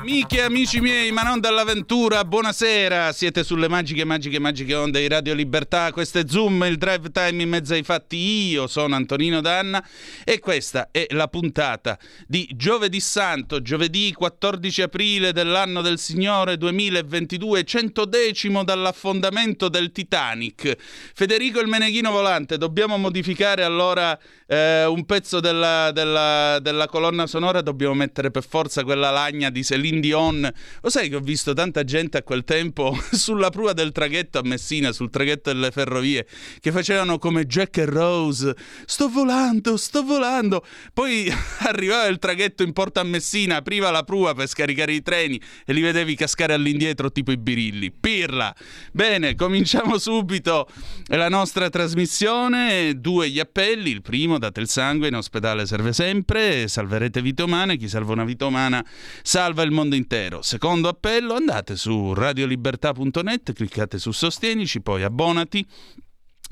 [0.00, 3.12] Amiche e amici miei, ma non dall'avventura, buonasera.
[3.12, 5.92] Siete sulle magiche, magiche, magiche onde di Radio Libertà.
[5.92, 8.16] Questo è Zoom, il drive time in mezzo ai fatti.
[8.16, 9.86] Io sono Antonino Danna
[10.24, 17.62] e questa è la puntata di giovedì santo, giovedì 14 aprile dell'anno del Signore 2022,
[17.64, 20.78] centodecimo dall'affondamento del Titanic.
[21.12, 27.60] Federico il Meneghino Volante, dobbiamo modificare allora eh, un pezzo della, della, della colonna sonora,
[27.60, 29.62] dobbiamo mettere per forza quella lagna di
[30.00, 30.52] Celine Dion.
[30.80, 34.42] Lo sai che ho visto tanta gente a quel tempo sulla prua del traghetto a
[34.42, 36.26] Messina, sul traghetto delle ferrovie,
[36.58, 38.56] che facevano come Jack e Rose.
[38.86, 40.64] Sto volando, sto volando.
[40.92, 41.30] Poi
[41.60, 45.72] arrivava il traghetto in porta a Messina, apriva la prua per scaricare i treni e
[45.72, 47.92] li vedevi cascare all'indietro tipo i birilli.
[47.92, 48.54] Pirla!
[48.92, 50.66] Bene, cominciamo subito
[51.08, 52.98] la nostra trasmissione.
[52.98, 53.90] Due gli appelli.
[53.90, 57.76] Il primo, date il sangue, in ospedale serve sempre, salverete vite umane.
[57.76, 58.84] Chi salva una vita umana
[59.22, 60.42] salva il mondo mondo intero.
[60.42, 65.66] Secondo appello, andate su radiolibertà.net, cliccate su Sostienici, poi abbonati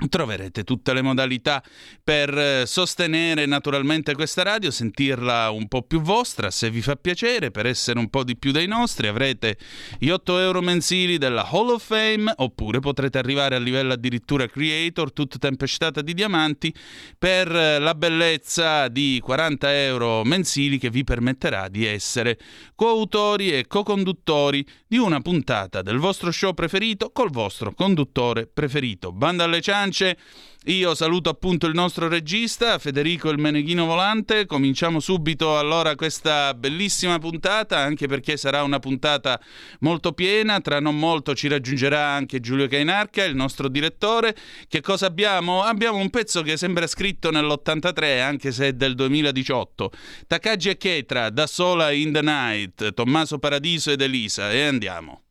[0.07, 1.61] Troverete tutte le modalità
[2.01, 7.51] per eh, sostenere naturalmente questa radio, sentirla un po' più vostra, se vi fa piacere,
[7.51, 9.57] per essere un po' di più dei nostri, avrete
[9.97, 15.11] gli 8 euro mensili della Hall of Fame, oppure potrete arrivare a livello addirittura creator,
[15.11, 16.73] tutta tempestata di diamanti,
[17.17, 22.39] per eh, la bellezza di 40 euro mensili che vi permetterà di essere
[22.73, 29.11] coautori e co-conduttori di una puntata del vostro show preferito col vostro conduttore preferito.
[29.11, 29.87] Banda alle ciance!
[29.91, 30.17] Ciance.
[30.65, 34.45] Io saluto appunto il nostro regista Federico il Meneghino Volante.
[34.45, 39.39] Cominciamo subito allora questa bellissima puntata, anche perché sarà una puntata
[39.79, 40.59] molto piena.
[40.59, 44.35] Tra non molto ci raggiungerà anche Giulio Cainarca, il nostro direttore.
[44.67, 45.63] Che cosa abbiamo?
[45.63, 49.91] Abbiamo un pezzo che sembra scritto nell'83, anche se è del 2018.
[50.27, 54.51] Takagi e Chetra, Da sola in the night, Tommaso Paradiso ed Elisa.
[54.51, 55.23] E andiamo.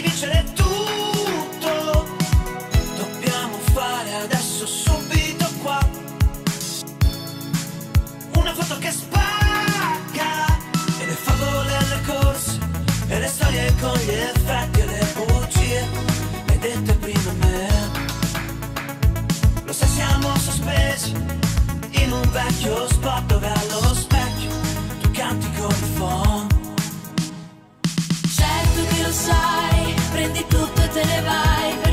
[0.00, 2.08] Potersi vincere tutto.
[2.96, 5.78] Dobbiamo fare adesso subito qua.
[8.34, 10.58] Una foto che spacca.
[11.00, 12.58] E le favole alle corse.
[13.08, 15.88] E le storie con gli effetti e le bugie.
[16.46, 17.68] Le dette prima me.
[19.64, 21.12] Lo sai siamo sospesi.
[21.90, 23.59] In un vecchio spot dove
[30.20, 31.89] prendi tutto e te ne vai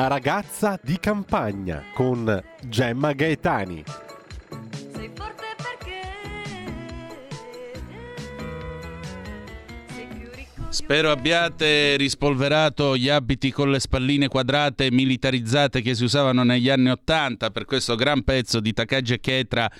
[0.00, 3.84] La ragazza di campagna con Gemma Gaetani.
[10.90, 16.90] Spero abbiate rispolverato gli abiti con le spalline quadrate militarizzate che si usavano negli anni
[16.90, 19.70] Ottanta per questo gran pezzo di Takagi e Chetra.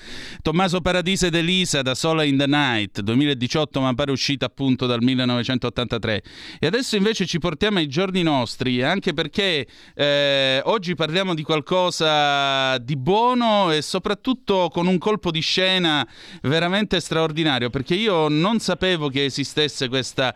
[0.41, 5.03] Tommaso Paradise ed Elisa da Sola in the Night 2018 ma pare uscita appunto dal
[5.03, 6.23] 1983.
[6.61, 9.67] E adesso invece ci portiamo ai giorni nostri anche perché
[9.97, 16.07] eh, oggi parliamo di qualcosa di buono e soprattutto con un colpo di scena
[16.43, 20.33] veramente straordinario perché io non sapevo che esistesse questa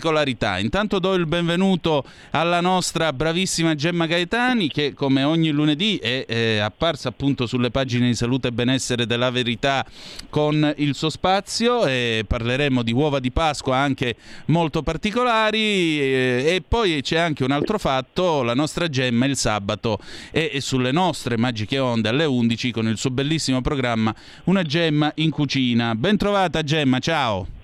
[0.00, 0.58] particolarità.
[0.58, 6.56] Intanto do il benvenuto alla nostra bravissima Gemma Gaetani che come ogni lunedì è, è
[6.56, 9.84] apparsa appunto sulle pagine di salute e benessere della verità
[10.30, 14.16] con il suo spazio e parleremo di uova di Pasqua anche
[14.46, 15.58] molto particolari
[16.00, 19.98] e, e poi c'è anche un altro fatto, la nostra Gemma il sabato
[20.30, 24.14] è, è sulle nostre magiche onde alle 11 con il suo bellissimo programma
[24.44, 25.94] Una Gemma in cucina.
[25.94, 27.59] Ben trovata Gemma, ciao!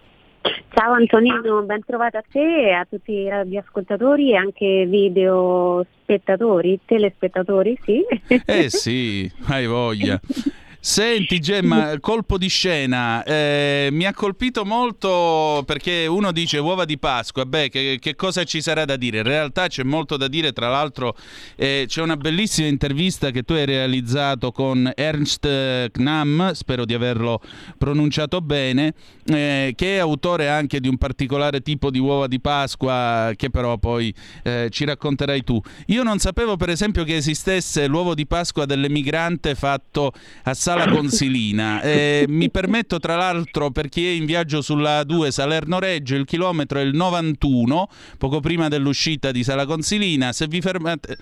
[0.73, 6.81] Ciao Antonino, ben trovata a te e a tutti i radioascoltatori e anche video spettatori,
[6.85, 8.05] telespettatori, sì.
[8.45, 10.21] Eh sì, hai voglia.
[10.87, 16.97] Senti Gemma, colpo di scena, eh, mi ha colpito molto perché uno dice uova di
[16.97, 19.19] Pasqua, beh che, che, cosa ci sarà da dire?
[19.19, 21.17] In realtà c'è molto da dire, tra l'altro
[21.57, 27.41] eh, c'è una bellissima intervista che tu hai realizzato con Ernst Knamm, spero di averlo
[27.77, 28.95] pronunciato bene,
[29.25, 33.77] eh, che è autore anche di un particolare tipo di uova di Pasqua che però
[33.77, 35.61] poi eh, ci racconterai tu.
[35.87, 40.13] Io non sapevo per esempio che esistesse l'uovo di Pasqua dell'emigrante fatto
[40.45, 41.81] a Sala Sala Consilina.
[41.81, 46.79] Eh, mi permetto tra l'altro per chi è in viaggio sulla 2 Salerno-Reggio, il chilometro
[46.79, 47.89] è il 91,
[48.19, 50.33] poco prima dell'uscita di Sala Consilina.
[50.33, 51.17] Se vi fermate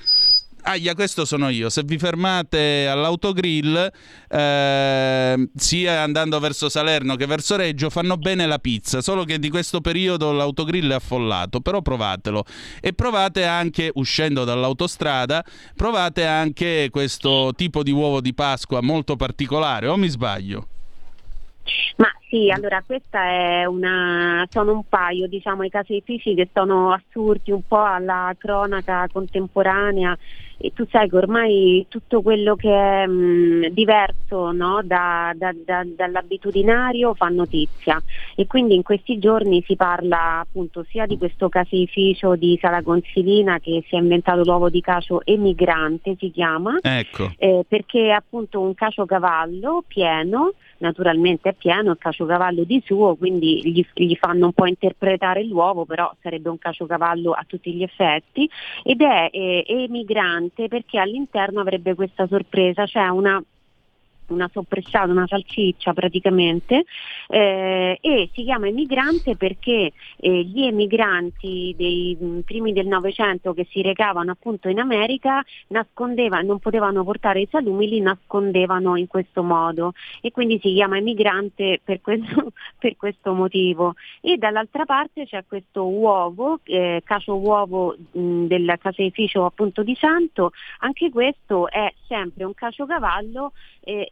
[0.66, 1.68] Aia, questo sono io.
[1.68, 3.86] Se vi fermate all'autogrill,
[4.30, 9.02] eh, sia andando verso Salerno che verso Reggio, fanno bene la pizza.
[9.02, 11.60] Solo che di questo periodo l'autogrill è affollato.
[11.60, 12.44] Però provatelo.
[12.80, 15.44] E provate anche, uscendo dall'autostrada,
[15.76, 19.88] provate anche questo tipo di uovo di Pasqua molto particolare.
[19.88, 20.68] O mi sbaglio?
[21.96, 27.50] Ma sì, allora questa è una, sono un paio diciamo, i caseifici che sono assurdi
[27.50, 30.16] un po' alla cronaca contemporanea
[30.58, 35.84] e tu sai che ormai tutto quello che è mh, diverso no, da, da, da,
[35.84, 38.00] dall'abitudinario fa notizia.
[38.34, 43.58] E quindi in questi giorni si parla appunto sia di questo caseificio di Sala Consilina
[43.58, 47.32] che si è inventato l'uovo di cacio emigrante si chiama, ecco.
[47.36, 53.60] eh, perché è appunto un cacio-cavallo pieno naturalmente è pieno il caciocavallo di suo, quindi
[53.70, 58.48] gli, gli, fanno un po' interpretare l'uovo, però sarebbe un caciocavallo a tutti gli effetti,
[58.82, 63.42] ed è eh, emigrante perché all'interno avrebbe questa sorpresa, cioè una
[64.28, 66.84] una soppressata, una salsiccia praticamente,
[67.28, 73.66] eh, e si chiama emigrante perché eh, gli emigranti dei mh, primi del Novecento che
[73.70, 79.42] si recavano appunto in America nascondevano, non potevano portare i salumi, li nascondevano in questo
[79.42, 83.94] modo e quindi si chiama emigrante per questo, per questo motivo.
[84.20, 90.52] E dall'altra parte c'è questo uovo, eh, cacio uovo mh, del caseificio appunto di Santo,
[90.80, 94.10] anche questo è sempre un cacio cavallo eh,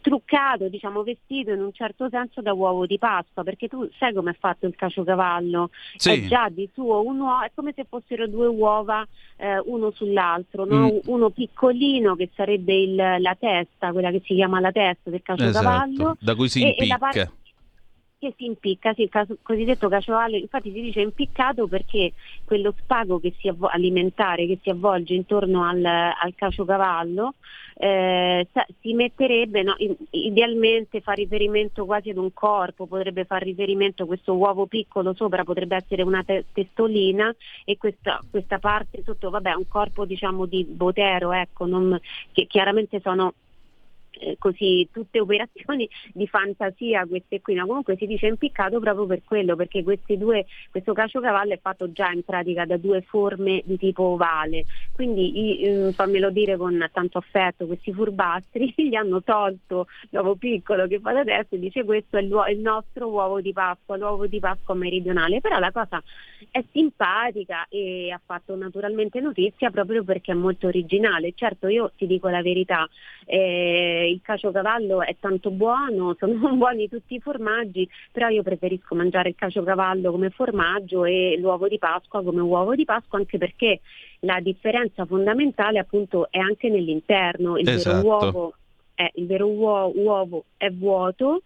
[0.00, 4.32] truccato, diciamo vestito in un certo senso da uovo di Pasqua, perché tu sai come
[4.32, 6.10] è fatto il caciocavallo, sì.
[6.10, 10.64] è già di suo un uovo, è come se fossero due uova eh, uno sull'altro,
[10.64, 10.92] no?
[10.92, 10.98] mm.
[11.06, 15.92] uno piccolino che sarebbe il, la testa, quella che si chiama la testa del caciocavallo,
[15.92, 16.94] esatto, da cui si e, impicca.
[16.94, 17.32] E parte,
[18.24, 22.12] che si impicca, sì, il cosiddetto caciovallo, infatti si dice impiccato perché
[22.44, 27.34] quello spago che si avvo- alimentare che si avvolge intorno al, al caciocavallo
[27.76, 28.46] eh,
[28.80, 29.74] si metterebbe, no,
[30.10, 35.44] idealmente fa riferimento quasi ad un corpo, potrebbe far riferimento a questo uovo piccolo sopra,
[35.44, 40.64] potrebbe essere una te- testolina e questa, questa, parte sotto, vabbè, un corpo diciamo di
[40.64, 41.98] botero, ecco, non,
[42.32, 43.34] che chiaramente sono
[44.20, 49.22] eh, così tutte operazioni di fantasia queste qui, ma comunque si dice impiccato proprio per
[49.24, 53.76] quello, perché questi due, questo caciocavallo è fatto già in pratica da due forme di
[53.76, 60.36] tipo ovale, quindi eh, fammelo dire con tanto affetto, questi furbastri gli hanno tolto l'uovo
[60.36, 64.26] piccolo che fa da testa e dice questo è il nostro uovo di Pasqua, l'uovo
[64.26, 66.02] di Pasqua meridionale, però la cosa
[66.50, 72.06] è simpatica e ha fatto naturalmente notizia proprio perché è molto originale, certo io ti
[72.06, 72.88] dico la verità,
[73.24, 79.30] eh, il caciocavallo è tanto buono, sono buoni tutti i formaggi, però io preferisco mangiare
[79.30, 83.80] il caciocavallo come formaggio e l'uovo di Pasqua come uovo di Pasqua anche perché
[84.20, 87.96] la differenza fondamentale appunto è anche nell'interno, il esatto.
[87.96, 88.54] vero uovo
[88.94, 91.42] è, il vero uovo, uovo è vuoto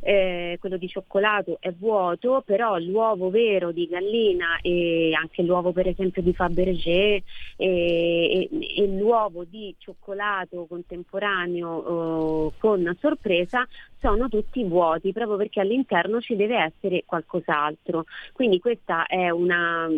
[0.00, 5.88] eh, quello di cioccolato è vuoto, però l'uovo vero di gallina e anche l'uovo per
[5.88, 7.22] esempio di Fabergé e,
[7.56, 13.66] e, e l'uovo di cioccolato contemporaneo eh, con sorpresa
[14.00, 18.04] sono tutti vuoti proprio perché all'interno ci deve essere qualcos'altro.
[18.32, 19.88] Quindi questa è una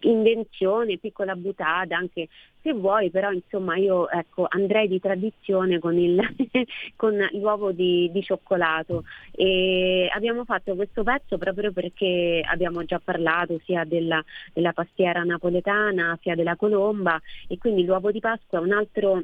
[0.00, 2.28] invenzione, piccola buttata, anche
[2.62, 6.20] se vuoi, però insomma io ecco, andrei di tradizione con, il,
[6.96, 9.04] con l'uovo di, di, cioccolato.
[9.32, 16.18] E abbiamo fatto questo pezzo proprio perché abbiamo già parlato sia della, della pastiera napoletana
[16.20, 19.22] sia della colomba e quindi l'uovo di Pasqua è un altro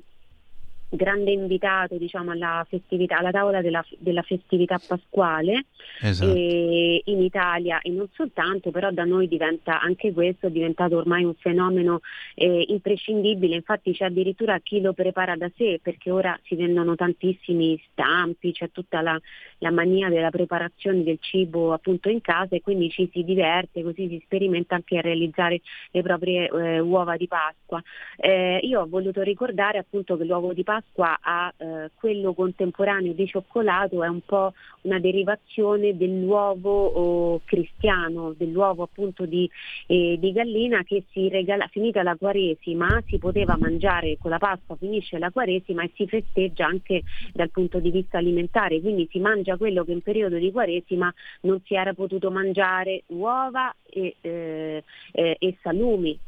[0.88, 5.66] grande invitato diciamo, alla, festività, alla tavola della, della festività pasquale
[6.00, 6.32] esatto.
[6.36, 11.34] in Italia e non soltanto, però da noi diventa anche questo, è diventato ormai un
[11.34, 12.00] fenomeno
[12.34, 17.80] eh, imprescindibile, infatti c'è addirittura chi lo prepara da sé perché ora si vendono tantissimi
[17.90, 19.20] stampi, c'è tutta la,
[19.58, 24.08] la mania della preparazione del cibo appunto in casa e quindi ci si diverte, così
[24.08, 27.82] si sperimenta anche a realizzare le proprie eh, uova di Pasqua.
[28.16, 33.12] Eh, io ho voluto ricordare appunto che l'uovo di Pasqua Pasqua a eh, quello contemporaneo
[33.12, 39.48] di cioccolato è un po' una derivazione dell'uovo oh, cristiano, dell'uovo appunto di,
[39.86, 44.76] eh, di, gallina che si regala, finita la Quaresima, si poteva mangiare con la Pasqua,
[44.76, 47.02] finisce la Quaresima e si festeggia anche
[47.32, 51.12] dal punto di vista alimentare, quindi si mangia quello che in periodo di Quaresima
[51.42, 56.18] non si era potuto mangiare, uova e, eh, eh e salumi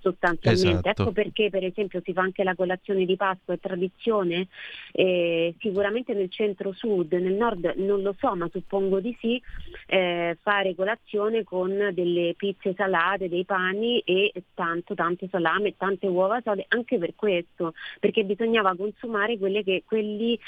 [0.00, 0.88] sostanzialmente.
[0.88, 1.02] Esatto.
[1.02, 4.48] Ecco perché per esempio si fa anche la colazione di Pasqua, è tradizione,
[4.92, 9.40] eh, sicuramente nel centro-sud, nel nord non lo so, ma suppongo di sì,
[9.86, 16.40] eh, fare colazione con delle pizze salate, dei pani e tanto, tanto salame, tante uova
[16.42, 20.38] sode, anche per questo, perché bisognava consumare quelle che, quelli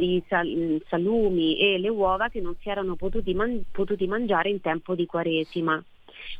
[0.00, 4.60] i sal- salumi e le uova che non si erano potuti, man- potuti mangiare in
[4.60, 5.82] tempo di Quaresima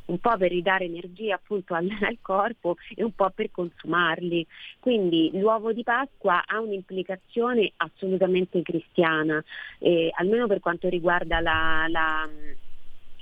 [0.06, 4.46] un po' per ridare energia appunto al, al, corpo e un po' per consumarli.
[4.80, 9.42] Quindi l'uovo di Pasqua ha un'implicazione assolutamente cristiana,
[9.78, 12.28] eh, almeno per quanto riguarda la, la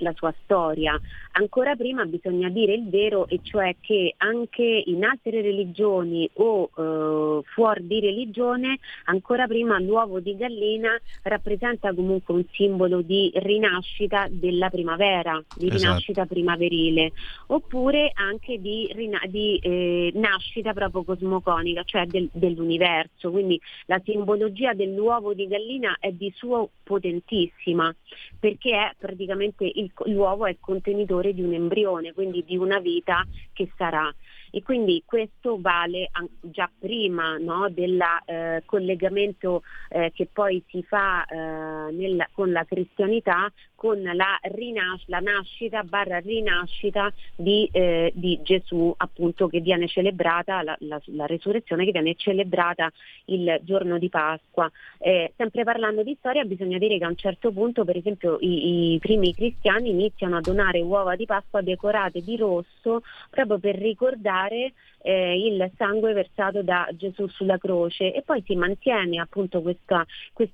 [0.01, 0.99] la sua storia.
[1.33, 7.43] Ancora prima bisogna dire il vero, e cioè che anche in altre religioni o eh,
[7.45, 14.69] fuori di religione, ancora prima l'uovo di gallina rappresenta comunque un simbolo di rinascita della
[14.69, 15.81] primavera, di esatto.
[15.81, 17.11] rinascita primaverile,
[17.47, 18.93] oppure anche di,
[19.27, 23.31] di eh, nascita proprio cosmoconica, cioè del, dell'universo.
[23.31, 27.93] Quindi la simbologia dell'uovo di gallina è di suo potentissima,
[28.37, 33.71] perché è praticamente il l'uovo è contenitore di un embrione, quindi di una vita che
[33.77, 34.13] sarà.
[34.53, 36.09] E quindi questo vale
[36.41, 42.65] già prima no, del eh, collegamento eh, che poi si fa eh, nel, con la
[42.65, 43.49] cristianità
[43.81, 50.61] con la, rinas- la nascita barra rinascita di, eh, di, Gesù appunto che viene celebrata,
[50.61, 52.91] la, la, la, resurrezione che viene celebrata
[53.25, 54.71] il giorno di Pasqua.
[54.99, 58.93] Eh, sempre parlando di storia bisogna dire che a un certo punto per esempio i,
[58.93, 64.73] i primi cristiani iniziano a donare uova di Pasqua decorate di rosso proprio per ricordare
[65.01, 68.13] eh, il sangue versato da Gesù sulla croce.
[68.13, 70.05] E poi si mantiene appunto questa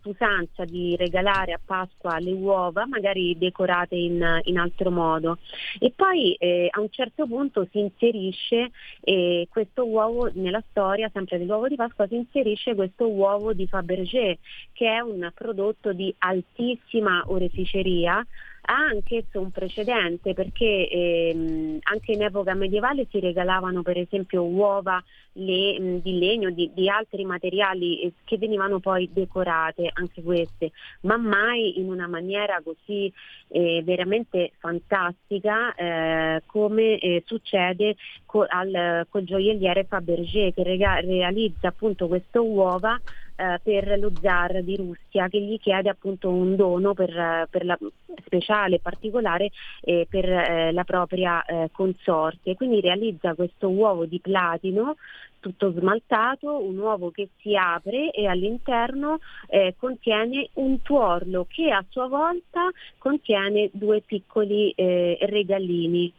[0.03, 5.37] usanza di regalare a Pasqua le uova magari decorate in, in altro modo.
[5.79, 11.37] E poi eh, a un certo punto si inserisce eh, questo uovo nella storia sempre
[11.37, 14.37] dell'uovo di Pasqua si inserisce questo uovo di Fabergé
[14.73, 18.25] che è un prodotto di altissima oreficeria
[18.69, 25.01] ha anch'esso un precedente perché ehm, anche in epoca medievale si regalavano per esempio uova
[25.33, 30.71] le, mh, di legno, di, di altri materiali eh, che venivano poi decorate, anche queste,
[31.01, 33.11] ma mai in una maniera così
[33.49, 37.95] eh, veramente fantastica eh, come eh, succede
[38.25, 42.99] co- al, col gioielliere Fabergé che rega- realizza appunto queste uova
[43.37, 47.77] eh, per lo zar di Russia che gli chiede appunto un dono per, per la,
[48.25, 49.51] speciale, particolare
[49.81, 52.55] eh, per eh, la propria eh, consorte.
[52.55, 54.95] Quindi realizza questo uovo di platino
[55.39, 61.85] tutto smaltato, un uovo che si apre e all'interno eh, contiene un tuorlo che a
[61.89, 66.11] sua volta contiene due piccoli eh, regalini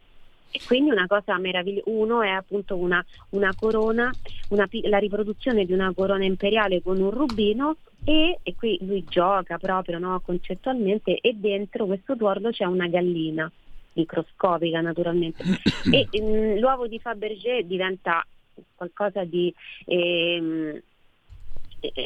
[0.51, 4.11] e quindi una cosa meravigliosa, uno è appunto una, una corona,
[4.49, 9.57] una, la riproduzione di una corona imperiale con un rubino e, e qui lui gioca
[9.57, 13.51] proprio no, concettualmente e dentro questo tuorlo c'è una gallina
[13.93, 15.43] microscopica naturalmente.
[15.91, 18.25] E mh, mm, l'uovo di Fabergé diventa
[18.75, 19.53] qualcosa di
[19.85, 20.83] eh,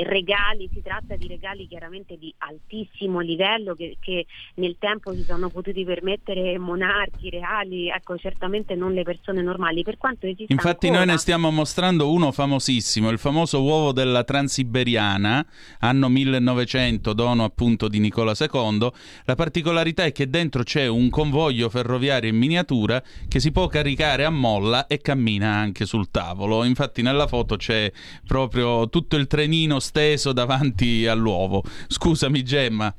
[0.04, 4.26] regali, si tratta di regali chiaramente di altissimo livello che, che,
[4.56, 9.98] nel tempo si sono potuti permettere monarchi, reali, ecco certamente non le persone normali, per
[9.98, 11.06] quanto esista Infatti ancora...
[11.06, 15.46] noi ne stiamo mostrando uno famosissimo, il famoso uovo della Transiberiana,
[15.80, 18.92] anno 1900, dono appunto di Nicola II.
[19.26, 24.26] La particolarità è che dentro c'è un convoglio ferroviario in miniatura che si può caricare
[24.26, 26.64] a molla e cammina anche sul tavolo.
[26.64, 27.92] Infatti nella foto c'è
[28.26, 31.64] proprio tutto il trenino steso davanti all'uovo.
[31.88, 32.94] Scusami Gemma.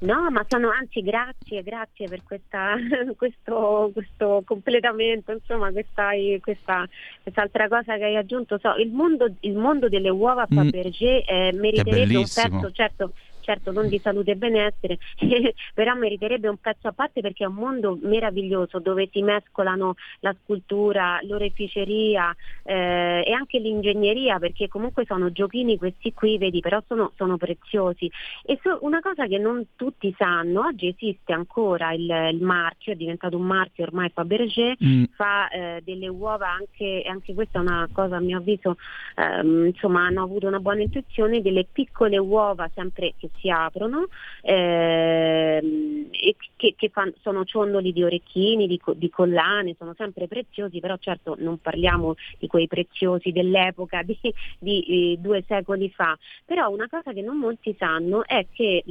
[0.00, 2.74] No, ma sono anzi grazie, grazie per questa,
[3.18, 6.10] questo, questo, completamento, insomma questa,
[6.40, 6.88] questa,
[7.22, 8.58] quest'altra cosa che hai aggiunto.
[8.62, 10.56] So, il, mondo, il mondo delle uova mm.
[10.56, 14.98] Fabergé eh, meriterebbe un pezzo, certo certo non di salute e benessere,
[15.74, 20.34] però meriterebbe un pezzo a parte perché è un mondo meraviglioso dove si mescolano la
[20.42, 27.12] scultura, l'oreficeria eh, e anche l'ingegneria perché comunque sono giochini questi qui, vedi, però sono,
[27.16, 28.10] sono preziosi.
[28.44, 32.96] E so, una cosa che non tutti sanno, oggi esiste ancora il, il marchio, è
[32.96, 35.04] diventato un marchio ormai Fabergé, mm.
[35.14, 38.76] fa eh, delle uova anche, anche questa è una cosa a mio avviso,
[39.16, 44.08] ehm, insomma hanno avuto una buona intuizione, delle piccole uova sempre si aprono
[44.42, 50.80] ehm, e che, che fan, sono ciondoli di orecchini, di, di, collane, sono sempre preziosi,
[50.80, 56.16] però certo non parliamo di quei preziosi dell'epoca di, di, di due secoli fa.
[56.44, 58.84] Però una cosa che non molti sanno è che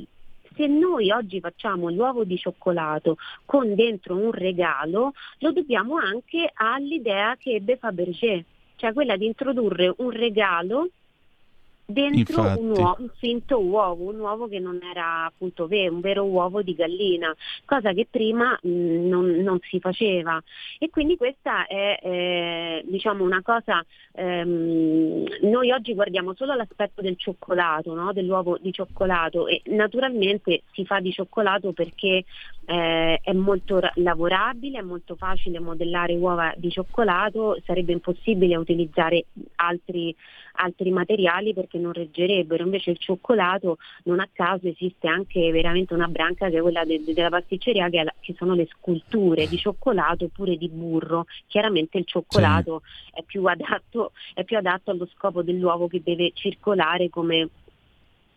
[0.55, 7.35] se noi oggi facciamo l'uovo di cioccolato con dentro un regalo, lo dobbiamo anche all'idea
[7.37, 8.43] che ebbe Fabergé,
[8.75, 10.89] cioè quella di introdurre un regalo
[11.89, 16.23] dentro un, uovo, un, finto uovo, un uovo che non era appunto vero, un vero
[16.23, 20.41] uovo di gallina, cosa che prima mh, non, non, si faceva.
[20.77, 27.17] E quindi questa è eh, diciamo una cosa, ehm, noi oggi guardiamo solo l'aspetto del
[27.17, 28.13] cioccolato, no?
[28.13, 32.23] dell'uovo di cioccolato e naturalmente si fa di cioccolato perché
[32.65, 39.25] eh, è molto lavorabile, è molto facile modellare uova di cioccolato, sarebbe impossibile utilizzare
[39.55, 40.15] altri,
[40.53, 46.07] altri materiali perché non reggerebbero, invece il cioccolato non a caso esiste anche veramente una
[46.07, 50.25] branca che è quella de- della pasticceria che, la- che, sono le sculture di cioccolato
[50.25, 53.19] oppure di burro, chiaramente il cioccolato sì.
[53.19, 57.49] è, più adatto, è più adatto allo scopo dell'uovo che deve circolare come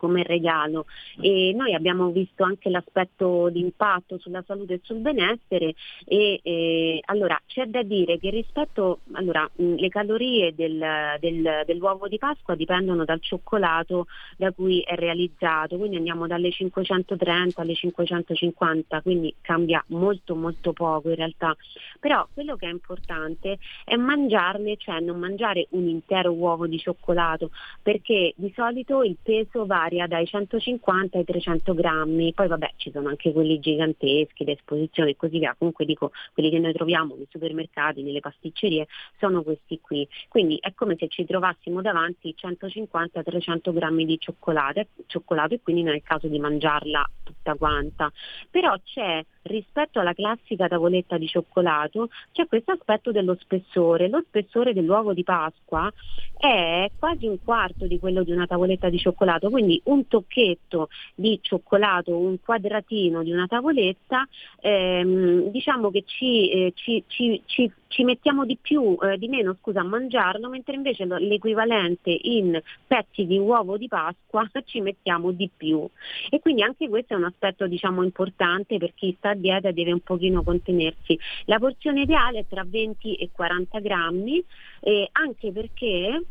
[0.02, 0.86] come regalo.
[1.20, 7.00] E noi abbiamo visto anche l'aspetto di impatto sulla salute e sul benessere e, e
[7.04, 10.84] allora c'è da dire che rispetto allora le calorie del,
[11.20, 17.62] del, dell'uovo di Pasqua dipendono dal cioccolato da cui è realizzato quindi andiamo dalle 530
[17.62, 21.56] alle 550 quindi cambia molto molto poco in realtà.
[22.00, 27.50] Però quello che è importante è mangiarne cioè non mangiare un intero uovo di cioccolato
[27.80, 32.90] perché di solito il peso varia varia dai 150 ai 300 grammi, poi vabbè ci
[32.90, 37.14] sono anche quelli giganteschi da esposizione e così via, comunque dico quelli che noi troviamo
[37.14, 38.87] nei supermercati, nelle pasticcerie,
[39.18, 40.09] sono questi qui.
[40.28, 45.92] Quindi è come se ci trovassimo davanti 150-300 grammi di cioccolato, cioccolato e quindi non
[45.92, 48.11] è il caso di mangiarla tutta quanta.
[48.50, 54.09] Però c'è rispetto alla classica tavoletta di cioccolato c'è questo aspetto dello spessore.
[54.09, 55.92] Lo spessore dell'uovo di Pasqua
[56.37, 61.38] è quasi un quarto di quello di una tavoletta di cioccolato, quindi un tocchetto di
[61.42, 64.26] cioccolato, un quadratino di una tavoletta,
[64.61, 67.70] ehm, diciamo che ci, eh, ci, ci, ci,
[68.02, 73.38] mettiamo di più, eh, di meno scusa, a mangiarlo, mentre invece l'equivalente in pezzi di
[73.38, 75.87] uovo di Pasqua ci mettiamo di più.
[76.31, 79.92] E quindi anche questo è un aspetto diciamo, importante per chi sta a dieta deve
[79.92, 81.18] un pochino contenersi.
[81.44, 84.42] La porzione ideale è tra 20 e 40 grammi,
[84.81, 86.22] eh, anche perché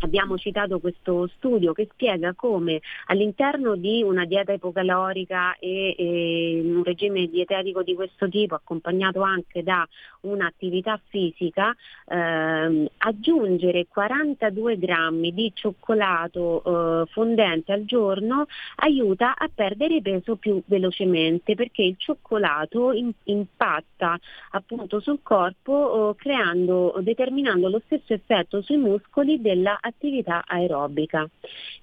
[0.00, 6.84] Abbiamo citato questo studio che spiega come all'interno di una dieta ipocalorica e, e, un
[6.84, 9.88] regime dietetico di questo tipo, accompagnato anche da
[10.20, 11.74] un'attività fisica,
[12.08, 16.62] ehm, aggiungere 42 grammi di cioccolato
[17.02, 24.18] eh, fondente al giorno aiuta a perdere peso più velocemente perché il cioccolato in, impatta
[24.50, 31.28] appunto sul corpo eh, creando, determinando lo stesso effetto sui muscoli della attività aerobica.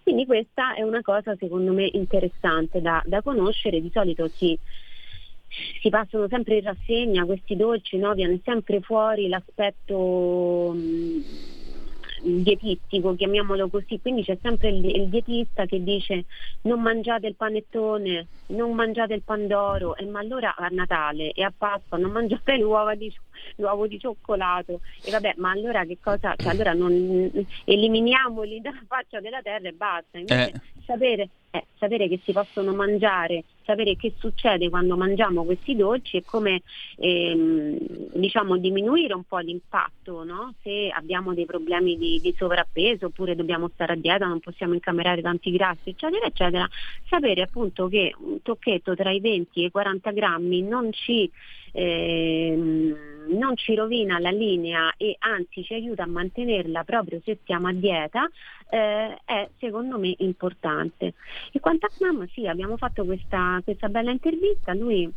[0.02, 4.58] Quindi questa è una cosa secondo me interessante da, da conoscere, di solito si,
[5.82, 8.14] si passano sempre in rassegna questi dolci, no?
[8.14, 10.76] viene sempre fuori l'aspetto
[12.24, 16.26] dietistico, chiamiamolo così, quindi c'è sempre il, il, dietista che dice
[16.62, 21.54] non mangiate il panettone, non mangiate il pandoro, e ma allora a Natale e a
[21.56, 23.14] Pasqua non mangiate l'uovo di,
[23.58, 27.32] l'uovo di cioccolato e vabbè ma allora che cosa, cioè, allora non
[27.66, 30.62] eliminiamoli dalla faccia della terra e basta, invece eh.
[30.86, 36.24] sapere eh, sapere che si possono mangiare, sapere che succede quando mangiamo questi dolci e
[36.26, 36.64] come
[36.98, 37.78] ehm,
[38.16, 40.56] diciamo, diminuire un po' l'impatto no?
[40.64, 45.22] se abbiamo dei problemi di, di, sovrappeso oppure dobbiamo stare a dieta, non possiamo incamerare
[45.22, 46.68] tanti grassi, eccetera, eccetera.
[47.08, 51.30] Sapere appunto che un tocchetto tra i 20 e i 40 grammi non ci
[51.74, 57.68] ehm, non ci rovina la linea e anzi ci aiuta a mantenerla proprio se stiamo
[57.68, 58.30] a dieta,
[58.70, 61.14] eh, è secondo me importante.
[61.52, 65.12] E quanto a Aknam, sì, abbiamo fatto questa, questa bella intervista, lui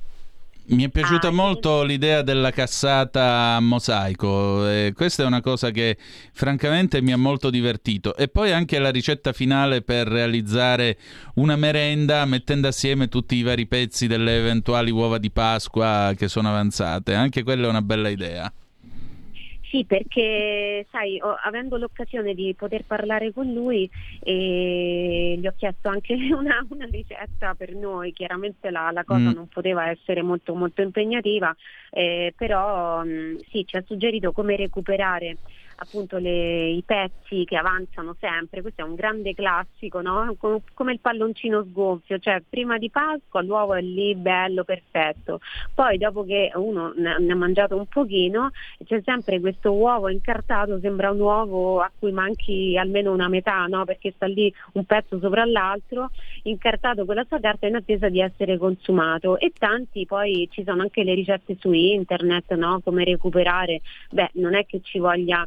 [0.68, 1.86] mi è piaciuta ah, molto sì.
[1.86, 5.96] l'idea della cassata a mosaico, eh, questa è una cosa che
[6.32, 8.16] francamente mi ha molto divertito.
[8.16, 10.98] E poi anche la ricetta finale per realizzare
[11.34, 16.48] una merenda mettendo assieme tutti i vari pezzi delle eventuali uova di Pasqua che sono
[16.48, 18.52] avanzate, anche quella è una bella idea.
[19.76, 23.88] Sì, perché sai, ho, avendo l'occasione di poter parlare con lui,
[24.20, 29.34] eh, gli ho chiesto anche una, una, ricetta per noi, chiaramente la, la cosa mm.
[29.34, 31.54] non poteva essere molto, molto impegnativa,
[31.90, 35.36] eh, però mh, mm, sì, ci ha suggerito come recuperare
[35.76, 40.34] appunto le, i pezzi che avanzano sempre, questo è un grande classico, no?
[40.38, 45.40] come il palloncino sgonfio, cioè prima di Pasqua l'uovo è lì bello, perfetto,
[45.74, 48.50] poi dopo che uno ne ha mangiato un pochino
[48.84, 53.84] c'è sempre questo uovo incartato, sembra un uovo a cui manchi almeno una metà, no?
[53.84, 56.10] perché sta lì un pezzo sopra l'altro,
[56.42, 60.82] incartato con la sua carta in attesa di essere consumato e tanti poi ci sono
[60.82, 62.80] anche le ricette su internet, no?
[62.82, 65.46] come recuperare, beh non è che ci voglia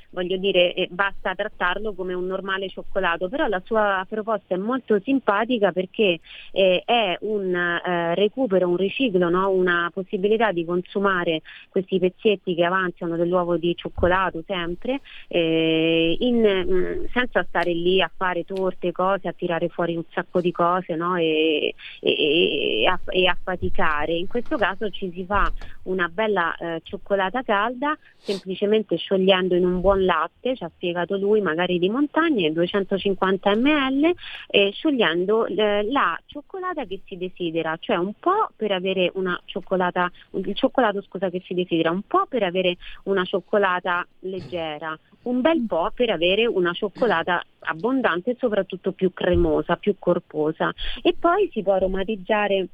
[0.11, 4.99] voglio dire eh, basta trattarlo come un normale cioccolato, però la sua proposta è molto
[5.03, 6.19] simpatica perché
[6.51, 9.49] eh, è un eh, recupero, un riciclo, no?
[9.49, 17.05] una possibilità di consumare questi pezzetti che avanzano dell'uovo di cioccolato sempre, eh, in, mm,
[17.11, 21.15] senza stare lì a fare torte, cose, a tirare fuori un sacco di cose no?
[21.15, 24.13] e, e, e, a, e, a, faticare.
[24.13, 25.51] In questo caso ci si fa
[25.83, 31.41] una bella eh, cioccolata calda semplicemente sciogliendo in un buon latte, ci ha spiegato lui,
[31.41, 34.13] magari di montagna, 250 ml,
[34.47, 40.11] eh, sciogliendo eh, la cioccolata che si desidera, cioè un po' per avere una cioccolata,
[40.31, 45.61] il cioccolato scusa che si desidera, un po' per avere una cioccolata leggera, un bel
[45.67, 50.73] po' per avere una cioccolata abbondante e soprattutto più cremosa, più corposa.
[51.01, 52.67] E poi si può aromatizzare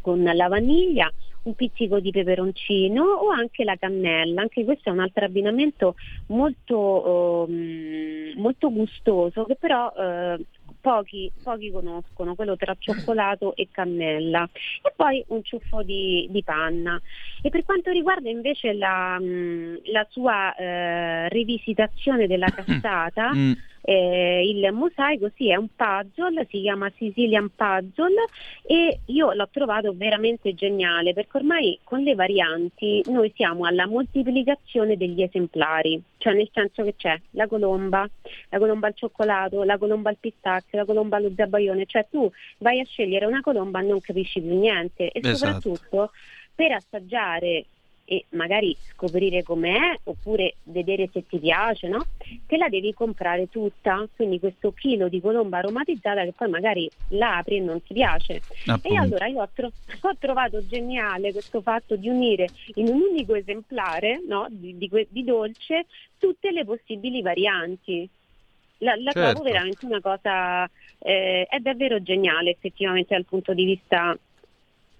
[0.00, 1.10] con la vaniglia,
[1.42, 7.46] un pizzico di peperoncino o anche la cannella, anche questo è un altro abbinamento molto,
[7.48, 10.44] um, molto gustoso che però uh,
[10.80, 14.48] pochi, pochi, conoscono, quello tra cioccolato e cannella.
[14.82, 17.00] E poi un ciuffo di, di panna.
[17.40, 24.72] E per quanto riguarda invece la, la sua uh, rivisitazione della cassata, mm eh, il
[24.72, 28.24] mosaico sì è un puzzle, si chiama Sicilian Puzzle
[28.64, 34.96] e io l'ho trovato veramente geniale perché ormai con le varianti noi siamo alla moltiplicazione
[34.96, 38.08] degli esemplari, cioè nel senso che c'è la colomba,
[38.50, 42.80] la colomba al cioccolato, la colomba al pistacchio, la colomba allo zabaione, cioè tu vai
[42.80, 45.60] a scegliere una colomba e non capisci più niente e esatto.
[45.60, 46.10] soprattutto
[46.54, 47.64] per assaggiare
[48.12, 52.04] e magari scoprire com'è oppure vedere se ti piace, no?
[52.46, 57.38] Te la devi comprare tutta, quindi questo chilo di colomba aromatizzata che poi magari la
[57.38, 58.42] apri e non ti piace.
[58.66, 58.94] Appunto.
[58.94, 59.72] E allora io ho, tro-
[60.02, 64.46] ho, trovato geniale questo fatto di unire in un unico esemplare no?
[64.50, 65.86] di, di, di, dolce
[66.18, 68.06] tutte le possibili varianti.
[68.78, 69.30] La, la certo.
[69.30, 74.14] trovo veramente una cosa, eh, è davvero geniale effettivamente dal punto di vista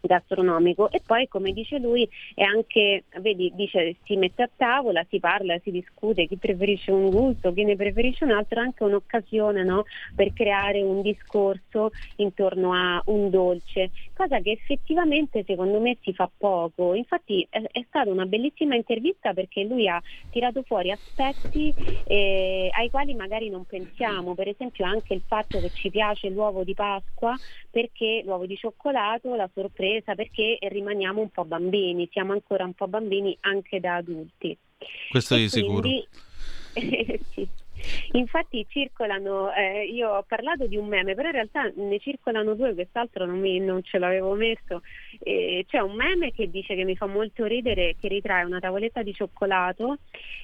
[0.03, 5.21] gastronomico e poi come dice lui è anche, vedi, dice si mette a tavola, si
[5.21, 9.63] parla, si discute chi preferisce un gusto, chi ne preferisce un altro, è anche un'occasione
[9.63, 9.85] no,
[10.15, 16.31] per creare un discorso intorno a un dolce, cosa che effettivamente secondo me si fa
[16.37, 16.95] poco.
[16.95, 22.91] Infatti è, è stata una bellissima intervista perché lui ha tirato fuori aspetti eh, ai
[22.91, 27.39] quali magari non pensiamo, per esempio anche il fatto che ci piace l'uovo di Pasqua
[27.71, 32.73] perché l'uovo di cioccolato, la sorpresa sorpresa perché rimaniamo un po' bambini, siamo ancora un
[32.73, 34.57] po' bambini anche da adulti.
[35.11, 36.07] Questo e è quindi,
[36.73, 37.19] sicuro.
[37.35, 37.49] sì.
[38.13, 42.75] Infatti circolano, eh, io ho parlato di un meme, però in realtà ne circolano due,
[42.75, 44.83] quest'altro non, mi, non ce l'avevo messo.
[45.19, 49.03] Eh, c'è un meme che dice che mi fa molto ridere, che ritrae una tavoletta
[49.03, 49.99] di cioccolato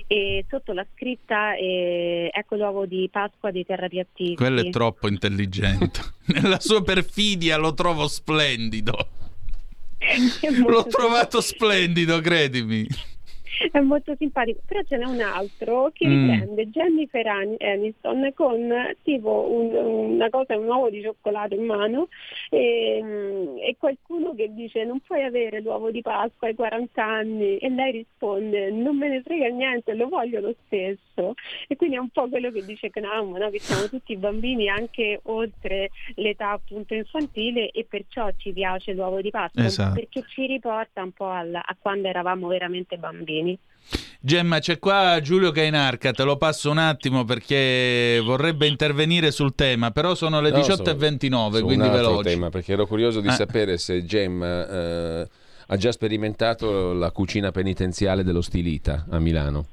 [0.06, 4.34] e sotto la scritta eh, ecco l'uovo di Pasqua dei terrapiattisti.
[4.34, 6.00] Quello è troppo intelligente.
[6.34, 9.27] Nella sua perfidia lo trovo splendido.
[10.66, 12.86] L'ho trovato splendido, credimi.
[13.72, 16.30] è molto simpatico, però ce n'è un altro che Mm.
[16.30, 19.74] riprende Jennifer An- Aniston con tipo un-
[20.14, 22.08] una cosa, un uovo di cioccolato in mano
[22.50, 27.58] e, mm, e qualcuno che dice non puoi avere l'uovo di Pasqua ai 40 anni
[27.58, 31.34] e lei risponde non me ne frega niente, lo voglio lo stesso
[31.66, 33.50] e quindi è un po' quello che dice Knaum, no?
[33.50, 39.30] che siamo tutti bambini anche oltre l'età appunto infantile e perciò ci piace l'uovo di
[39.30, 39.94] Pasqua Esatto.
[39.94, 43.37] perché ci riporta un po' al- a quando eravamo veramente bambini.
[44.20, 49.90] Gemma, c'è qua Giulio Cainarca, te lo passo un attimo perché vorrebbe intervenire sul tema,
[49.92, 52.28] però sono le No, 18.29, su- su quindi un altro veloci.
[52.28, 53.32] tema, perché ero curioso di Eh.
[53.32, 55.28] sapere se Gemma eh,
[55.68, 59.66] ha già sperimentato la cucina penitenziale dello Stilita a Milano.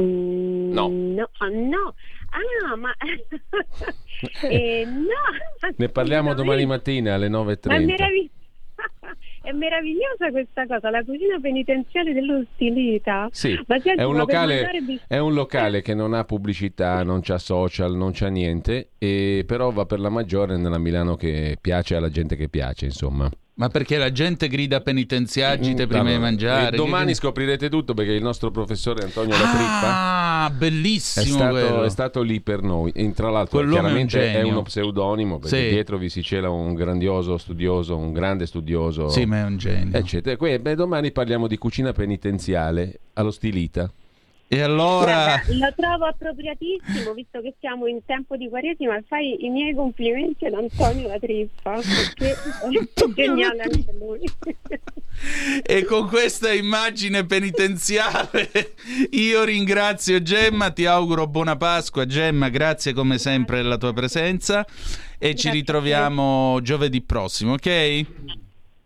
[0.00, 0.88] Mm, No.
[0.88, 1.94] No, ah, no.
[2.30, 2.94] Ah, ma
[4.48, 5.72] eh, no.
[5.76, 7.84] Ne parliamo domani mattina alle Ma è, 9.30.
[7.84, 8.30] meravig-
[9.42, 13.28] è meravigliosa questa cosa, la cucina penitenziale dello stilita.
[13.30, 14.68] Sì, Ma senti, è un, locale,
[15.06, 19.70] è un locale che non ha pubblicità, non c'ha social, non c'ha niente, e però
[19.70, 23.28] va per la maggiore nella Milano che piace alla gente che piace, insomma.
[23.54, 26.74] Ma perché la gente grida penitenziagite Mm, prima di mangiare?
[26.74, 31.58] e domani scoprirete tutto perché il nostro professore Antonio La Trippa Ah, è bellissimo quello.
[31.66, 32.90] stato, è stato lì per noi.
[32.94, 35.68] E tra l'altro, Quell'uomo è un chiaramente è, uno pseudonimo perché Sì.
[35.68, 39.96] dietro vi si cela un grandioso studioso, un grande studioso, Sì, ma è un genio.
[39.98, 40.36] eccetera.
[40.36, 43.88] Que- beh, domani parliamo di cucina penitenziale allo stilita.
[44.52, 45.40] E allora...
[45.46, 50.44] Guarda, lo trovo appropriatissimo, visto che siamo in tempo di quaresima, fai i miei complimenti
[50.44, 54.20] ad Antonio La Trippa, perché è geniale anche lui.
[55.62, 58.74] E con questa immagine penitenziale
[59.12, 64.66] io ringrazio Gemma, ti auguro buona Pasqua Gemma, grazie come sempre della tua presenza
[65.18, 65.56] e ci Grazie te.
[65.56, 68.06] ritroviamo giovedì prossimo, ok?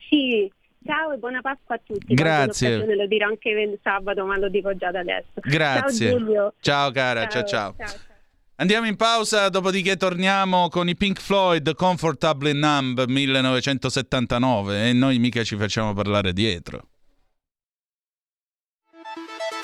[0.08, 0.48] Sì,
[0.86, 2.14] ciao e buona Pasqua a tutti.
[2.14, 2.94] Grazie.
[2.94, 5.26] Lo dirò anche sabato, ma lo dico già da adesso.
[5.34, 6.10] Grazie.
[6.10, 6.54] Ciao Giulio.
[6.60, 7.74] Ciao cara, ciao ciao.
[7.76, 8.14] ciao, ciao.
[8.58, 15.44] Andiamo in pausa, dopodiché torniamo con i Pink Floyd Comfortably Numb 1979 e noi mica
[15.44, 16.88] ci facciamo parlare dietro.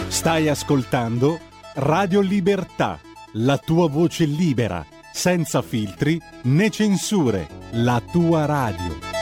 [0.08, 1.40] Stai ascoltando
[1.76, 3.00] Radio Libertà,
[3.34, 9.21] la tua voce libera, senza filtri né censure, la tua radio.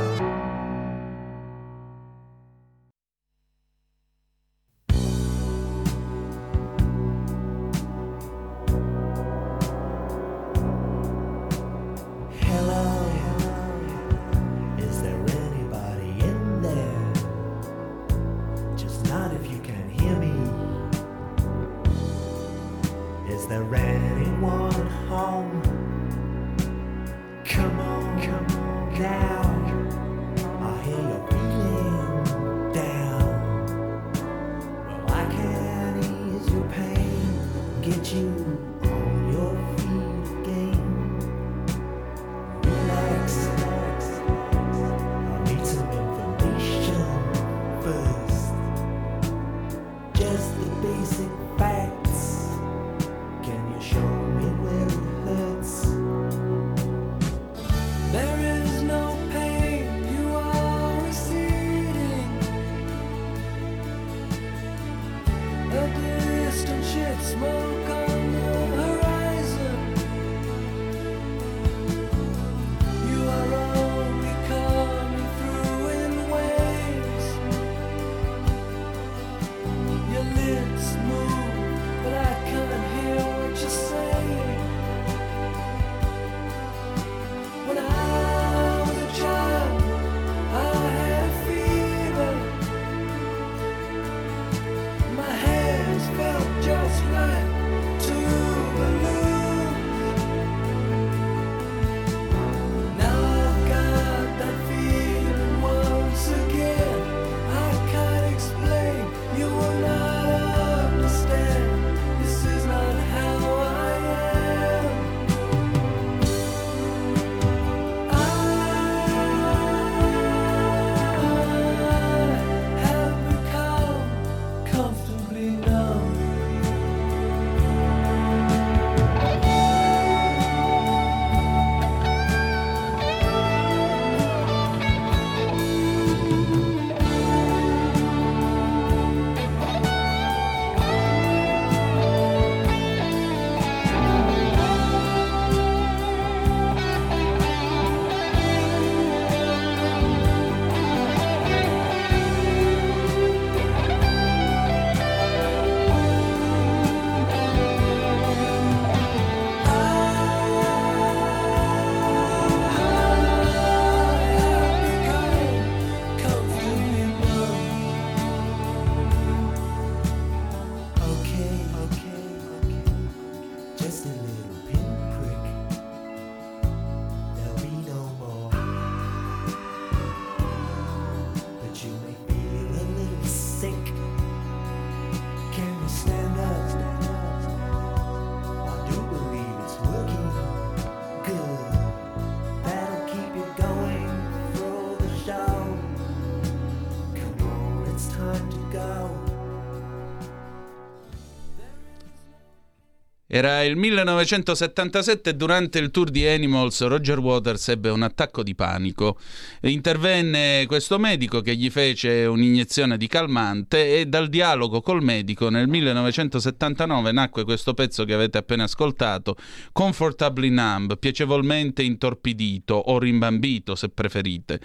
[203.41, 208.53] Era il 1977 e durante il tour di Animals Roger Waters ebbe un attacco di
[208.53, 209.17] panico.
[209.61, 215.67] Intervenne questo medico che gli fece un'iniezione di calmante e dal dialogo col medico nel
[215.67, 219.35] 1979 nacque questo pezzo che avete appena ascoltato,
[219.71, 224.59] Comfortably Numb, piacevolmente intorpidito o rimbambito se preferite.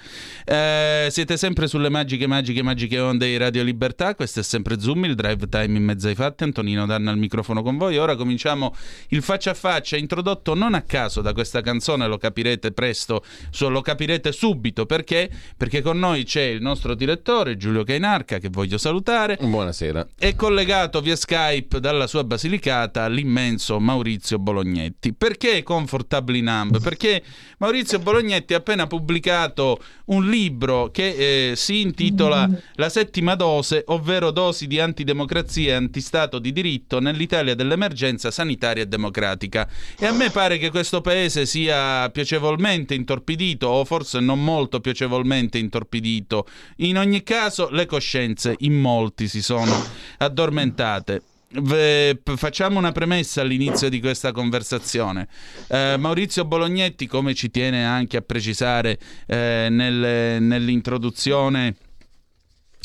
[0.44, 5.06] Eh, siete sempre sulle magiche, magiche, magiche onde di Radio Libertà, questo è sempre Zoom,
[5.06, 7.96] il drive time in mezzo ai fatti, Antonino Danna al microfono con voi.
[7.96, 8.64] Ora cominciamo
[9.08, 13.24] il faccia a faccia introdotto non a caso da questa canzone, lo capirete presto,
[13.58, 15.30] lo capirete subito perché?
[15.56, 19.38] Perché con noi c'è il nostro direttore Giulio Cainarca che voglio salutare.
[19.40, 20.08] Buonasera.
[20.18, 25.12] È collegato via Skype dalla sua Basilicata l'immenso Maurizio Bolognetti.
[25.12, 26.80] Perché Comfortably Numb?
[26.80, 27.22] Perché
[27.58, 34.30] Maurizio Bolognetti ha appena pubblicato un libro che eh, si intitola La settima dose, ovvero
[34.30, 39.68] dosi di antidemocrazia e antistato di diritto nell'Italia dell'emergenza sanitaria e democratica.
[39.98, 45.58] E a me pare che questo paese sia piacevolmente intorpidito, o forse non molto piacevolmente
[45.58, 46.46] intorpidito.
[46.76, 49.72] In ogni caso, le coscienze in molti si sono
[50.18, 51.22] addormentate.
[51.48, 55.28] V- facciamo una premessa all'inizio di questa conversazione.
[55.68, 61.76] Eh, Maurizio Bolognetti, come ci tiene anche a precisare eh, nel- nell'introduzione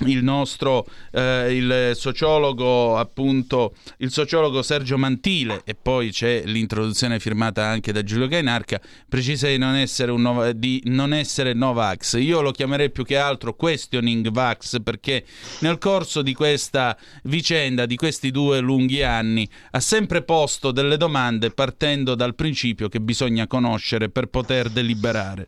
[0.05, 7.65] il nostro eh, il sociologo appunto il sociologo Sergio Mantile e poi c'è l'introduzione firmata
[7.65, 12.19] anche da Giulio Cainarca precisa di non essere un Nova- di non essere Novax.
[12.19, 15.25] Io lo chiamerei più che altro questioning Vax perché
[15.59, 21.51] nel corso di questa vicenda di questi due lunghi anni ha sempre posto delle domande
[21.51, 25.47] partendo dal principio che bisogna conoscere per poter deliberare.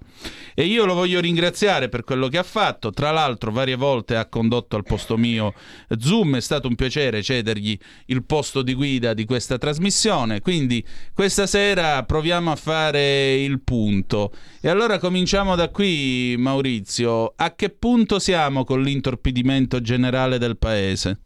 [0.55, 4.25] E io lo voglio ringraziare per quello che ha fatto tra l'altro varie volte ha
[4.43, 5.53] condotto al posto mio
[5.97, 7.77] Zoom, è stato un piacere cedergli
[8.07, 14.33] il posto di guida di questa trasmissione, quindi questa sera proviamo a fare il punto.
[14.59, 21.19] E allora cominciamo da qui Maurizio, a che punto siamo con l'intorpidimento generale del paese?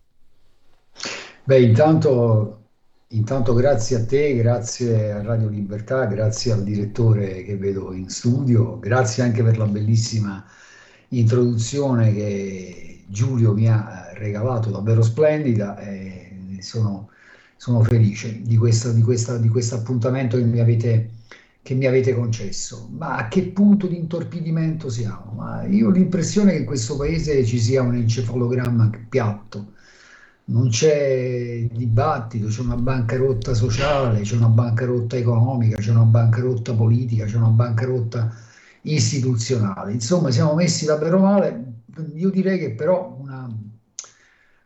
[1.44, 2.66] Beh, intanto,
[3.10, 8.78] intanto grazie a te, grazie a Radio Libertà, grazie al direttore che vedo in studio,
[8.80, 10.44] grazie anche per la bellissima
[11.10, 17.10] introduzione che Giulio mi ha regalato, davvero splendida e sono,
[17.56, 21.12] sono felice di questo di questa- di questo appuntamento che mi avete,
[21.62, 22.90] che mi avete concesso.
[22.92, 25.34] Ma a che punto di intorpidimento siamo?
[25.36, 29.74] Ma io ho l'impressione che in questo paese ci sia un encefalogramma piatto.
[30.46, 37.26] Non c'è dibattito, c'è una bancarotta sociale, c'è una bancarotta economica, c'è una bancarotta politica,
[37.26, 38.34] c'è una bancarotta
[38.84, 39.92] istituzionale.
[39.92, 41.67] Insomma, siamo messi davvero male.
[42.14, 43.48] Io direi che però una,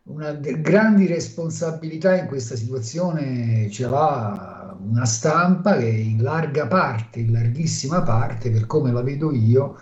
[0.04, 7.20] una de- grandi responsabilità in questa situazione ce l'ha una stampa che in larga parte,
[7.20, 9.76] in larghissima parte, per come la vedo io,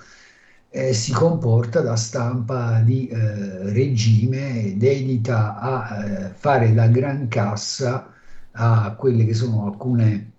[0.69, 8.13] eh, si comporta da stampa di eh, regime dedita a eh, fare da gran cassa
[8.53, 10.31] a quelle che sono alcune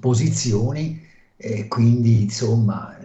[0.00, 1.00] posizioni
[1.36, 2.96] e quindi insomma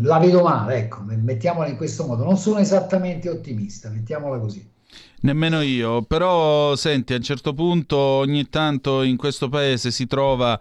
[0.00, 2.24] la vedo male, ecco, mettiamola in questo modo.
[2.24, 4.74] Non sono esattamente ottimista, mettiamola così.
[5.18, 10.58] Nemmeno io, però senti, a un certo punto ogni tanto in questo paese si trova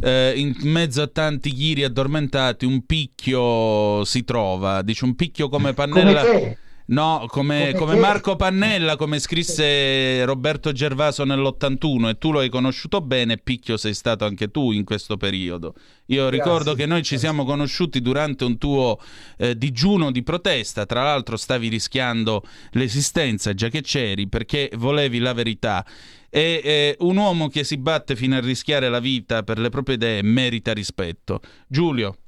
[0.00, 5.74] eh, in mezzo a tanti ghiri addormentati un picchio si trova, dice un picchio come
[5.74, 6.24] Pannella.
[6.24, 6.58] Come.
[6.88, 7.96] No, come, Come.
[7.96, 13.92] Marco Pannella, come scrisse Roberto Gervaso nell'81 e tu lo hai conosciuto bene, Picchio sei
[13.92, 15.74] stato anche tu in questo periodo.
[16.06, 19.00] Io ricordo che noi ci siamo conosciuti durante un tuo
[19.36, 25.32] eh, digiuno di protesta, tra l'altro stavi rischiando l'esistenza già che c'eri perché volevi la
[25.32, 25.84] verità.
[26.30, 29.96] E eh, un uomo che si batte fino a rischiare la vita per le proprie
[29.96, 31.40] idee merita rispetto.
[31.66, 32.18] Giulio.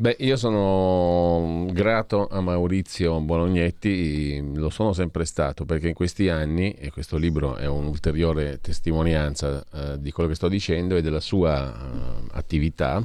[0.00, 6.70] Beh, io sono grato a Maurizio Bolognetti, lo sono sempre stato perché in questi anni,
[6.70, 11.74] e questo libro è un'ulteriore testimonianza eh, di quello che sto dicendo e della sua
[11.74, 13.04] eh, attività,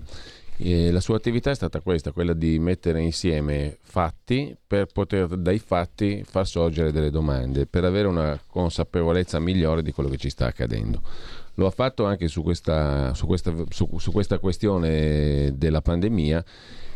[0.57, 5.57] eh, la sua attività è stata questa, quella di mettere insieme fatti per poter dai
[5.57, 10.45] fatti far sorgere delle domande, per avere una consapevolezza migliore di quello che ci sta
[10.45, 11.01] accadendo.
[11.55, 16.45] Lo ha fatto anche su questa, su questa, su- su questa questione della pandemia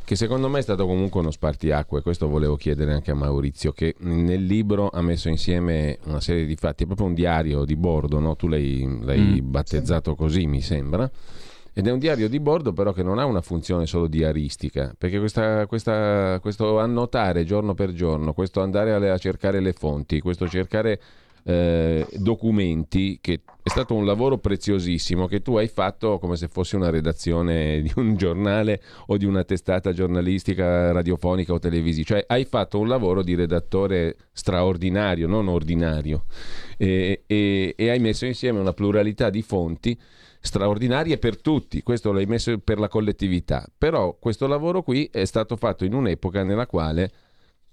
[0.07, 3.93] che secondo me è stato comunque uno spartiacque, questo volevo chiedere anche a Maurizio, che
[3.99, 8.17] nel libro ha messo insieme una serie di fatti, è proprio un diario di bordo,
[8.19, 8.37] no?
[8.37, 11.11] tu l'hai, l'hai battezzato così mi sembra,
[11.73, 15.19] ed è un diario di bordo però che non ha una funzione solo diaristica, perché
[15.19, 21.01] questa- questa- questo annotare giorno per giorno, questo andare a cercare le fonti, questo cercare
[21.47, 26.75] eh, documenti, che è stato un lavoro preziosissimo che tu hai fatto come se fosse
[26.75, 32.43] una redazione di un giornale o di una testata giornalistica radiofonica o televisiva, cioè hai
[32.43, 36.25] fatto un lavoro di redattore straordinario, non ordinario,
[36.75, 39.97] e, e, e hai messo insieme una pluralità di fonti
[40.41, 45.55] straordinarie per tutti, questo l'hai messo per la collettività, però questo lavoro qui è stato
[45.55, 47.11] fatto in un'epoca nella quale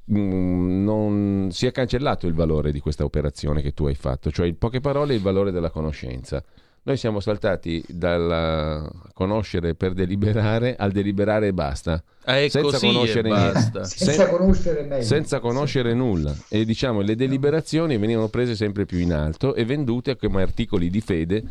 [0.07, 4.59] non si è cancellato il valore di questa operazione che tu hai fatto, cioè in
[4.59, 6.43] poche parole il valore della conoscenza.
[6.87, 12.03] Noi siamo saltati dal conoscere per deliberare al deliberare e basta.
[12.23, 13.81] È senza così e conoscere basta.
[13.81, 13.85] niente.
[13.85, 15.03] Senza conoscere meglio.
[15.03, 16.37] senza conoscere nulla.
[16.51, 21.01] E diciamo le deliberazioni venivano prese sempre più in alto e vendute come articoli di
[21.01, 21.43] fede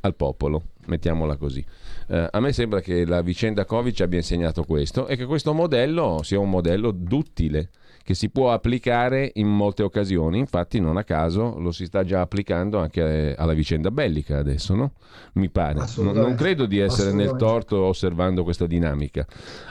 [0.00, 1.62] al popolo, mettiamola così.
[2.08, 5.52] Eh, a me sembra che la vicenda Covid ci abbia insegnato questo e che questo
[5.52, 7.68] modello sia un modello duttile
[8.02, 12.20] che si può applicare in molte occasioni, infatti non a caso lo si sta già
[12.20, 14.92] applicando anche alla vicenda bellica adesso, no?
[15.34, 15.84] Mi pare.
[15.96, 19.26] Non, non credo di essere nel torto osservando questa dinamica.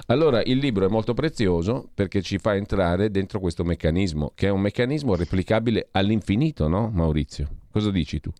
[0.07, 4.51] Allora il libro è molto prezioso perché ci fa entrare dentro questo meccanismo, che è
[4.51, 7.47] un meccanismo replicabile all'infinito, no Maurizio?
[7.71, 8.32] Cosa dici tu?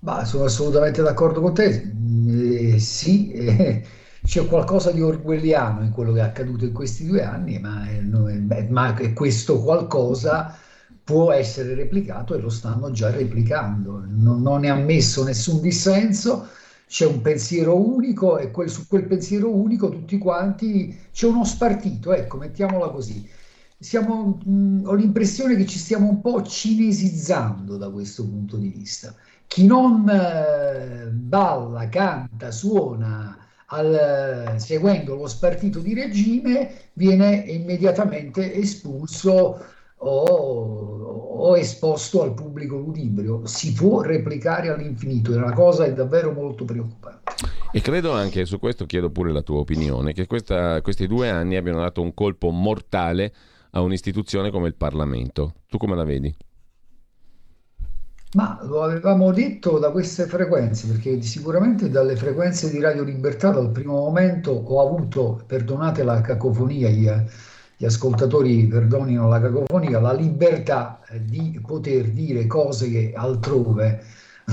[0.00, 1.92] Ma sono assolutamente d'accordo con te.
[2.28, 3.84] Eh, sì, eh,
[4.30, 8.68] c'è qualcosa di orwelliano in quello che è accaduto in questi due anni, ma, beh,
[8.68, 10.56] ma questo qualcosa
[11.02, 14.04] può essere replicato e lo stanno già replicando.
[14.06, 16.46] Non, non è ammesso nessun dissenso,
[16.86, 22.12] c'è un pensiero unico e quel- su quel pensiero unico tutti quanti c'è uno spartito,
[22.12, 23.28] ecco, mettiamola così.
[23.76, 29.12] Siamo, mh, ho l'impressione che ci stiamo un po' cinesizzando da questo punto di vista
[29.48, 33.39] chi non eh, balla, canta, suona
[33.72, 39.58] al- seguendo lo spartito di regime viene immediatamente espulso
[40.02, 43.46] o, o esposto al pubblico ludibrio.
[43.46, 47.32] Si può replicare all'infinito, e la cosa è davvero molto preoccupante.
[47.72, 51.56] E credo anche, su questo chiedo pure la tua opinione, che questa- questi due anni
[51.56, 53.32] abbiano dato un colpo mortale
[53.72, 55.54] a un'istituzione come il Parlamento.
[55.68, 56.34] Tu come la vedi?
[58.32, 63.70] Ma lo avevamo detto da queste frequenze, perché sicuramente dalle frequenze di Radio Libertà dal
[63.72, 67.10] primo momento ho avuto, perdonate la cacofonia, gli,
[67.76, 74.04] gli ascoltatori perdonino la cacofonia, la libertà di poter dire cose che altrove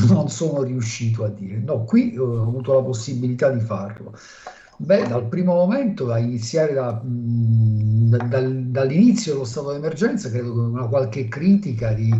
[0.09, 1.57] non sono riuscito a dire.
[1.59, 4.13] No, qui eh, ho avuto la possibilità di farlo.
[4.77, 10.53] Beh, dal primo momento, a iniziare da, mh, da- dal- dall'inizio dello stato d'emergenza, credo
[10.53, 12.11] che una qualche critica di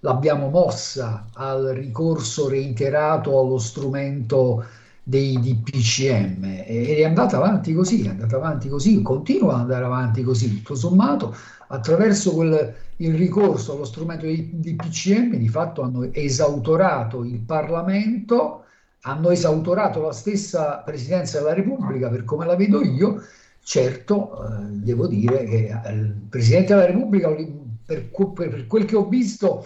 [0.00, 4.64] l'abbiamo mossa al ricorso reiterato allo strumento
[5.02, 10.22] dei DPCM ed è andata avanti così, è andata avanti così, continua ad andare avanti
[10.22, 11.34] così, tutto sommato
[11.68, 18.64] attraverso quel, il ricorso allo strumento dei DPCM di fatto hanno esautorato il Parlamento,
[19.02, 23.22] hanno esautorato la stessa Presidenza della Repubblica per come la vedo io,
[23.62, 27.34] certo eh, devo dire che eh, il Presidente della Repubblica
[27.84, 29.64] per, per quel che ho visto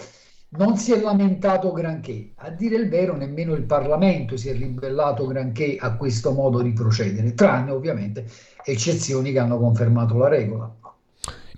[0.56, 5.26] non si è lamentato granché, a dire il vero nemmeno il Parlamento si è ribellato
[5.26, 8.26] granché a questo modo di procedere, tranne ovviamente
[8.64, 10.74] eccezioni che hanno confermato la regola.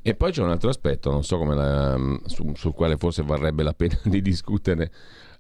[0.02, 3.98] E poi c'è un altro aspetto, so la- su- sul quale forse varrebbe la pena
[4.04, 4.90] di discutere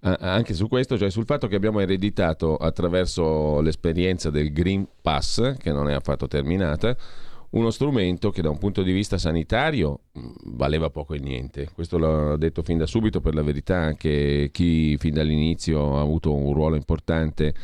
[0.00, 5.72] anche su questo, cioè sul fatto che abbiamo ereditato attraverso l'esperienza del Green Pass, che
[5.72, 6.96] non è affatto terminata,
[7.50, 10.20] uno strumento che da un punto di vista sanitario mh,
[10.56, 11.68] valeva poco e niente.
[11.72, 16.34] Questo l'ho detto fin da subito, per la verità anche chi fin dall'inizio ha avuto
[16.34, 17.54] un ruolo importante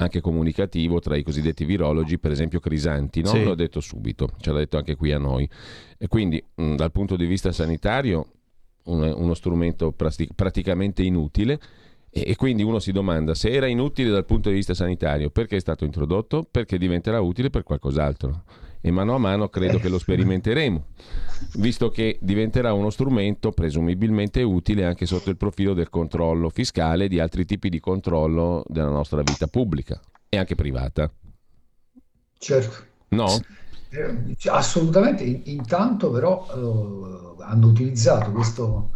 [0.00, 3.30] anche comunicativo tra i cosiddetti virologi, per esempio Crisanti, no?
[3.30, 3.42] Sì.
[3.42, 5.48] l'ho detto subito, ce l'ha detto anche qui a noi.
[5.98, 8.26] E quindi mh, dal punto di vista sanitario
[8.84, 11.58] un- uno strumento prasti- praticamente inutile
[12.10, 15.56] e, e quindi uno si domanda se era inutile dal punto di vista sanitario, perché
[15.56, 16.46] è stato introdotto?
[16.48, 18.42] Perché diventerà utile per qualcos'altro.
[18.80, 20.84] E mano a mano credo che lo sperimenteremo,
[21.54, 27.08] visto che diventerà uno strumento presumibilmente utile anche sotto il profilo del controllo fiscale e
[27.08, 31.10] di altri tipi di controllo della nostra vita pubblica e anche privata.
[32.38, 32.86] Certo.
[33.08, 33.26] No?
[33.90, 36.46] Eh, Assolutamente, In- intanto però
[37.38, 38.90] eh, hanno utilizzato questo,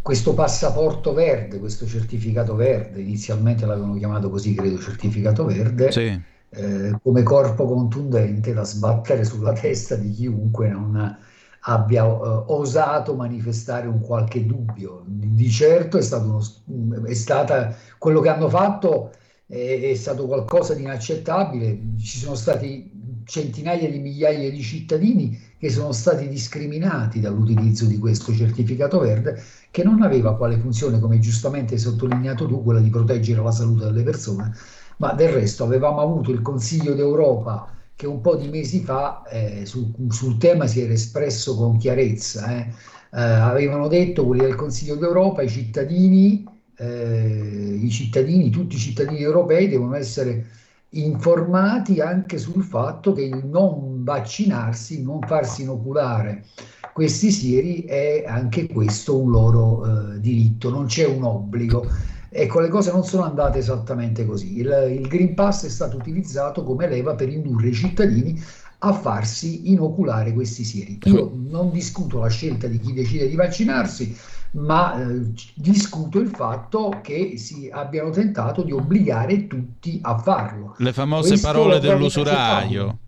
[0.00, 6.20] questo passaporto verde, questo certificato verde, inizialmente l'avevano chiamato così, credo, certificato verde, Sì.
[6.54, 11.16] Eh, come corpo contundente da sbattere sulla testa di chiunque non
[11.64, 15.04] abbia eh, osato manifestare un qualche dubbio.
[15.06, 16.24] Di certo è stato
[16.66, 19.12] uno- è stata quello che hanno fatto
[19.46, 21.78] è, è stato qualcosa di inaccettabile.
[21.98, 22.90] Ci sono stati
[23.24, 29.40] centinaia di migliaia di cittadini che sono stati discriminati dall'utilizzo di questo certificato verde
[29.70, 33.84] che non aveva quale funzione, come giustamente hai sottolineato tu, quella di proteggere la salute
[33.84, 34.52] delle persone,
[34.98, 39.64] ma del resto avevamo avuto il Consiglio d'Europa che un po' di mesi fa eh,
[39.66, 42.46] su- sul tema si era espresso con chiarezza.
[42.58, 42.68] eh.
[43.14, 46.42] Eh, avevano detto quelli del Consiglio d'Europa, i cittadini,
[46.76, 50.46] eh, i cittadini, tutti i cittadini europei devono essere
[50.94, 56.44] informati anche sul fatto che il non vaccinarsi, non farsi inoculare
[56.92, 61.86] questi sieri è anche questo un loro eh, diritto, non c'è un obbligo.
[62.34, 64.58] Ecco, le cose non sono andate esattamente così.
[64.58, 68.42] Il, il Green Pass è stato utilizzato come leva per indurre i cittadini
[68.84, 70.98] a farsi inoculare questi sieri.
[71.04, 74.16] Io non discuto la scelta di chi decide di vaccinarsi,
[74.52, 80.74] ma eh, discuto il fatto che si abbiano tentato di obbligare tutti a farlo.
[80.78, 82.98] Le famose Questo parole dell'usuraio.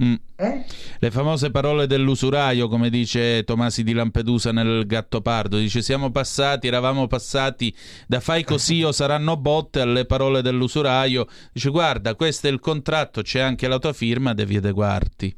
[0.00, 0.14] Mm.
[0.42, 0.64] Eh?
[1.00, 7.06] Le famose parole dell'usuraio, come dice Tomasi di Lampedusa nel Gattopardo, dice siamo passati, eravamo
[7.06, 7.74] passati
[8.06, 13.20] da fai così o saranno botte alle parole dell'usuraio, dice guarda questo è il contratto,
[13.20, 15.36] c'è anche la tua firma, devi adeguarti.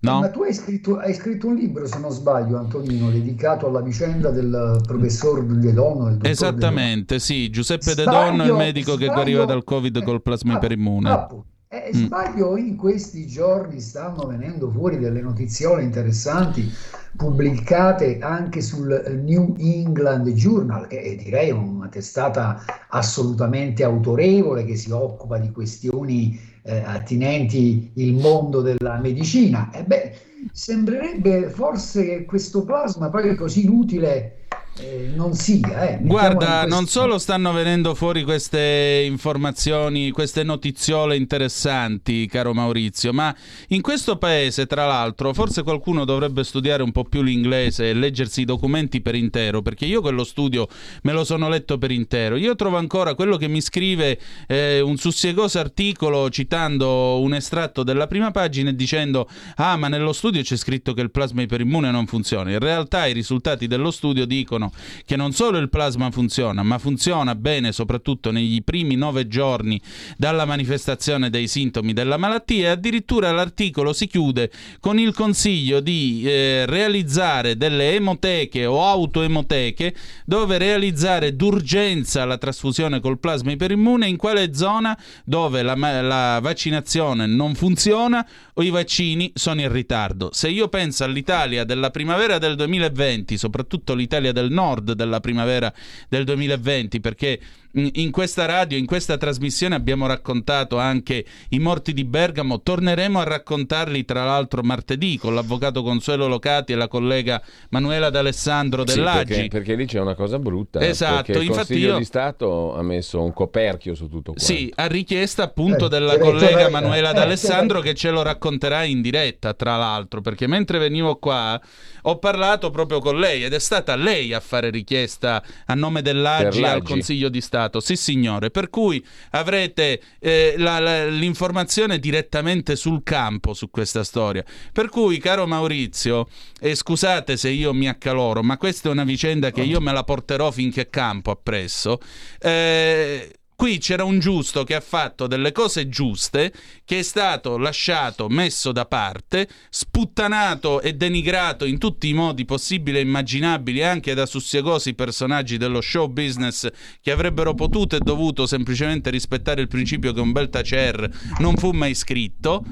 [0.00, 0.18] No?
[0.18, 4.30] Ma tu hai scritto, hai scritto un libro, se non sbaglio, Antonino, dedicato alla vicenda
[4.30, 6.04] del professor De Donno.
[6.06, 10.20] dottor De Esattamente, sì, Giuseppe De Donno, il medico che sbaglio- guariva dal Covid col
[10.20, 11.08] plasma Ah, iperimmune.
[11.08, 11.50] appunto.
[11.74, 12.04] Eh, Mm.
[12.04, 16.70] sbaglio, in questi giorni stanno venendo fuori delle notiziole interessanti
[17.16, 24.90] pubblicate anche sul New England Journal, che è direi una testata assolutamente autorevole che si
[24.90, 29.70] occupa di questioni eh, attinenti il mondo della medicina.
[29.72, 30.12] E beh,
[30.52, 34.41] sembrerebbe forse che questo plasma poi così inutile
[34.78, 35.90] eh, non sia.
[35.90, 35.98] eh.
[36.00, 43.34] Guarda, non solo stanno venendo fuori queste informazioni, queste notiziole interessanti, caro Maurizio, ma
[43.68, 48.42] in questo paese, tra l'altro, forse qualcuno dovrebbe studiare un po' più l'inglese e leggersi
[48.42, 50.66] i documenti per intero, perché io quello studio
[51.02, 52.36] me lo sono letto per intero.
[52.36, 58.06] Io trovo ancora quello che mi scrive eh, un sussiegoso articolo citando un estratto della
[58.06, 62.06] prima pagina e dicendo ah ma nello studio c'è scritto che il plasma iperimmune non
[62.06, 62.50] funziona.
[62.50, 64.61] In realtà i risultati dello studio dicono
[65.04, 69.80] che non solo il plasma funziona, ma funziona bene soprattutto nei primi nove giorni
[70.16, 74.50] dalla manifestazione dei sintomi della malattia addirittura l'articolo si chiude
[74.80, 79.94] con il consiglio di eh, realizzare delle emoteche o autoemoteche
[80.24, 87.26] dove realizzare d'urgenza la trasfusione col plasma iperimmune in quale zona dove la, la vaccinazione
[87.26, 90.30] non funziona o i vaccini sono in ritardo.
[90.32, 95.72] Se io penso all'Italia della primavera del 2020, soprattutto l'Italia del nord della primavera
[96.08, 97.40] del 2020, perché
[97.74, 103.24] in questa radio, in questa trasmissione abbiamo raccontato anche i morti di Bergamo, torneremo a
[103.24, 109.24] raccontarli tra l'altro martedì con l'avvocato Consuelo Locati e la collega Manuela D'Alessandro Sì, dell'Agi.
[109.32, 110.80] perché, perché lì c'è una cosa brutta.
[110.80, 114.42] Esatto, perché il infatti Consiglio io- di Stato ha messo un coperchio su tutto quanto.
[114.42, 118.10] Sì, a richiesta appunto Eh, della detto collega lei, Manuela eh, D'Alessandro ho che ce
[118.10, 121.58] lo racconterà in diretta, tra l'altro, perché mentre venivo qua
[122.02, 126.60] ho parlato proprio con lei ed è stata lei a fare richiesta a nome dell'Agi
[126.60, 126.82] Per al.
[126.82, 127.60] Consiglio di Stato.
[127.80, 134.44] Sì, signore, per cui avrete eh, la- la- l'informazione direttamente sul campo su questa storia.
[134.72, 136.28] Per cui, caro Maurizio,
[136.60, 140.04] e scusate se io mi accaloro, ma questa è una vicenda che io me la
[140.04, 141.98] porterò finché campo appresso.
[142.40, 143.30] Eh,
[143.62, 146.52] Qui c'era un giusto che ha fatto delle cose giuste,
[146.84, 152.98] che è stato lasciato, messo da parte, sputtanato e denigrato in tutti i modi possibili
[152.98, 156.68] e immaginabili anche da sussiegosi personaggi dello show business
[157.00, 161.08] che avrebbero potuto e dovuto semplicemente rispettare il principio che un bel tacer
[161.38, 162.64] non fu mai scritto.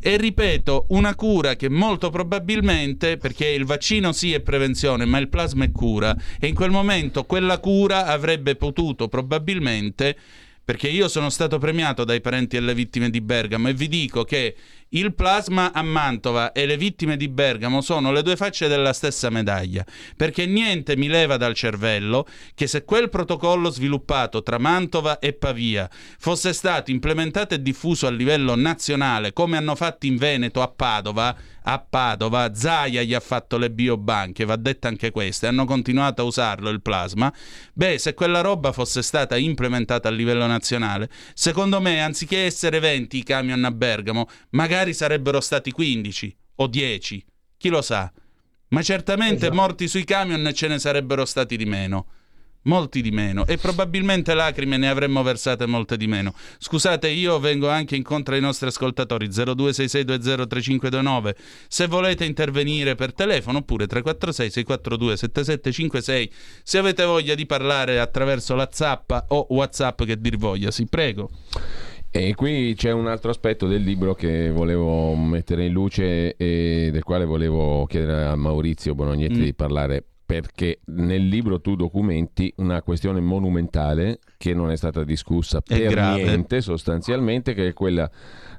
[0.00, 5.28] E ripeto, una cura che molto probabilmente, perché il vaccino sì è prevenzione, ma il
[5.28, 10.16] plasma è cura, e in quel momento quella cura avrebbe potuto probabilmente,
[10.64, 14.54] perché io sono stato premiato dai parenti delle vittime di Bergamo e vi dico che
[14.90, 19.28] il plasma a Mantova e le vittime di Bergamo sono le due facce della stessa
[19.28, 19.84] medaglia,
[20.16, 25.90] perché niente mi leva dal cervello che se quel protocollo sviluppato tra Mantova e Pavia
[26.18, 31.36] fosse stato implementato e diffuso a livello nazionale, come hanno fatto in Veneto a Padova,
[31.70, 36.24] a Padova Zaia gli ha fatto le biobanche, va detta anche questa, hanno continuato a
[36.24, 37.30] usarlo il plasma,
[37.74, 43.18] beh, se quella roba fosse stata implementata a livello nazionale, secondo me, anziché essere 20
[43.18, 47.24] i camion a Bergamo, magari sarebbero stati 15 o 10,
[47.56, 48.12] chi lo sa.
[48.68, 49.54] Ma certamente Esatto.
[49.54, 52.06] morti sui camion ce ne sarebbero stati di meno.
[52.62, 56.34] molti di meno e probabilmente lacrime ne avremmo versate molte di meno.
[56.58, 61.34] Scusate, io vengo anche incontro ai nostri ascoltatori 0266203529
[61.66, 68.54] se volete intervenire per telefono oppure 346 642 7756 se avete voglia di parlare attraverso
[68.54, 71.30] la zappa o WhatsApp che dir voglia, sì, prego.
[72.10, 77.02] E qui c'è un altro aspetto del libro che volevo mettere in luce e del
[77.04, 79.42] quale volevo chiedere a Maurizio Bonognetti Mm.
[79.44, 85.58] di parlare perché nel libro tu documenti una questione monumentale che non è stata discussa
[85.58, 86.22] È per grave.
[86.22, 88.10] niente sostanzialmente, che è quella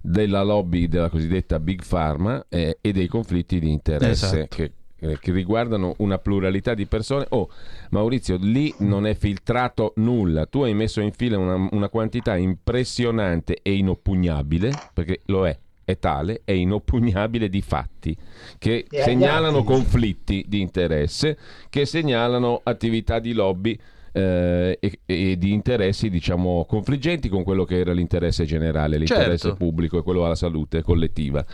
[0.02, 4.56] della lobby della cosiddetta Big Pharma eh, e dei conflitti di interesse Esatto.
[4.56, 7.26] che, eh, che riguardano una pluralità di persone.
[7.30, 7.50] Oh,
[7.91, 10.45] Maurizio, lì non è filtrato nulla.
[10.45, 15.97] Tu hai messo in fila una, una quantità impressionante e inoppugnabile, perché lo è, è
[15.97, 18.16] tale, è inoppugnabile di fatti
[18.58, 21.38] che E segnalano conflitti di interesse,
[21.70, 23.80] che segnalano attività di lobby.
[24.12, 29.56] eh, e, e di interessi diciamo confliggenti con quello che era l'interesse generale, l'interesse Certo.
[29.56, 31.45] pubblico e quello alla salute collettiva.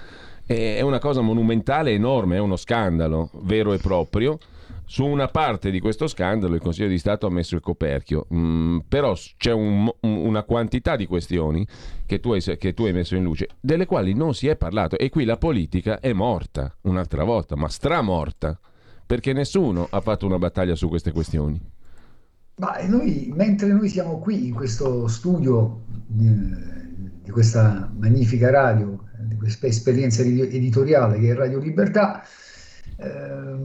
[0.45, 4.37] È una cosa monumentale, enorme, è uno scandalo vero e proprio.
[4.87, 8.79] Su una parte di questo scandalo il Consiglio di Stato ha messo il coperchio, Mm,
[8.87, 11.65] però c'è un- un- una quantità di questioni
[12.05, 14.95] che tu, hai, che tu hai messo in luce, delle quali non si è parlato
[14.99, 18.59] e qui la politica è morta un'altra volta, ma stramorta,
[19.07, 21.59] perché nessuno ha fatto una battaglia su queste questioni.
[22.57, 26.29] Ma noi, mentre noi siamo qui in questo studio di,
[27.21, 32.23] di questa magnifica radio, di questa esperienza edi- editoriale che è Radio Libertà,
[32.97, 33.09] eh,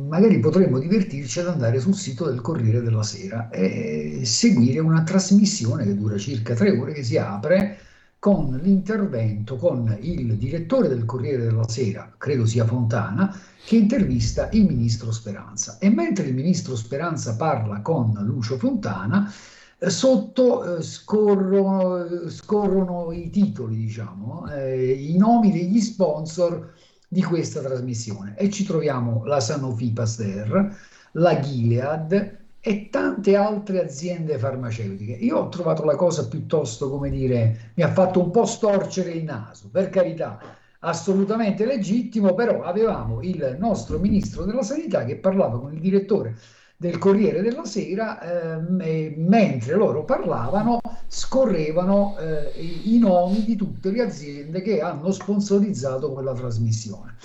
[0.09, 5.85] magari potremmo divertirci ad andare sul sito del Corriere della Sera e seguire una trasmissione
[5.85, 7.79] che dura circa tre ore che si apre
[8.21, 14.67] con l'intervento con il direttore del Corriere della Sera, credo sia Fontana, che intervista il
[14.67, 15.79] ministro Speranza.
[15.79, 19.33] E mentre il ministro Speranza parla con Lucio Fontana,
[19.79, 26.75] eh, sotto eh, scorrono, eh, scorrono i titoli, diciamo, eh, i nomi degli sponsor
[27.09, 30.77] di questa trasmissione e ci troviamo la Sanofi Pasteur,
[31.13, 35.13] la Gilead e tante altre aziende farmaceutiche.
[35.13, 39.25] Io ho trovato la cosa piuttosto, come dire, mi ha fatto un po' storcere il
[39.25, 40.39] naso, per carità,
[40.81, 46.37] assolutamente legittimo, però avevamo il nostro ministro della sanità che parlava con il direttore
[46.77, 52.53] del Corriere della Sera ehm, e mentre loro parlavano scorrevano eh,
[52.85, 57.17] i nomi di tutte le aziende che hanno sponsorizzato quella trasmissione.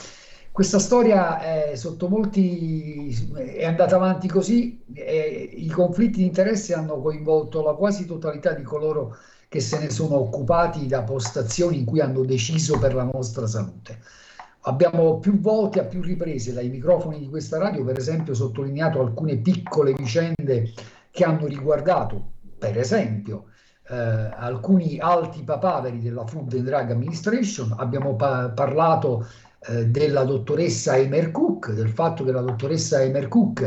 [0.55, 7.01] Questa storia eh, sotto molti è andata avanti così, e i conflitti di interesse hanno
[7.01, 9.17] coinvolto la quasi totalità di coloro
[9.49, 13.99] che se ne sono occupati da postazioni in cui hanno deciso per la nostra salute.
[14.61, 19.35] Abbiamo più volte, a più riprese, dai microfoni di questa radio, per esempio, sottolineato alcune
[19.35, 20.71] piccole vicende
[21.11, 23.47] che hanno riguardato, per esempio,
[23.89, 27.75] eh, alcuni alti papaveri della Food and Drug Administration.
[27.77, 29.27] Abbiamo pa- parlato
[29.67, 33.61] eh, della dottoressa Emer Cook, del fatto che la dottoressa Emer Cook,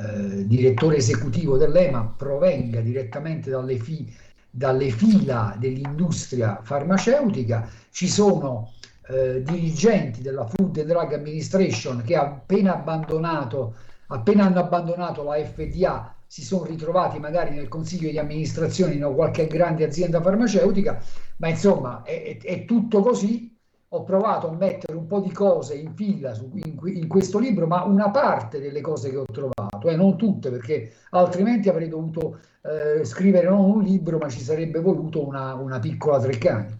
[0.00, 4.10] eh, direttore esecutivo dell'EMA, provenga direttamente dalle, fi-
[4.50, 7.68] dalle fila dell'industria farmaceutica.
[7.90, 8.72] Ci sono
[9.08, 13.74] eh, dirigenti della Food and Drug Administration che appena abbandonato,
[14.08, 19.46] appena hanno abbandonato la FDA si sono ritrovati magari nel consiglio di amministrazione di qualche
[19.46, 21.02] grande azienda farmaceutica,
[21.38, 23.56] ma insomma è, è- è tutto così.
[23.92, 27.66] Ho provato a mettere un po' di cose in fila su- in, in questo libro,
[27.66, 32.38] ma una parte delle cose che ho trovato, e non tutte, perché altrimenti avrei dovuto
[32.62, 36.78] eh, scrivere non un libro, ma ci sarebbe voluto una, una piccola Treccani.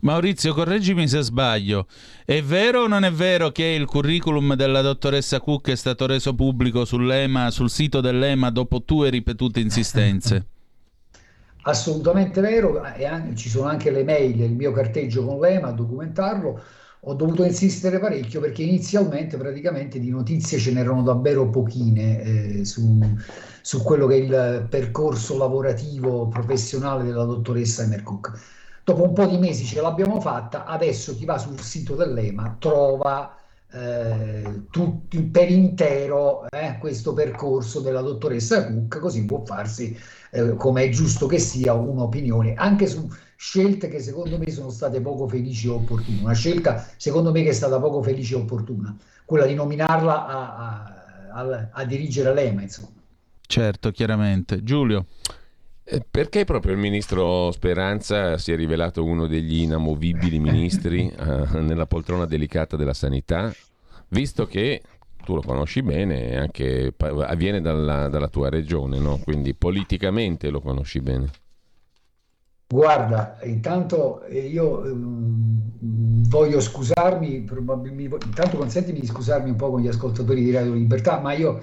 [0.00, 1.86] Maurizio, correggimi se sbaglio.
[2.24, 6.34] È vero o non è vero che il curriculum della dottoressa Cook è stato reso
[6.34, 10.46] pubblico sull'EMA, sul sito dell'EMA dopo tue ripetute insistenze?
[11.64, 15.72] Assolutamente vero, e an- ci sono anche le mail del mio carteggio con l'EMA a
[15.72, 16.60] documentarlo.
[17.04, 22.98] Ho dovuto insistere parecchio perché inizialmente praticamente di notizie ce n'erano davvero pochine eh, su,
[23.60, 28.32] su quello che è il percorso lavorativo professionale della dottoressa Emer Cook.
[28.84, 33.36] Dopo un po' di mesi ce l'abbiamo fatta, adesso chi va sul sito dell'EMA trova
[33.72, 39.96] eh, tutti per intero eh, questo percorso della dottoressa Cook, così può farsi,
[40.32, 45.00] eh, come è giusto che sia, un'opinione anche su scelte che secondo me sono state
[45.00, 46.20] poco felici e opportune.
[46.22, 50.56] Una scelta secondo me che è stata poco felice e opportuna, quella di nominarla a,
[50.56, 51.02] a-
[51.34, 52.90] a- a dirigere l'EMA, insomma.
[53.46, 54.62] Certo, chiaramente.
[54.62, 55.06] Giulio.
[55.84, 61.86] Eh, Perché proprio il ministro Speranza si è rivelato uno degli inamovibili ministri eh, nella
[61.86, 63.52] poltrona delicata della sanità,
[64.08, 64.82] visto che
[65.24, 69.18] tu lo conosci bene, anche avviene dalla, dalla tua regione, no?
[69.22, 71.30] quindi politicamente lo conosci bene.
[72.72, 75.72] Guarda, intanto eh, io ehm,
[76.28, 81.34] voglio scusarmi, intanto consentimi di scusarmi un po' con gli ascoltatori di Radio Libertà, ma
[81.34, 81.62] io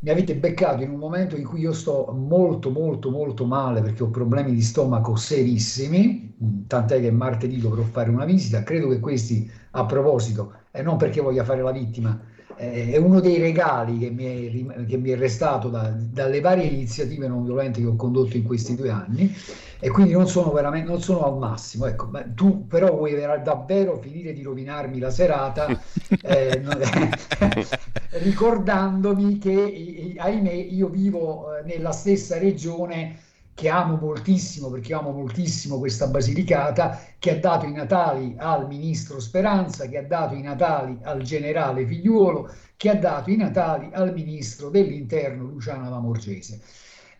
[0.00, 4.02] mi avete beccato in un momento in cui io sto molto molto molto male perché
[4.02, 6.36] ho problemi di stomaco serissimi,
[6.66, 11.22] tant'è che martedì dovrò fare una visita, credo che questi a proposito, e non perché
[11.22, 12.20] voglia fare la vittima,
[12.56, 17.26] è uno dei regali che mi è, che mi è restato da- dalle varie iniziative
[17.28, 19.32] non violente che ho condotto in questi due anni
[19.80, 21.86] e quindi non sono veramente non sono al massimo.
[21.86, 25.78] Ecco, ma tu però vuoi davvero finire di rovinarmi la serata
[26.20, 26.80] eh, non-
[28.10, 33.18] ricordandomi che, ahimè, io vivo eh, nella stessa regione
[33.54, 39.20] che amo moltissimo, perché amo moltissimo questa Basilicata, che ha dato i Natali al ministro
[39.20, 44.12] Speranza, che ha dato i Natali al generale Figliuolo, che ha dato i Natali al
[44.12, 46.60] ministro dell'Interno Luciano Lamorgese.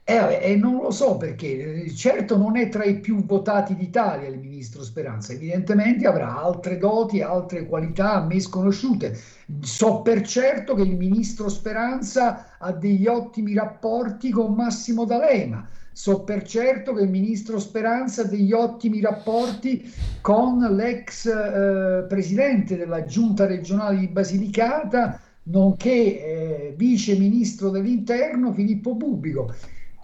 [0.07, 4.29] E, e non lo so perché, eh, certo non è tra i più votati d'Italia
[4.29, 9.19] il ministro Speranza, evidentemente avrà altre doti, altre qualità a me sconosciute.
[9.61, 15.67] So per certo che il ministro Speranza ha degli ottimi rapporti con Massimo D'Alema.
[15.97, 19.89] So per certo che il ministro Speranza ha degli ottimi rapporti
[20.21, 28.97] con l'ex eh, presidente della giunta regionale di Basilicata, nonché eh, vice ministro dell'interno Filippo
[28.97, 29.55] Bubbico.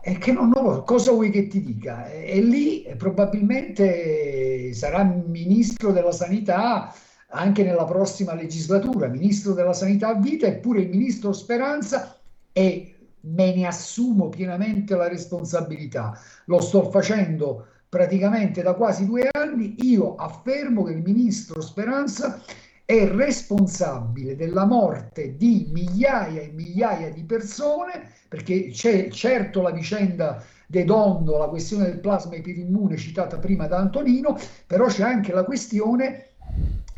[0.00, 2.08] E che non, lo- cosa vuoi che ti dica?
[2.08, 6.94] E, e lì eh, probabilmente sarà ministro della sanità
[7.30, 12.16] anche nella prossima legislatura, ministro della sanità a vita, eppure il ministro Speranza
[12.52, 16.18] e me ne assumo pienamente la responsabilità.
[16.46, 19.76] Lo sto facendo praticamente da quasi due anni.
[19.80, 22.40] Io affermo che il ministro Speranza
[22.84, 30.42] è responsabile della morte di migliaia e migliaia di persone, perché c'è certo la vicenda
[30.66, 35.44] De Dondo, la questione del plasma epirimmune citata prima da Antonino, però c'è anche la
[35.44, 36.26] questione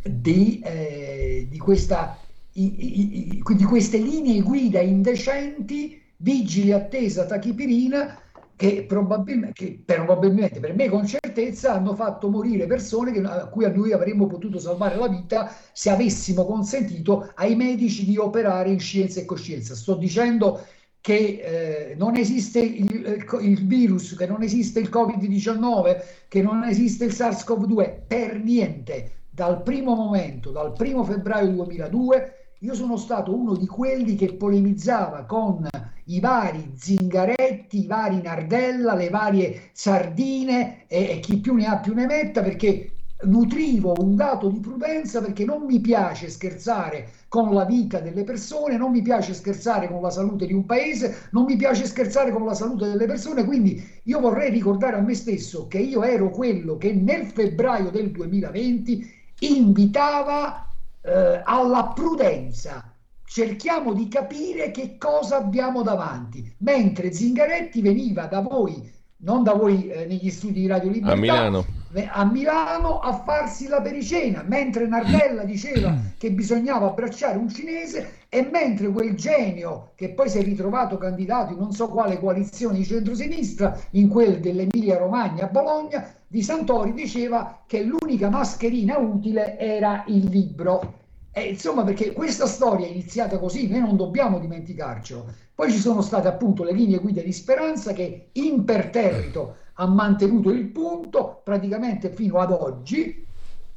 [0.02, 2.18] di, eh, di questa
[2.54, 8.18] i- i- i- di queste linee guida indecenti, vigili attesa tachipirina,
[8.56, 13.64] che probabilmente, che probabilmente, per me con certezza, hanno fatto morire persone che- a cui
[13.64, 18.78] a noi avremmo potuto salvare la vita se avessimo consentito ai medici di operare in
[18.78, 19.74] scienza e coscienza.
[19.74, 20.64] Sto dicendo
[21.00, 25.96] che eh, non esiste il, il virus, che non esiste il Covid-19,
[26.28, 29.10] che non esiste il SARS-CoV-2, per niente.
[29.28, 35.24] Dal primo momento, dal primo febbraio 2002, io sono stato uno di quelli che polemizzava
[35.24, 35.68] con
[36.04, 41.78] i vari Zingaretti, i vari Nardella, le varie Sardine e, e chi più ne ha
[41.78, 42.92] più ne metta perché
[43.22, 48.76] nutrivo un dato di prudenza perché non mi piace scherzare con la vita delle persone,
[48.76, 52.44] non mi piace scherzare con la salute di un paese, non mi piace scherzare con
[52.44, 56.76] la salute delle persone, quindi io vorrei ricordare a me stesso che io ero quello
[56.76, 60.68] che nel febbraio del 2020 invitava
[61.02, 62.86] eh, alla prudenza.
[63.24, 69.88] Cerchiamo di capire che cosa abbiamo davanti, mentre Zingaretti veniva da voi, non da voi
[69.88, 71.64] eh, negli studi di Radio Libertà, A Milano.
[72.10, 78.48] A Milano a farsi la pericena, mentre Nardella diceva che bisognava abbracciare un cinese e
[78.50, 82.84] mentre quel genio che poi si è ritrovato candidato in non so quale coalizione di
[82.84, 90.04] centrosinistra, in quel dell'Emilia Romagna a Bologna, di Santori diceva che l'unica mascherina utile era
[90.06, 91.00] il libro.
[91.30, 95.26] E, insomma, perché questa storia è iniziata così, noi non dobbiamo dimenticarcelo.
[95.54, 100.66] Poi ci sono state appunto le linee guida di Speranza che imperterrito ha mantenuto il
[100.68, 103.26] punto praticamente fino ad oggi,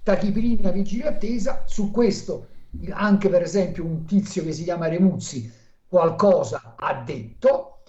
[0.03, 2.47] tachipirina vigile attesa, su questo
[2.89, 5.49] anche per esempio un tizio che si chiama Remuzzi
[5.87, 7.79] qualcosa ha detto,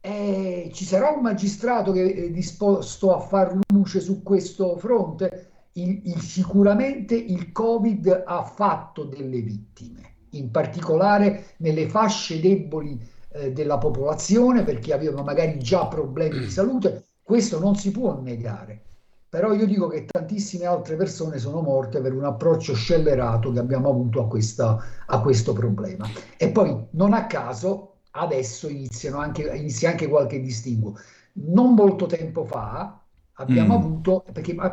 [0.00, 5.50] e ci sarà un magistrato che è disposto a far luce su questo fronte.
[5.72, 12.98] Il- il- sicuramente il Covid ha fatto delle vittime, in particolare nelle fasce deboli
[13.30, 17.05] eh, della popolazione, perché avevano magari già problemi di salute.
[17.26, 18.82] Questo non si può negare.
[19.28, 23.88] Però io dico che tantissime altre persone sono morte per un approccio scellerato che abbiamo
[23.90, 26.08] avuto a, questa- a questo problema.
[26.36, 30.94] E poi, non a caso, adesso iniziano anche, inizia anche qualche distinguo.
[31.32, 33.02] Non molto tempo fa
[33.38, 33.80] abbiamo Mm.
[33.82, 34.70] avuto, perché ma-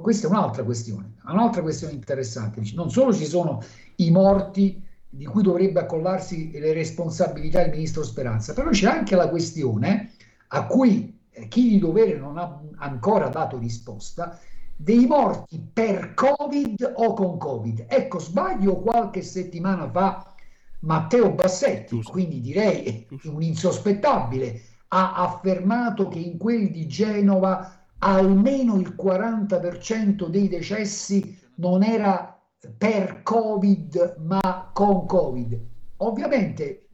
[0.00, 2.62] questa è un'altra questione, un'altra questione interessante.
[2.74, 3.60] Non solo ci sono
[3.96, 9.28] i morti di cui dovrebbe accollarsi le responsabilità il ministro Speranza, però c'è anche la
[9.28, 10.12] questione
[10.48, 14.38] a cui eh, chi di dovere non ha ancora dato risposta
[14.76, 17.84] dei morti per Covid o con Covid.
[17.88, 20.34] Ecco, sbaglio qualche settimana fa
[20.80, 28.96] Matteo Bassetti, quindi direi un insospettabile, ha affermato che in quelli di Genova almeno il
[28.98, 32.40] 40% dei decessi non era
[32.76, 35.60] per Covid ma con Covid.
[35.98, 36.86] Ovviamente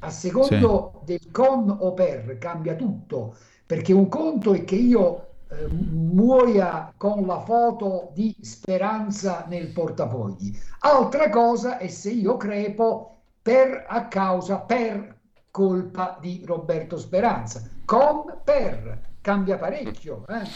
[0.00, 3.36] a secondo del con o per cambia tutto,
[3.68, 10.56] perché un conto è che io eh, muoia con la foto di speranza nel portafogli,
[10.78, 15.16] altra cosa è se io crepo per a causa per
[15.50, 20.24] colpa di Roberto Speranza, con per cambia parecchio.
[20.28, 20.48] Eh?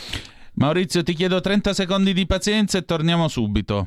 [0.55, 3.87] Maurizio, ti chiedo 30 secondi di pazienza e torniamo subito.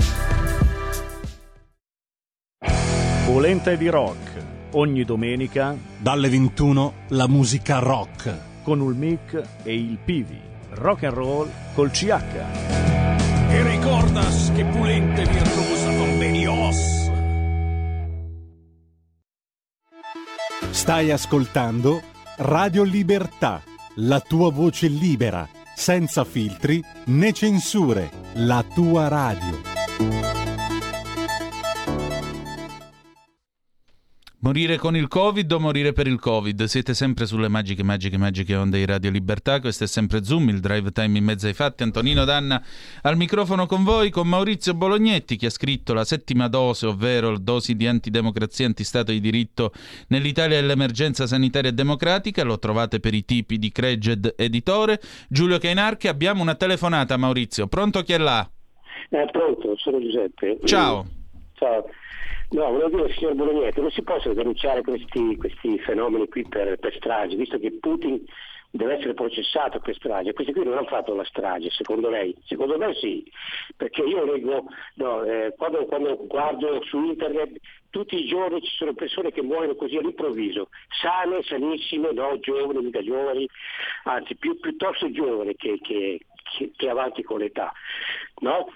[3.31, 4.43] Polenta di rock.
[4.71, 8.37] Ogni domenica Dalle 21 la musica rock.
[8.61, 10.37] con il mic e il Pivi.
[10.71, 12.11] Rock and roll col CH.
[13.47, 17.09] E ricordas che pulente virtuosa convenios.
[20.71, 22.01] Stai ascoltando
[22.35, 23.61] Radio Libertà,
[23.95, 30.40] la tua voce libera, senza filtri né censure, la tua radio.
[34.43, 36.63] Morire con il Covid o morire per il Covid?
[36.63, 39.59] Siete sempre sulle magiche, magiche, magiche onde di Radio Libertà.
[39.59, 41.83] Questo è sempre Zoom, il drive time in mezzo ai fatti.
[41.83, 42.59] Antonino Danna
[43.03, 47.75] al microfono con voi, con Maurizio Bolognetti che ha scritto la settima dose, ovvero dosi
[47.75, 49.73] di antidemocrazia antistato di diritto
[50.07, 52.43] nell'Italia dell'emergenza sanitaria e democratica.
[52.43, 54.99] Lo trovate per i tipi di Creged Editore.
[55.29, 57.67] Giulio Cainarchi, abbiamo una telefonata, Maurizio.
[57.67, 58.49] Pronto chi è là?
[59.09, 60.57] Eh, pronto, sono Giuseppe.
[60.63, 61.05] Ciao.
[61.53, 61.85] Ciao.
[62.51, 66.93] No, volevo dire, signor Bolognetti, non si possono denunciare questi, questi fenomeni qui per, per
[66.95, 68.21] stragi, visto che Putin
[68.71, 70.33] deve essere processato per strage.
[70.33, 72.35] Questi qui non hanno fatto la strage, secondo lei?
[72.45, 73.23] Secondo me sì,
[73.77, 77.57] perché io leggo, no, eh, quando, quando guardo su internet
[77.89, 80.69] tutti i giorni ci sono persone che muoiono così all'improvviso,
[81.01, 83.47] sane, sanissime, no, giovani, mica giovani,
[84.03, 86.19] anzi più, piuttosto giovani che, che-
[86.57, 87.71] che- che avanti con l'età.
[88.39, 88.67] No?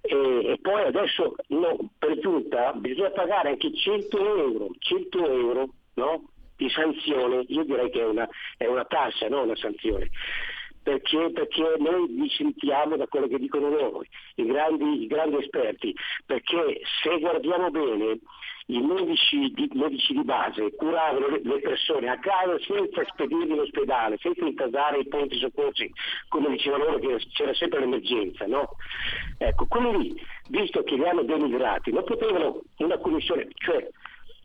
[0.00, 6.30] E, e poi adesso no, per giunta bisogna pagare anche 100 euro, 100 euro no?
[6.56, 10.10] di sanzione, io direi che è una, è una tassa, non una sanzione.
[10.82, 14.02] Perché, perché noi dissentiamo da quello che dicono loro,
[14.36, 15.94] i grandi, i grandi esperti,
[16.24, 18.18] perché se guardiamo bene
[18.70, 24.18] i medici di, medici di base curavano le, persone a casa senza spedirli in ospedale,
[24.18, 25.90] senza intasare i ponti soccorsi,
[26.28, 28.76] come diceva loro che c'era sempre l'emergenza, no?
[29.38, 33.88] Ecco, quelli lì, visto che li hanno denigrati, non potevano una commissione, cioè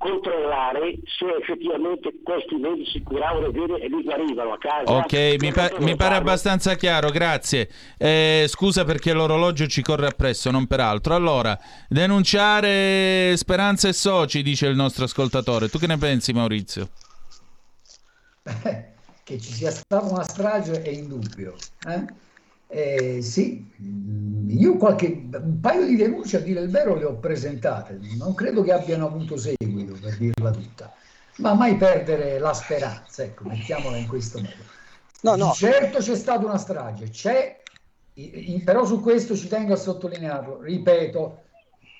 [0.03, 4.91] controllare se effettivamente questi medici curavano bene e li guarivano a casa.
[4.91, 7.69] Ok, mi, pa- mi pare abbastanza chiaro, grazie.
[7.97, 11.15] Eh, scusa perché l'orologio ci corre appresso, non per altro.
[11.15, 15.69] Allora, denunciare Speranza e Soci, dice il nostro ascoltatore.
[15.69, 16.89] Tu che ne pensi, Maurizio?
[19.23, 21.55] che ci sia stata una strage è indubbio.
[21.87, 22.05] eh?
[22.75, 27.13] Eh, sì, mm, io qualche, un paio di denunce a dire il vero le ho
[27.17, 30.91] presentate, non credo che abbiano avuto seguito per dirla tutta,
[31.37, 34.55] ma mai perdere la speranza, ecco, mettiamola in questo modo.
[35.21, 35.51] No, no.
[35.53, 37.61] Certo c'è stata una strage, c'è,
[38.65, 41.41] però su questo ci tengo a sottolinearlo, ripeto,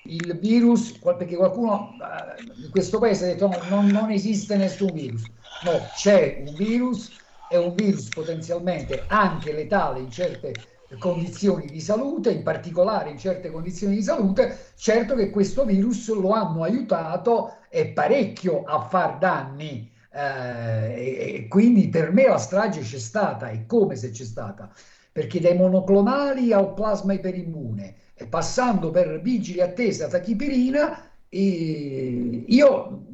[0.06, 4.90] il virus, perché qualcuno eh, in questo paese ha detto no, non, non esiste nessun
[4.92, 5.22] virus.
[5.62, 7.12] No, c'è un virus,
[7.48, 10.52] è un virus potenzialmente anche letale in certe
[10.98, 16.30] condizioni di salute, in particolare in certe condizioni di salute, certo che questo virus lo
[16.30, 19.90] hanno aiutato e parecchio a far danni.
[20.12, 24.70] eh, e, quindi per me la strage c'è stata, e come se c'è stata,
[25.10, 33.06] perché dai monoclonali al plasma iperimmune, e passando per vigili attesa tachipirina, eh, io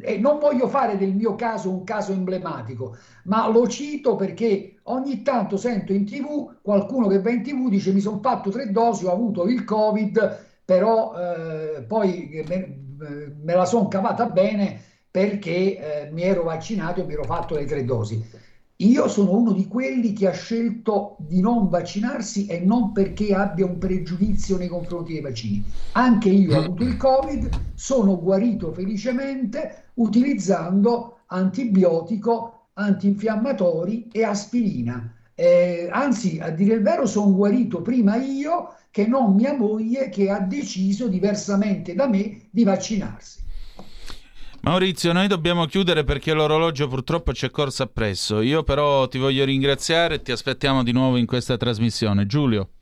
[0.00, 5.22] e non voglio fare del mio caso un caso emblematico, ma lo cito perché ogni
[5.22, 9.06] tanto sento in tv qualcuno che va in tv dice mi sono fatto tre dosi,
[9.06, 12.78] ho avuto il covid, però eh, poi me,
[13.42, 14.80] me la sono cavata bene
[15.10, 18.46] perché eh, mi ero vaccinato e mi ero fatto le tre dosi.
[18.80, 23.66] Io sono uno di quelli che ha scelto di non vaccinarsi e non perché abbia
[23.66, 25.64] un pregiudizio nei confronti dei vaccini.
[25.94, 35.12] Anche io ho avuto il Covid, sono guarito felicemente utilizzando antibiotico, antinfiammatori e aspirina.
[35.34, 40.30] Eh, anzi, a dire il vero, sono guarito prima io che non mia moglie che
[40.30, 43.46] ha deciso diversamente da me di vaccinarsi.
[44.68, 48.42] Maurizio, noi dobbiamo chiudere perché l'orologio purtroppo ci è corso appresso.
[48.42, 52.26] Io però ti voglio ringraziare e ti aspettiamo di nuovo in questa trasmissione.
[52.26, 52.72] Giulio.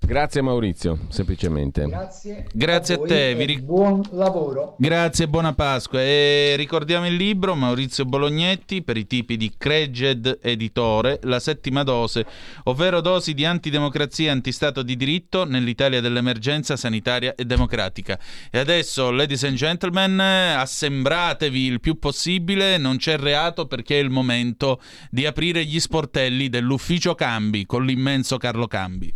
[0.00, 1.84] Grazie Maurizio, semplicemente.
[1.84, 4.74] Grazie, Grazie a voi te, vi ric- buon lavoro.
[4.78, 6.00] Grazie e buona Pasqua.
[6.00, 12.24] E ricordiamo il libro Maurizio Bolognetti per i tipi di Creged Editore, La settima dose,
[12.64, 18.18] ovvero dosi di antidemocrazia e antistato di diritto nell'Italia dell'emergenza sanitaria e democratica.
[18.50, 24.10] E adesso, ladies and gentlemen, assembratevi il più possibile, non c'è reato perché è il
[24.10, 24.80] momento
[25.10, 29.14] di aprire gli sportelli dell'ufficio Cambi con l'immenso Carlo Cambi.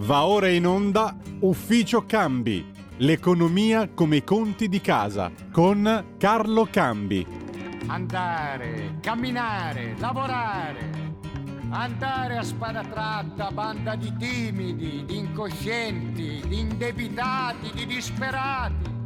[0.00, 2.64] Va ora in onda Ufficio Cambi,
[2.98, 7.26] l'economia come i conti di casa, con Carlo Cambi.
[7.88, 10.90] Andare, camminare, lavorare.
[11.70, 18.96] Andare a spada tratta, banda di timidi, di incoscienti, di indebitati, di disperati.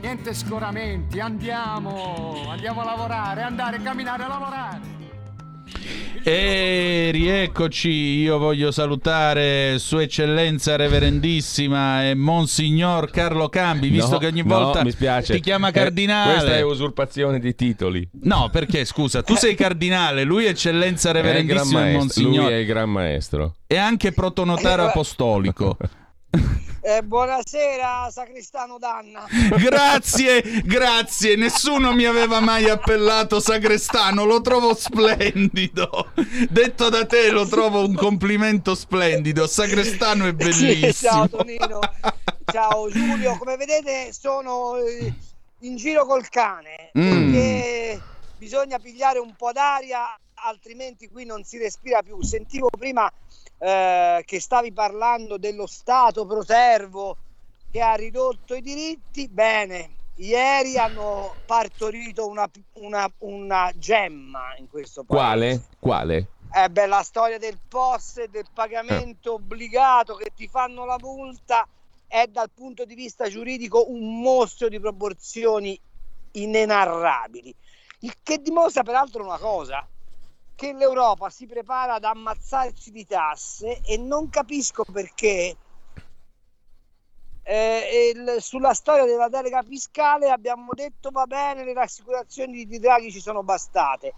[0.00, 4.99] Niente scoramenti, andiamo, andiamo a lavorare, andare, camminare, lavorare.
[6.22, 14.26] E rieccoci, io voglio salutare Sua Eccellenza Reverendissima e Monsignor Carlo Cambi, visto No, che
[14.26, 15.32] ogni no, volta mi spiace.
[15.34, 16.32] ti chiama Eh, cardinale.
[16.34, 18.06] questa è usurpazione di titoli.
[18.24, 22.50] No, perché scusa, tu sei cardinale, lui è Eccellenza È Reverendissima e maestro, lui Monsignor
[22.52, 23.54] è il gran maestro.
[23.66, 25.76] e anche protonotario apostolico.
[26.82, 29.26] Eh, buonasera, sacristano Danna.
[29.58, 31.36] Grazie, grazie.
[31.36, 34.24] Nessuno mi aveva mai appellato sagrestano.
[34.24, 36.10] Lo trovo splendido.
[36.48, 39.46] Detto da te, lo trovo un complimento splendido.
[39.46, 40.92] Sagrestano è Sì, bellissimo.
[41.12, 41.80] ciao Tonino,
[42.50, 43.36] ciao Giulio.
[43.36, 45.12] Come vedete sono eh,
[45.60, 47.08] in giro col cane Mm.
[47.32, 48.02] perché
[48.38, 52.22] bisogna pigliare un po' d'aria, altrimenti qui non si respira più.
[52.22, 53.08] Sentivo prima
[53.62, 57.18] eh, che stavi parlando dello Stato protervo
[57.70, 59.28] che ha ridotto i diritti.
[59.28, 65.22] Bene, ieri hanno partorito una, una- una gemma in questo paese.
[65.22, 65.62] Quale?
[65.78, 66.28] Quale?
[66.52, 71.68] Eh beh, la storia del POS e del pagamento obbligato che ti fanno la multa
[72.08, 75.80] è dal punto di vista giuridico un mostro di proporzioni
[76.32, 77.54] inenarrabili.
[78.00, 79.86] Il che dimostra peraltro una cosa,
[80.60, 85.56] che l'Europa si prepara ad ammazzarci di tasse e non capisco perché
[87.42, 93.10] eh, il- sulla storia della delega fiscale abbiamo detto va bene, le rassicurazioni di Draghi
[93.10, 94.12] ci sono bastate.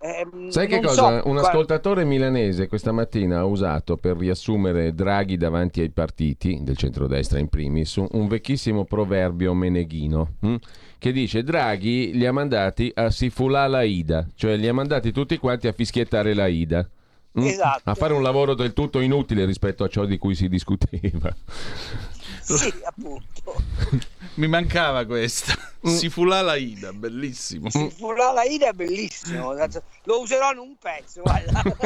[0.00, 0.94] Ehm, Sai che cosa?
[0.94, 6.58] so, Un guarda- ascoltatore milanese questa mattina ha usato per riassumere Draghi davanti ai partiti,
[6.62, 10.54] del centrodestra in primis, un, un vecchissimo proverbio meneghino hm?
[10.98, 15.38] Che dice Draghi li ha mandati a sifulà la Ida, cioè li ha mandati tutti
[15.38, 16.88] quanti a fischiettare la Ida.
[17.32, 17.42] hm?
[17.42, 17.90] Esatto.
[17.90, 21.34] A fare un lavoro del tutto inutile rispetto a ciò di cui si discuteva.
[22.56, 23.62] Sì, appunto.
[24.34, 25.54] Mi mancava questa.
[25.86, 25.94] Mm.
[25.94, 27.68] Si la Ida, bellissimo.
[27.72, 31.22] Il Fulano Ida è bellissimo, lo userò in un pezzo.
[31.22, 31.62] Guarda.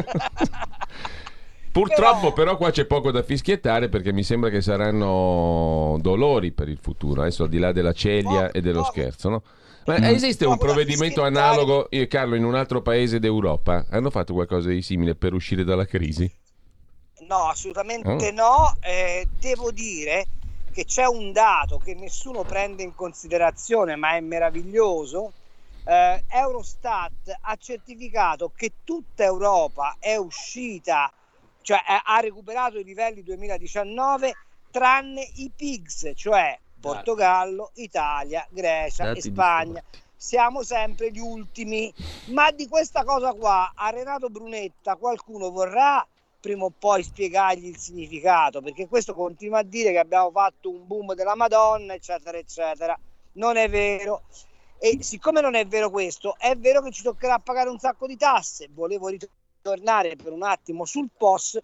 [1.73, 2.57] Purtroppo però...
[2.57, 7.45] qua c'è poco da fischiettare perché mi sembra che saranno dolori per il futuro, adesso
[7.45, 9.43] al di là della celia e dello scherzo, no?
[9.87, 10.05] Ma Mm.
[10.05, 13.87] esiste un provvedimento analogo, eh, Carlo, in un altro paese d'Europa?
[13.91, 16.31] Hanno fatto qualcosa di simile per uscire dalla crisi?
[17.27, 18.33] No, assolutamente Oh.
[18.33, 18.77] no.
[18.81, 20.27] Eh, devo dire
[20.73, 25.33] che c'è un dato che nessuno prende in considerazione, ma è meraviglioso.
[25.85, 31.13] Eh, Eurostat ha certificato che tutta Europa è uscita,
[31.63, 34.35] cioè eh, ha recuperato i livelli 2019,
[34.71, 39.83] tranne i PIGS, cioè Portogallo, Italia, Grecia Dati e di Spagna.
[40.15, 41.93] Siamo sempre gli ultimi,
[42.27, 46.07] ma di questa cosa qua a Renato Brunetta qualcuno vorrà
[46.41, 50.87] prima o poi spiegargli il significato, perché questo continua a dire che abbiamo fatto un
[50.87, 52.99] boom della Madonna, eccetera, eccetera.
[53.35, 54.23] Non è vero.
[54.79, 58.17] E siccome non è vero questo, è vero che ci toccherà pagare un sacco di
[58.17, 58.69] tasse.
[58.73, 61.59] Volevo ritornare per un attimo sul POS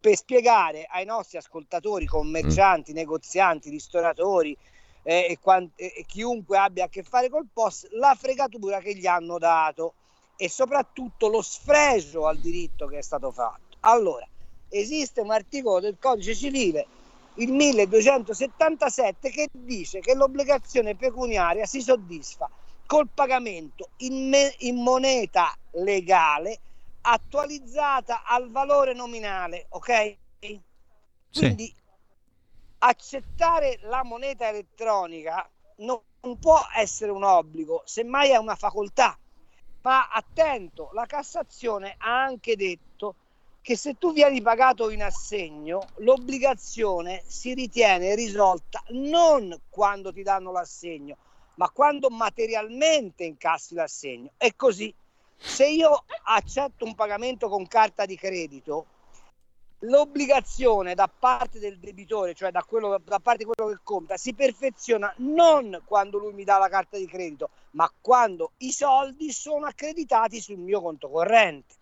[0.00, 4.56] per spiegare ai nostri ascoltatori, commercianti, negozianti, ristoratori
[5.02, 8.94] eh, e, quan- e- e chiunque abbia a che fare col POS la fregatura che
[8.94, 9.94] gli hanno dato
[10.36, 13.76] e soprattutto lo sfregio al diritto che è stato fatto.
[13.80, 14.26] Allora,
[14.68, 16.86] esiste un articolo del codice civile,
[17.34, 22.48] il 1277 che dice che l'obbligazione pecuniaria si soddisfa
[22.86, 26.60] col pagamento in, me- in moneta legale
[27.00, 30.18] attualizzata al valore nominale, ok?
[31.32, 31.74] Quindi
[32.78, 35.48] accettare la moneta elettronica
[35.78, 39.18] non non può essere un obbligo, semmai è una facoltà.
[39.82, 43.16] Ma attento, la Cassazione ha anche detto
[43.62, 50.52] che se tu vieni pagato in assegno, l'obbligazione si ritiene risolta non quando ti danno
[50.52, 51.16] l'assegno,
[51.54, 54.32] ma quando materialmente incassi l'assegno.
[54.36, 54.94] E così,
[55.42, 58.86] se io accetto un pagamento con carta di credito,
[59.80, 64.34] l'obbligazione da parte del debitore, cioè da, quello, da parte di quello che compra, si
[64.34, 69.66] perfeziona non quando lui mi dà la carta di credito, ma quando i soldi sono
[69.66, 71.74] accreditati sul mio conto corrente.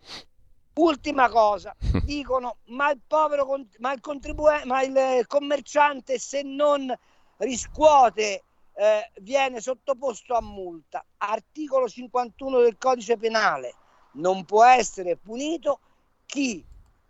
[0.75, 6.97] Ultima cosa, dicono, ma il povero, ma il, contribue- ma il commerciante se non
[7.39, 8.45] riscuote
[8.79, 11.05] eh, viene sottoposto a multa.
[11.17, 13.75] Articolo 51 del codice penale.
[14.13, 15.81] Non può essere punito
[16.25, 16.65] chi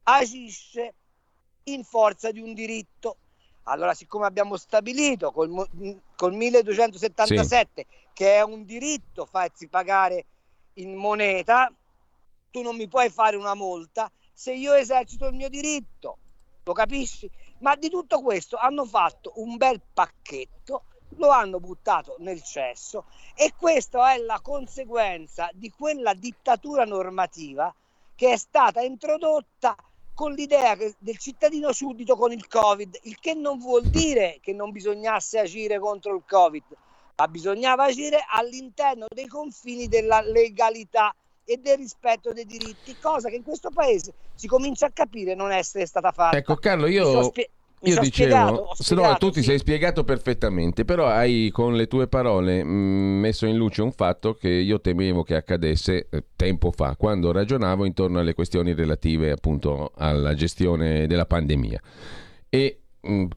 [0.05, 0.95] agisce
[1.65, 3.17] in forza di un diritto.
[3.65, 5.69] Allora, siccome abbiamo stabilito col,
[6.17, 10.25] col 1277 che è un diritto farsi pagare
[10.75, 11.71] in moneta,
[12.51, 16.17] tu non mi puoi fare una multa se io esercito il mio diritto,
[16.63, 17.31] lo capisci?
[17.59, 20.85] Ma di tutto questo hanno fatto un bel pacchetto,
[21.19, 23.05] lo hanno buttato nel cesso
[23.35, 27.73] e questa è la conseguenza di quella dittatura normativa
[28.15, 29.77] che è stata introdotta
[30.15, 34.73] con l'idea del cittadino suddito con il Covid, il che non vuol dire che non
[34.73, 36.65] bisognasse agire contro il Covid,
[37.15, 41.15] ma bisognava agire all'interno dei confini della legalità
[41.45, 45.53] e del rispetto dei diritti, cosa che in questo paese si comincia a capire non
[45.53, 46.37] essere stata fatta.
[46.37, 47.33] Ecco Carlo, io,
[47.83, 48.69] io dicevo, spiegato?
[48.75, 49.49] Se no spiegato, tu ti sì.
[49.49, 54.35] sei spiegato perfettamente, però hai con le tue parole mh, messo in luce un fatto
[54.35, 59.93] che io temevo che accadesse eh, tempo fa, quando ragionavo intorno alle questioni relative appunto
[59.97, 61.81] alla gestione della pandemia.
[62.49, 62.81] E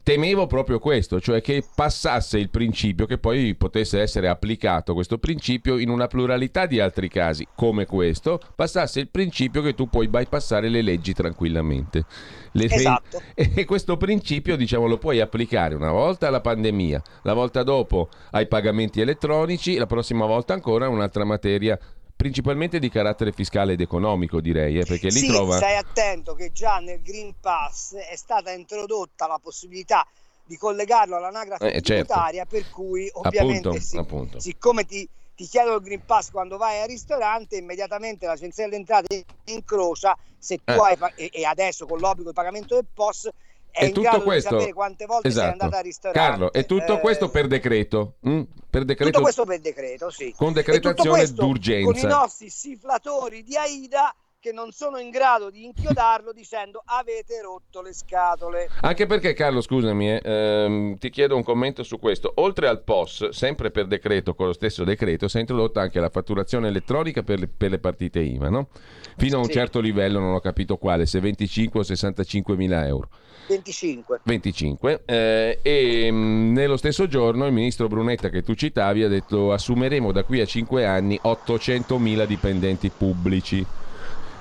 [0.04, 5.78] temevo proprio questo, cioè che passasse il principio, che poi potesse essere applicato questo principio
[5.78, 10.68] in una pluralità di altri casi, come questo, passasse il principio che tu puoi bypassare
[10.68, 12.06] le leggi tranquillamente.
[12.54, 13.22] Le Esatto.
[13.36, 18.48] e questo principio, diciamo, lo puoi applicare una volta alla pandemia, la volta dopo ai
[18.48, 21.80] pagamenti elettronici, la prossima volta ancora a un'altra materia,
[22.22, 25.58] principalmente di carattere fiscale ed economico, direi, eh, perché lì sì, trova...
[25.58, 30.06] stai attento che già nel Green Pass è stata introdotta la possibilità
[30.44, 31.84] di collegarlo all'anagrafe Eh, certo.
[31.84, 34.40] tributaria, per cui ovviamente Appunto, sì, appunto.
[34.40, 39.26] siccome ti, ti chiedono il Green Pass quando vai al ristorante, immediatamente l'agenzia delle entrate
[39.46, 40.78] incrocia se tu Eh.
[40.78, 43.30] hai e adesso con l'obbligo di pagamento del POS
[43.72, 46.12] è E tutto questo, quante volte sei esatto.
[46.12, 48.16] Carlo, e tutto Eh, questo per decreto?
[48.28, 48.42] mm?
[48.70, 50.34] Per decreto tutto questo per decreto, sì.
[50.36, 51.92] con decretazione d'urgenza.
[51.92, 57.42] Con i nostri sifflatori di AIDA che non sono in grado di inchiodarlo dicendo avete
[57.44, 58.70] rotto le scatole.
[58.82, 62.32] Anche perché, Carlo, scusami, eh, ehm, ti chiedo un commento su questo.
[62.38, 66.10] Oltre al POS, sempre per decreto, con lo stesso decreto, si è introdotta anche la
[66.10, 68.70] fatturazione elettronica per le, per le partite IVA, no?
[69.16, 69.52] Fino a un Sì.
[69.52, 73.10] certo livello, non ho capito quale, se 25 o 65 mila euro.
[73.48, 74.22] 25.
[74.24, 79.52] 25 eh, e mh, nello stesso giorno il ministro Brunetta che tu citavi ha detto
[79.52, 83.66] assumeremo da qui a 5 anni 800.000 dipendenti pubblici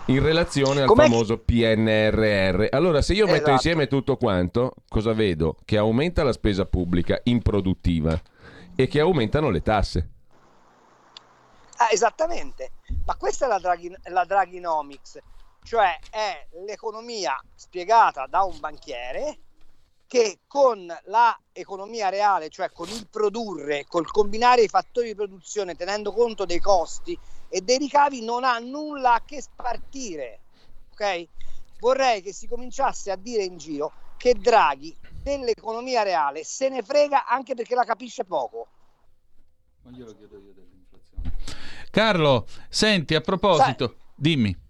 [0.07, 2.67] in relazione al Com'è che- famoso PNRR.
[2.71, 3.51] Allora se io metto Esatto.
[3.53, 5.57] insieme tutto quanto, cosa vedo?
[5.65, 8.21] Che aumenta la spesa pubblica improduttiva
[8.75, 10.09] e che aumentano le tasse.
[11.77, 12.73] Ah, esattamente,
[13.07, 15.19] ma questa è la, Draghi, la Draghinomics,
[15.63, 19.39] cioè è l'economia spiegata da un banchiere
[20.07, 25.77] che con la economia reale, cioè con il produrre, col combinare i fattori di produzione
[25.77, 27.17] tenendo conto dei costi
[27.51, 30.39] e dei ricavi non ha nulla a che spartire.
[30.93, 31.29] Ok?
[31.81, 37.27] Vorrei che si cominciasse a dire in giro che Draghi dell'economia reale se ne frega
[37.27, 38.69] anche perché la capisce poco.
[41.91, 44.69] Carlo, senti, a proposito, dimmi.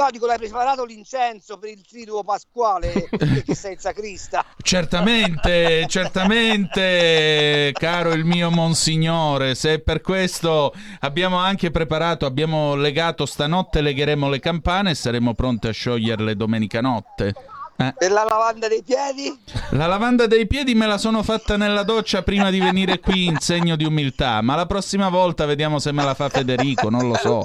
[0.00, 3.06] No, dico, l'hai preparato l'incenso per il triduo pasquale
[3.44, 4.42] che, sei sacrista.
[4.62, 13.82] Certamente, certamente, caro il mio monsignore, se per questo abbiamo anche preparato, abbiamo legato stanotte,
[13.82, 17.34] legheremo le campane e saremo pronti a scioglierle domenica notte.
[17.76, 17.94] Eh.
[17.98, 19.38] Per la lavanda dei piedi?
[19.72, 23.36] La lavanda dei piedi me la sono fatta nella doccia prima di venire qui in
[23.38, 27.16] segno di umiltà, ma la prossima volta vediamo se me la fa Federico, non lo
[27.16, 27.44] so.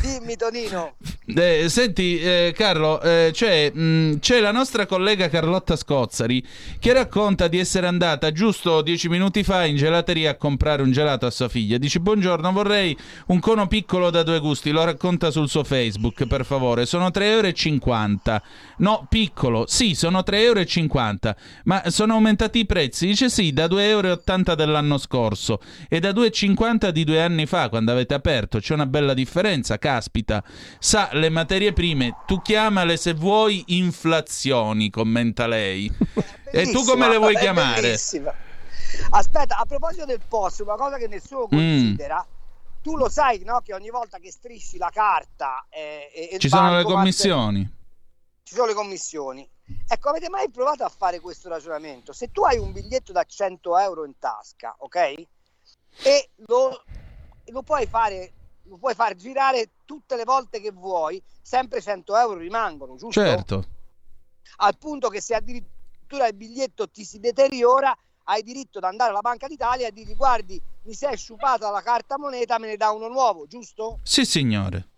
[0.00, 0.94] Dimmi Tonino.
[1.26, 6.44] Eh, senti eh, Carlo, eh, c'è, mh, c'è la nostra collega Carlotta Scozzari
[6.78, 11.26] che racconta di essere andata giusto dieci minuti fa in gelateria a comprare un gelato
[11.26, 11.78] a sua figlia.
[11.78, 16.44] Dice buongiorno, vorrei un cono piccolo da due gusti, lo racconta sul suo Facebook per
[16.44, 18.42] favore, sono 3,50 euro.
[18.78, 23.06] No, piccolo, sì, sono 3,50 euro, ma sono aumentati i prezzi.
[23.06, 27.92] Dice sì, da 2,80 euro dell'anno scorso e da 2,50 di due anni fa quando
[27.92, 28.58] avete aperto.
[28.58, 30.42] C'è una bella differenza, caspita.
[30.78, 35.90] Sa le materie prime, tu chiamale se vuoi inflazioni, commenta lei.
[36.52, 37.80] e tu come le vuoi chiamare?
[37.80, 38.32] bellissima.
[39.10, 41.56] Aspetta, a proposito del POS, una cosa che nessuno Mm.
[41.56, 42.26] considera,
[42.82, 46.48] tu lo sai no, che ogni volta che strisci la carta eh, e, e Ci
[46.48, 47.68] sono le commissioni.
[48.46, 49.48] Ci sono le commissioni.
[49.88, 52.12] Ecco, avete mai provato a fare questo ragionamento?
[52.12, 54.96] Se tu hai un biglietto da 100 euro in tasca, ok?
[56.04, 56.84] E lo,
[57.46, 58.32] lo puoi fare,
[58.62, 63.20] lo puoi far girare tutte le volte che vuoi, sempre 100 euro rimangono, giusto?
[63.20, 63.64] Certo.
[64.58, 67.98] Al punto che se addirittura il biglietto ti si deteriora,
[68.28, 71.82] hai diritto ad andare alla Banca d'Italia e dirgli guardi, mi si è sciupata la
[71.82, 73.98] carta moneta, me ne dà uno nuovo, giusto?
[74.04, 74.90] Sì, signore.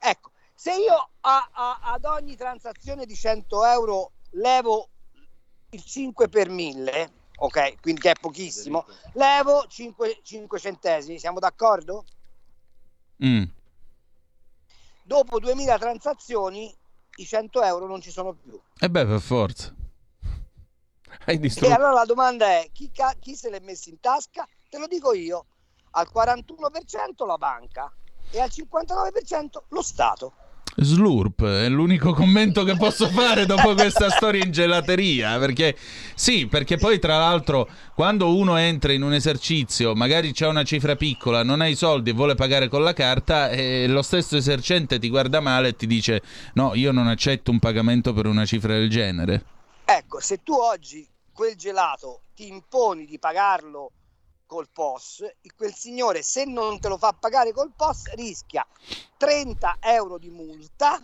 [0.00, 0.31] Ecco,
[0.62, 4.90] se io a- a- ad ogni transazione di 100 euro levo
[5.70, 12.04] il 5 per 1000, ok, quindi che è pochissimo, levo 5, 5 centesimi, siamo d'accordo?
[13.24, 13.42] Mm.
[15.02, 16.72] Dopo 2000 transazioni
[17.16, 18.56] i 100 euro non ci sono più.
[18.78, 19.74] E beh, per forza.
[21.26, 21.74] Hai E distrutto.
[21.74, 24.46] allora la domanda è chi, ca- chi se l'è messo in tasca?
[24.68, 25.44] Te lo dico io,
[25.90, 27.92] al 41% la banca
[28.30, 30.34] e al 59% lo Stato.
[30.74, 35.38] Slurp è l'unico commento che posso fare dopo questa storia in gelateria.
[35.38, 35.76] Perché
[36.14, 40.96] sì, perché poi tra l'altro, quando uno entra in un esercizio, magari c'è una cifra
[40.96, 45.08] piccola, non hai soldi e vuole pagare con la carta, e lo stesso esercente ti
[45.08, 46.22] guarda male e ti dice:
[46.54, 49.44] No, io non accetto un pagamento per una cifra del genere.
[49.84, 53.90] Ecco, se tu oggi quel gelato ti imponi di pagarlo
[54.52, 55.24] col POS,
[55.56, 58.66] quel signore se non te lo fa pagare col POS rischia
[59.16, 61.02] 30 euro di multa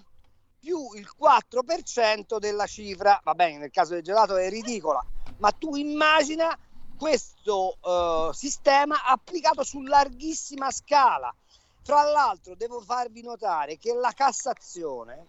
[0.58, 3.18] più il 4% della cifra.
[3.24, 5.02] Va bene, nel caso del gelato è ridicola,
[5.38, 6.56] ma tu immagina
[6.98, 11.34] questo eh, sistema applicato su larghissima scala.
[11.82, 15.26] Fra l'altro devo farvi notare che la Cassazione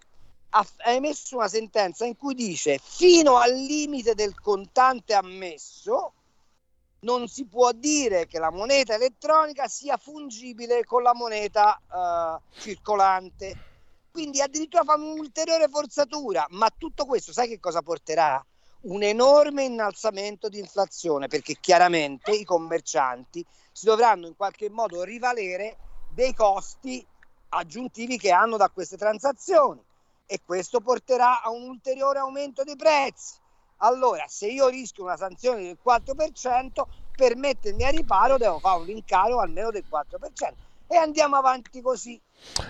[0.50, 6.14] ha ha emesso una sentenza in cui dice fino al limite del contante ammesso
[7.02, 13.56] non si può dire che la moneta elettronica sia fungibile con la moneta eh, circolante.
[14.12, 18.44] Quindi addirittura fanno un'ulteriore forzatura, ma tutto questo sai che cosa porterà?
[18.82, 25.78] Un enorme innalzamento di inflazione, perché chiaramente i commercianti si dovranno in qualche modo rivalere
[26.14, 27.06] dei costi
[27.50, 29.82] aggiuntivi che hanno da queste transazioni
[30.26, 33.39] e questo porterà a un ulteriore aumento dei prezzi.
[33.84, 38.86] Allora, se io rischio una sanzione del 4%, per mettermi a riparo devo fare un
[38.86, 40.54] rincaro almeno del 4%
[40.88, 42.20] e andiamo avanti così.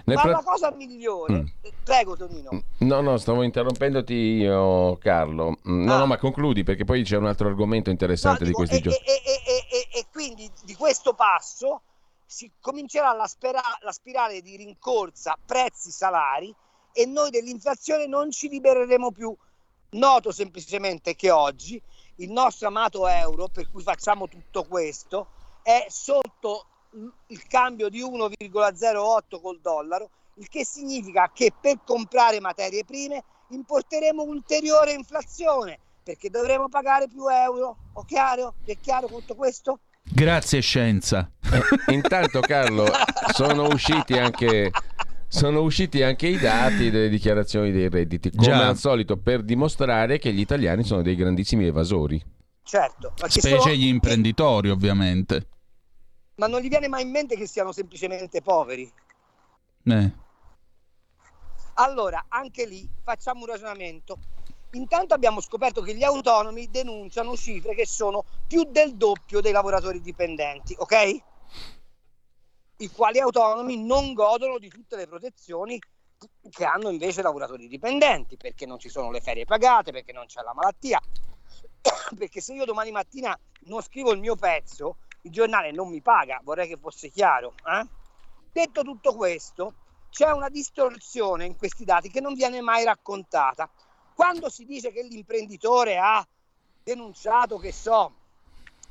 [0.05, 1.45] Nel Ma fra- la cosa migliore, Mm.
[1.61, 2.49] eh, prego Tonino,
[2.79, 5.57] No, no, stavo interrompendoti io, Carlo.
[5.69, 5.97] Mm, No, Ah.
[5.99, 8.97] no, ma concludi perché poi c'è un altro argomento interessante di dico, questi e, giorni.
[9.05, 11.83] e- e- e quindi di questo passo
[12.25, 16.53] si comincerà la, spera- la spirale di rincorsa prezzi-salari
[16.91, 19.35] e noi dell'inflazione non ci libereremo più.
[19.91, 21.81] Noto semplicemente che oggi
[22.17, 25.27] il nostro amato euro, per cui facciamo tutto questo,
[25.63, 26.65] è sotto
[27.27, 34.23] il cambio di 1,08 col dollaro, il che significa che per comprare materie prime importeremo
[34.23, 37.75] ulteriore inflazione perché dovremo pagare più euro.
[37.93, 38.55] Ho chiaro?
[38.65, 39.79] È chiaro tutto questo?
[40.01, 41.29] Grazie, scienza.
[41.51, 42.85] Eh, Intanto, Carlo,
[43.33, 44.71] sono usciti anche.
[45.31, 48.67] Sono usciti anche i dati delle dichiarazioni dei redditi, come Già.
[48.67, 52.21] al solito, per dimostrare che gli italiani sono dei grandissimi evasori.
[52.63, 55.47] Certo, Specie sono- gli imprenditori, ovviamente.
[56.35, 58.91] ma non gli viene mai in mente che siano semplicemente poveri.
[59.85, 60.11] Eh.
[61.75, 64.17] Allora, anche lì facciamo un ragionamento.
[64.71, 69.99] Intanto abbiamo scoperto che gli autonomi denunciano cifre che sono più del doppio dei lavoratori
[70.01, 71.17] dipendenti, ok?
[72.81, 75.77] I quali autonomi non godono di tutte le protezioni
[76.49, 80.41] che hanno invece lavoratori dipendenti, perché non ci sono le ferie pagate, perché non c'è
[80.41, 80.97] la malattia.
[82.17, 86.39] perché se io domani mattina non scrivo il mio pezzo, il giornale non mi paga,
[86.41, 87.53] vorrei che fosse chiaro.
[87.65, 87.85] eh?
[88.49, 89.73] Detto tutto questo,
[90.09, 93.69] c'è una distorsione in questi dati che non viene mai raccontata.
[94.13, 96.25] Quando si dice che l'imprenditore ha
[96.81, 98.13] denunciato, che so,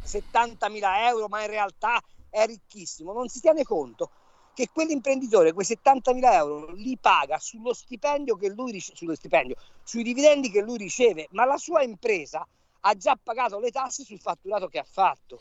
[0.05, 4.11] 70.000 euro, ma in realtà è ricchissimo, non si tiene conto
[4.59, 10.03] che quell'imprenditore quei 70.000 euro li paga sullo stipendio che lui rice- sullo stipendio, sui
[10.03, 12.45] dividendi che lui riceve, ma la sua impresa
[12.81, 15.39] ha già pagato le tasse sul fatturato che ha fatto.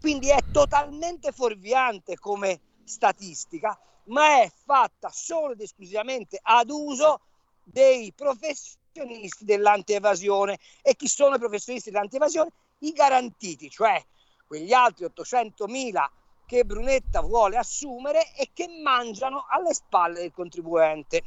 [0.00, 7.20] Quindi è totalmente fuorviante come statistica, ma è fatta solo ed esclusivamente ad uso
[7.62, 10.58] dei professionisti dell'antievasione.
[10.80, 12.50] E chi sono i professionisti dell'antievasione?
[12.78, 14.02] I garantiti, cioè
[14.46, 16.04] quegli altri 800.000
[16.46, 21.22] che Brunetta vuole assumere e che mangiano alle spalle del contribuente.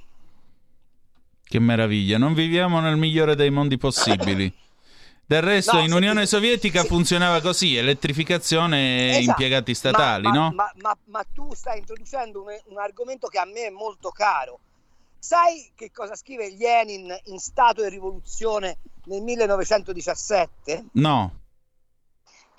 [1.43, 4.51] Che meraviglia, non viviamo nel migliore dei mondi possibili.
[5.25, 10.23] Del resto No, in Unione ti- Sovietica se- funzionava così, elettrificazione e Esatto, impiegati statali,
[10.23, 10.51] ma, no?
[10.53, 14.59] Ma, ma- ma tu stai introducendo un, un argomento che a me è molto caro.
[15.19, 20.85] Sai che cosa scrive Lenin in Stato e Rivoluzione nel 1917?
[20.93, 21.31] No.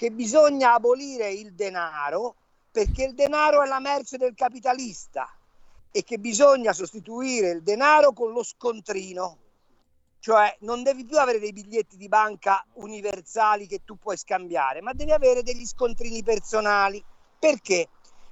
[0.00, 2.34] Che bisogna abolire il denaro
[2.70, 5.28] perché il denaro è la merce del capitalista
[5.90, 9.36] e che bisogna sostituire il denaro con lo scontrino.
[10.18, 14.94] Cioè non devi più avere dei biglietti di banca universali che tu puoi scambiare, ma
[14.94, 17.04] devi avere degli scontrini personali.
[17.38, 17.86] Perché?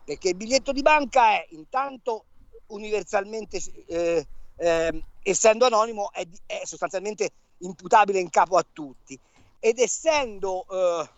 [0.07, 2.25] Perché il biglietto di banca è intanto
[2.69, 4.27] universalmente, eh,
[4.57, 9.21] eh, essendo anonimo, è, è sostanzialmente imputabile in capo a tutti
[9.61, 11.09] ed essendo eh,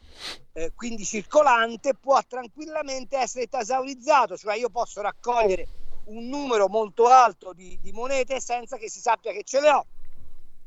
[0.53, 5.69] eh, quindi circolante può tranquillamente essere tasaurizzato, cioè io posso raccogliere
[6.07, 9.87] un numero molto alto di, di monete senza che si sappia che ce le ho.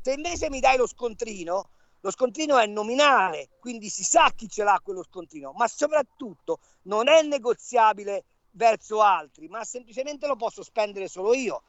[0.00, 1.70] Se invece mi dai lo scontrino,
[2.00, 7.08] lo scontrino è nominale, quindi si sa chi ce l'ha quello scontrino, ma soprattutto non
[7.08, 11.62] è negoziabile verso altri, ma semplicemente lo posso spendere solo io.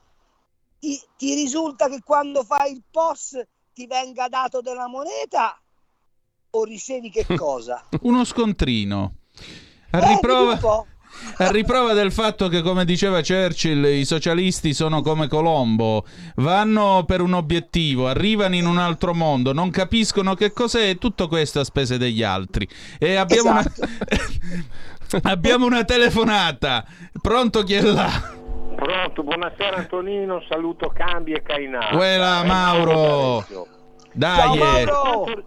[0.80, 3.42] Ti, ti risulta che quando fai il POS
[3.74, 5.58] ti venga dato della moneta
[6.58, 7.84] o ricevi che cosa?
[8.02, 9.16] Uno scontrino.
[9.92, 10.60] A Eh, riprova,
[11.38, 16.06] a riprova del fatto che, come diceva Churchill, i socialisti sono come Colombo,
[16.36, 21.28] vanno per un obiettivo, arrivano in un altro mondo, non capiscono che cos'è e tutto
[21.28, 22.68] questo a spese degli altri.
[23.00, 23.82] E abbiamo, Esatto.
[23.82, 25.22] una...
[25.32, 26.86] abbiamo una telefonata.
[27.22, 28.34] Pronto chi è là?
[28.76, 31.96] Pronto, buonasera Antonino, saluto Cambi e Cainaro.
[31.96, 33.46] Quella Eh, Mauro.
[34.14, 34.58] Dai.
[34.58, 34.90] Per
[35.30, 35.44] eh.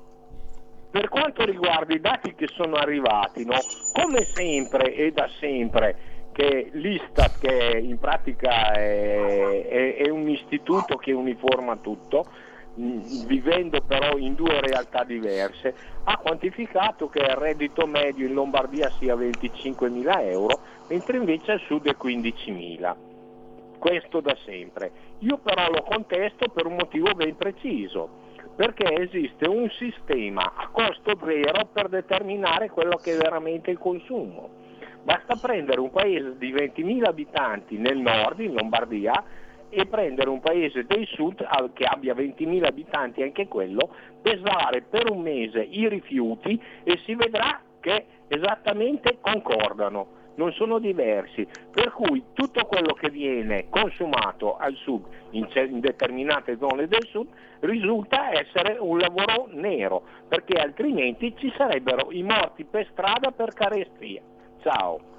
[0.91, 5.97] Per quanto riguarda i dati che sono arrivati, no, come sempre e da sempre
[6.33, 12.27] che l'Istat, che in pratica è, è- è un istituto che uniforma tutto,
[12.75, 15.75] vivendo però in due realtà diverse,
[16.05, 21.87] ha quantificato che il reddito medio in Lombardia sia 25.000 euro, mentre invece al sud
[21.89, 22.97] è 15.000
[23.79, 24.93] questo da sempre.
[25.19, 28.11] Io però lo contesto per un motivo ben preciso,
[28.59, 34.51] perché esiste un sistema a costo zero per determinare quello che è veramente il consumo.
[35.05, 39.23] Basta prendere un paese di 20.000 abitanti nel nord, in Lombardia,
[39.69, 43.91] e prendere un paese del sud che abbia 20.000 abitanti anche quello,
[44.21, 51.47] pesare per un mese i rifiuti e si vedrà che esattamente concordano non sono diversi,
[51.71, 57.29] per cui tutto quello che viene consumato al sud, in, in determinate zone del sud,
[57.61, 64.23] risulta essere un lavoro nero, perché altrimenti ci sarebbero i morti per strada per carestia.
[64.63, 65.18] Ciao.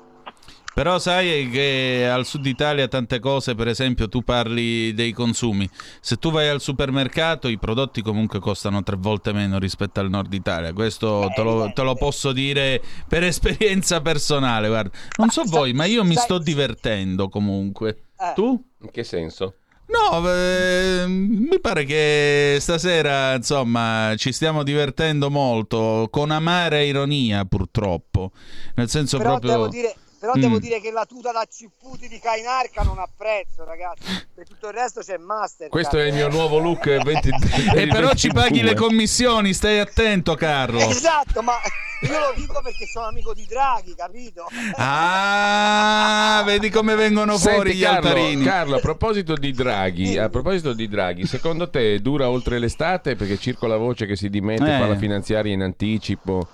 [0.74, 5.70] Però sai che al sud Italia tante cose, per esempio tu parli dei consumi,
[6.00, 10.32] se tu vai al supermercato i prodotti comunque costano tre volte meno rispetto al nord
[10.32, 14.98] Italia, questo te lo, te lo posso dire per esperienza personale, guarda.
[15.18, 18.04] Non so voi, ma io mi sto divertendo comunque.
[18.36, 18.64] Tu?
[18.82, 19.56] In che senso?
[19.88, 28.32] No, eh, mi pare che stasera, insomma, ci stiamo divertendo molto, con amara ironia purtroppo,
[28.76, 29.52] nel senso Però, proprio...
[29.52, 30.42] devo dire, però Mm.
[30.42, 34.28] devo dire che la tuta da cipputi di Kainarca non apprezzo, ragazzi.
[34.36, 35.70] Per tutto il resto c'è Master.
[35.70, 37.30] Questo è il mio nuovo look 20
[37.76, 38.76] E però ci paghi le 22.
[38.88, 40.80] commissioni, stai attento Carlo.
[40.80, 41.54] Esatto, ma
[42.02, 44.46] io lo dico perché sono amico di Draghi, capito?
[44.78, 48.44] Ah, vedi come vengono fuori Senti, gli Carlo, altarini.
[48.44, 53.38] Carlo, a proposito di Draghi, a proposito di Draghi, secondo te dura oltre l'estate perché
[53.38, 54.80] circola voce che si dimette, Eh.
[54.80, 56.48] fa la finanziaria in anticipo?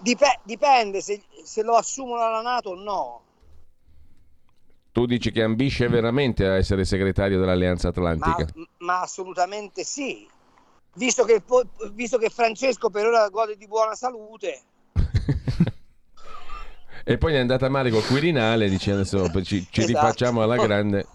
[0.00, 3.22] Dipe- dipende se, se lo assumono alla Nato o no.
[4.92, 8.52] Tu dici che ambisce veramente a essere segretario dell'Alleanza Ma, Atlantica?
[8.78, 10.28] ma assolutamente sì.
[10.94, 11.42] Visto che,
[11.92, 14.62] visto che Francesco per ora gode di buona salute,
[17.04, 19.86] E poi è andata male col Quirinale, dice adesso ci, ci Esatto.
[19.86, 21.06] rifacciamo alla grande.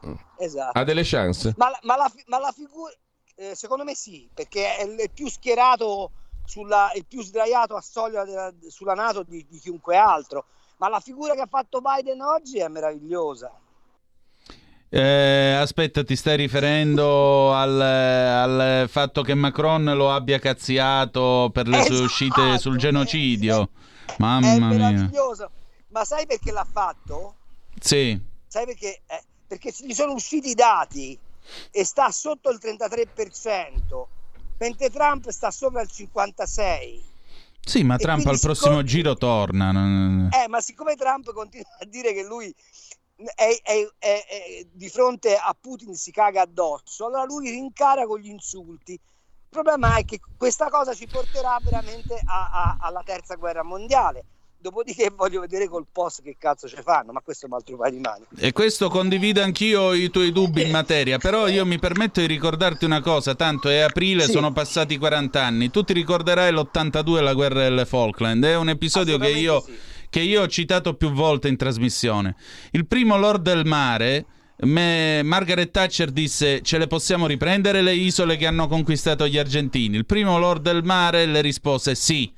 [0.38, 0.78] esatto.
[0.78, 1.52] Ha delle chance?
[1.58, 2.90] Ma, la- ma la, ma la figura,
[3.34, 6.10] eh, secondo me sì, perché è il più schierato,
[6.46, 10.46] sulla, il più sdraiato a soglia della- sulla Nato di, di chiunque altro.
[10.78, 13.52] Ma la figura che ha fatto Biden oggi è meravigliosa.
[14.88, 21.82] Eh, aspetta, ti stai riferendo al, al fatto che Macron lo abbia cazziato per le
[21.82, 23.68] sue Esatto, uscite sul genocidio?
[24.06, 24.66] È Mamma mia.
[24.90, 25.50] meraviglioso.
[25.88, 27.34] Ma sai perché l'ha fatto?
[27.80, 29.00] Sì, Sai perché?
[29.06, 31.18] Eh, perché gli sono usciti i dati
[31.70, 34.06] e sta sotto il 33%,
[34.58, 37.02] mentre Trump sta sopra il 56%.
[37.60, 39.70] sì, ma E Trump al prossimo siccome- giro torna.
[40.30, 42.54] Eh, ma siccome Trump continua a dire che lui
[43.34, 48.18] è, è- è- è- di fronte a Putin si caga addosso, allora lui rincara con
[48.20, 48.92] gli insulti.
[48.92, 54.24] Il problema è che questa cosa ci porterà veramente a- a- alla terza guerra mondiale.
[54.58, 57.92] Dopodiché voglio vedere col post che cazzo ci fanno, ma questo è un altro paio
[57.92, 58.24] di mani.
[58.38, 62.84] E questo condivido anch'io i tuoi dubbi in materia, però io mi permetto di ricordarti
[62.84, 64.32] una cosa, tanto è aprile, Sì.
[64.32, 69.18] sono passati 40 anni, tu ti ricorderai l'82 la guerra delle Falkland, è un episodio
[69.18, 69.64] che io,
[70.10, 72.34] che io ho citato più volte in trasmissione.
[72.72, 74.26] Il primo Lord del Mare...
[74.60, 79.96] me- Margaret Thatcher disse ce le possiamo riprendere le isole che hanno conquistato gli argentini.
[79.96, 82.32] Il primo Lord del Mare le rispose sì.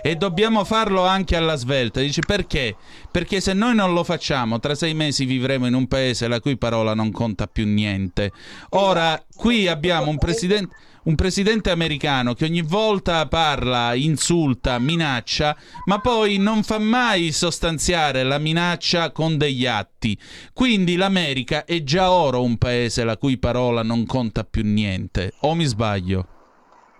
[0.00, 2.00] E dobbiamo farlo anche alla svelta.
[2.00, 2.76] Dice perché?
[3.10, 6.56] Perché se noi non lo facciamo, tra sei mesi vivremo in un paese la cui
[6.56, 8.32] parola non conta più niente.
[8.70, 10.74] Ora, qui abbiamo un presidente.
[11.04, 15.56] Un presidente americano che ogni volta parla, insulta, minaccia,
[15.86, 20.16] ma poi non fa mai sostanziare la minaccia con degli atti.
[20.52, 25.32] Quindi l'America è già ora un paese la cui parola non conta più niente.
[25.40, 26.31] O mi sbaglio?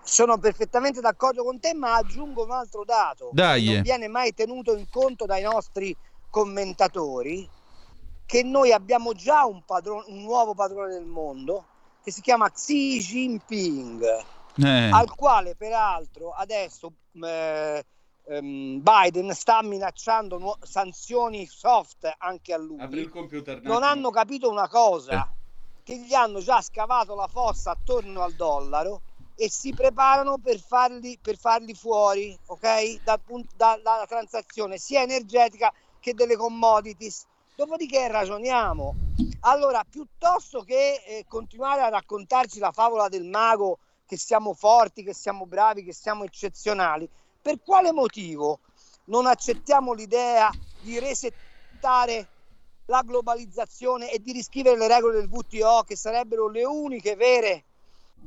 [0.03, 3.65] Sono perfettamente d'accordo con te, ma aggiungo un altro dato Dai.
[3.65, 5.95] che non viene mai tenuto in conto dai nostri
[6.29, 7.47] commentatori,
[8.25, 11.65] che noi abbiamo già un, padrone- un nuovo padrone del mondo
[12.03, 14.03] che si chiama Xi Jinping,
[14.61, 14.89] Eh.
[14.91, 16.91] al quale peraltro adesso
[17.23, 17.83] eh,
[18.27, 23.07] ehm, Biden sta minacciando nuo- sanzioni soft anche a lui.
[23.09, 23.61] computer.
[23.61, 25.31] Non hanno capito una cosa,
[25.83, 29.01] che gli hanno già scavato la fossa attorno al dollaro
[29.35, 33.03] e si preparano per farli, per farli fuori, ok?
[33.03, 37.25] Dal pun- da- dalla transazione sia energetica che delle commodities.
[37.55, 38.95] Dopodiché ragioniamo.
[39.41, 45.13] Allora, piuttosto che eh, continuare a raccontarci la favola del mago che siamo forti, che
[45.13, 47.09] siamo bravi, che siamo eccezionali,
[47.41, 48.59] per quale motivo
[49.05, 50.49] non accettiamo l'idea
[50.81, 52.27] di resettare
[52.85, 57.63] la globalizzazione e di riscrivere le regole del WTO che sarebbero le uniche vere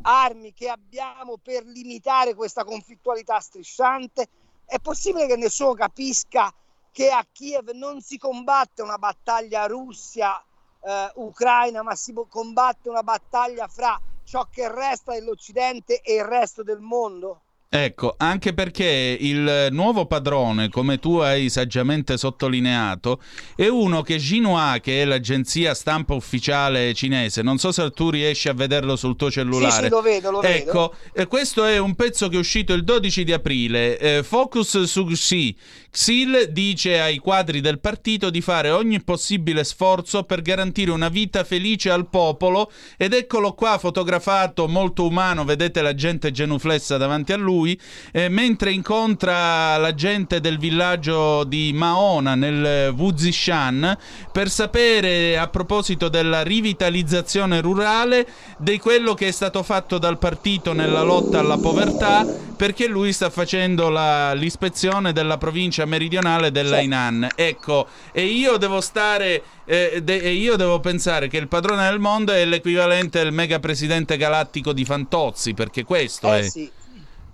[0.03, 4.29] armi che abbiamo per limitare questa conflittualità strisciante?
[4.65, 6.53] È possibile che nessuno capisca
[6.91, 14.01] che a Kiev non si combatte una battaglia Russia-Ucraina, ma si combatte una battaglia fra
[14.25, 17.43] ciò che resta dell'Occidente e il resto del mondo?
[17.69, 23.21] Ecco, anche perché il nuovo padrone, come tu hai saggiamente sottolineato,
[23.57, 28.49] è uno che Xinhua, che è l'agenzia stampa ufficiale cinese, non so se tu riesci
[28.49, 29.73] a vederlo sul tuo cellulare.
[29.73, 30.71] Sì, sì, lo vedo, lo vedo.
[30.71, 33.99] ecco, eh, questo è un pezzo che è uscito il 12 di aprile.
[33.99, 35.57] eh, focus su Xi.
[35.91, 41.43] Xil dice ai quadri del partito di fare ogni possibile sforzo per garantire una vita
[41.43, 47.37] felice al popolo ed eccolo qua fotografato molto umano, vedete la gente genuflessa davanti a
[47.39, 53.97] lui, eh, mentre incontra la gente del villaggio di Maona nel Wuzishan
[54.33, 58.27] per sapere a proposito della rivitalizzazione rurale
[58.59, 62.25] di quello che è stato fatto dal partito nella lotta alla povertà
[62.57, 67.29] perché lui sta facendo la- l'ispezione della provincia meridionale dell'Ainan.
[67.35, 71.99] Ecco, e io devo stare eh, de- e io devo pensare che il padrone del
[71.99, 76.43] mondo è l'equivalente del mega presidente galattico di Fantozzi, perché questo Eh è.
[76.49, 76.71] sì.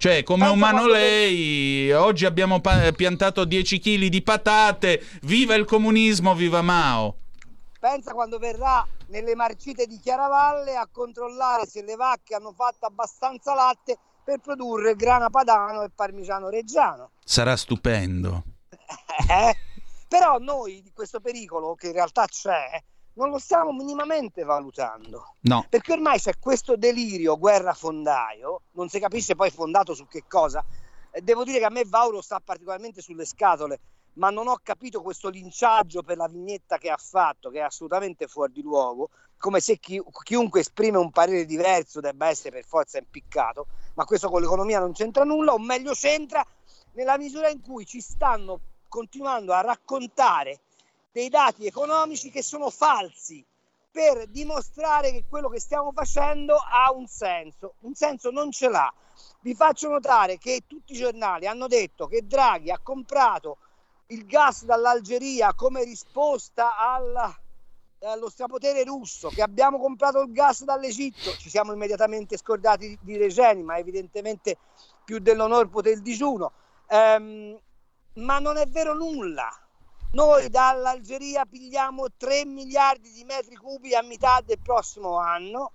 [0.02, 5.64] Cioè, come Tanto umano lei, oggi abbiamo pa- piantato 10 kg di patate, viva il
[5.64, 7.18] comunismo, viva Mao.
[7.78, 13.54] Pensa quando verrà nelle marcite di Chiaravalle a controllare se le vacche hanno fatto abbastanza
[13.54, 17.10] latte per produrre grana padano e parmigiano reggiano.
[17.24, 18.42] Sarà stupendo.
[19.30, 19.56] Eh?
[20.08, 22.82] Però noi di questo pericolo, che in realtà c'è,
[23.14, 25.34] non lo stiamo minimamente valutando.
[25.40, 25.66] No.
[25.68, 30.64] Perché ormai c'è questo delirio guerra fondaio, non si capisce poi fondato su che cosa.
[31.20, 33.80] Devo dire che a me Vauro sta particolarmente sulle scatole,
[34.14, 38.26] ma non ho capito questo linciaggio per la vignetta che ha fatto, che è assolutamente
[38.26, 42.98] fuori di luogo, come se chi- chiunque esprime un parere diverso debba essere per forza
[42.98, 46.44] impiccato, ma questo con l'economia non c'entra nulla, o meglio c'entra
[46.92, 50.60] nella misura in cui ci stanno continuando a raccontare
[51.12, 53.44] dei dati economici che sono falsi
[53.90, 57.74] per dimostrare che quello che stiamo facendo ha un senso.
[57.80, 58.92] Un senso non ce l'ha.
[59.40, 63.58] Vi faccio notare che tutti i giornali hanno detto che Draghi ha comprato
[64.06, 67.36] il gas dall'Algeria come risposta alla-
[68.00, 73.62] allo strapotere russo, che abbiamo comprato il gas dall'Egitto, ci siamo immediatamente scordati di, Regeni,
[73.62, 74.56] ma evidentemente
[75.04, 76.52] più dell'onore poté il digiuno.
[76.88, 77.60] Ehm,
[78.14, 79.48] ma non è vero nulla.
[80.14, 85.72] Noi dall'Algeria pigliamo 3 miliardi di metri cubi a metà del prossimo anno.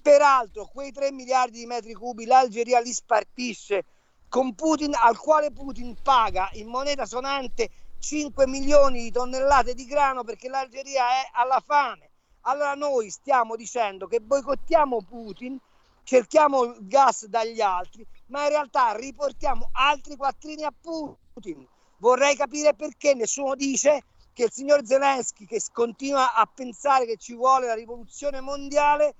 [0.00, 3.84] Peraltro, quei 3 miliardi di metri cubi l'Algeria li spartisce
[4.28, 7.68] con Putin, al quale Putin paga in moneta sonante
[7.98, 12.10] 5 milioni di tonnellate di grano perché l'Algeria è alla fame.
[12.42, 15.58] Allora noi stiamo dicendo che boicottiamo Putin,
[16.04, 21.66] cerchiamo il gas dagli altri, ma in realtà riportiamo altri quattrini a Putin.
[22.00, 27.34] Vorrei capire perché nessuno dice che il signor Zelensky, che continua a pensare che ci
[27.34, 29.14] vuole la rivoluzione mondiale,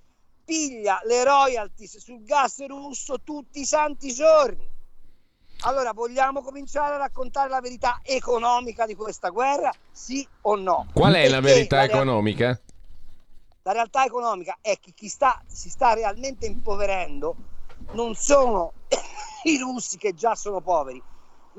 [0.44, 4.66] piglia le royalties sul gas russo tutti i santi giorni.
[5.64, 9.70] Allora, vogliamo cominciare a raccontare la verità economica di questa guerra?
[9.92, 10.86] Sì o no?
[10.94, 12.60] Qual è la Perché verità la economica?
[13.62, 17.36] la realtà economica è che chi sta, si sta realmente impoverendo
[17.90, 18.72] non sono
[19.44, 21.02] i russi che già sono poveri,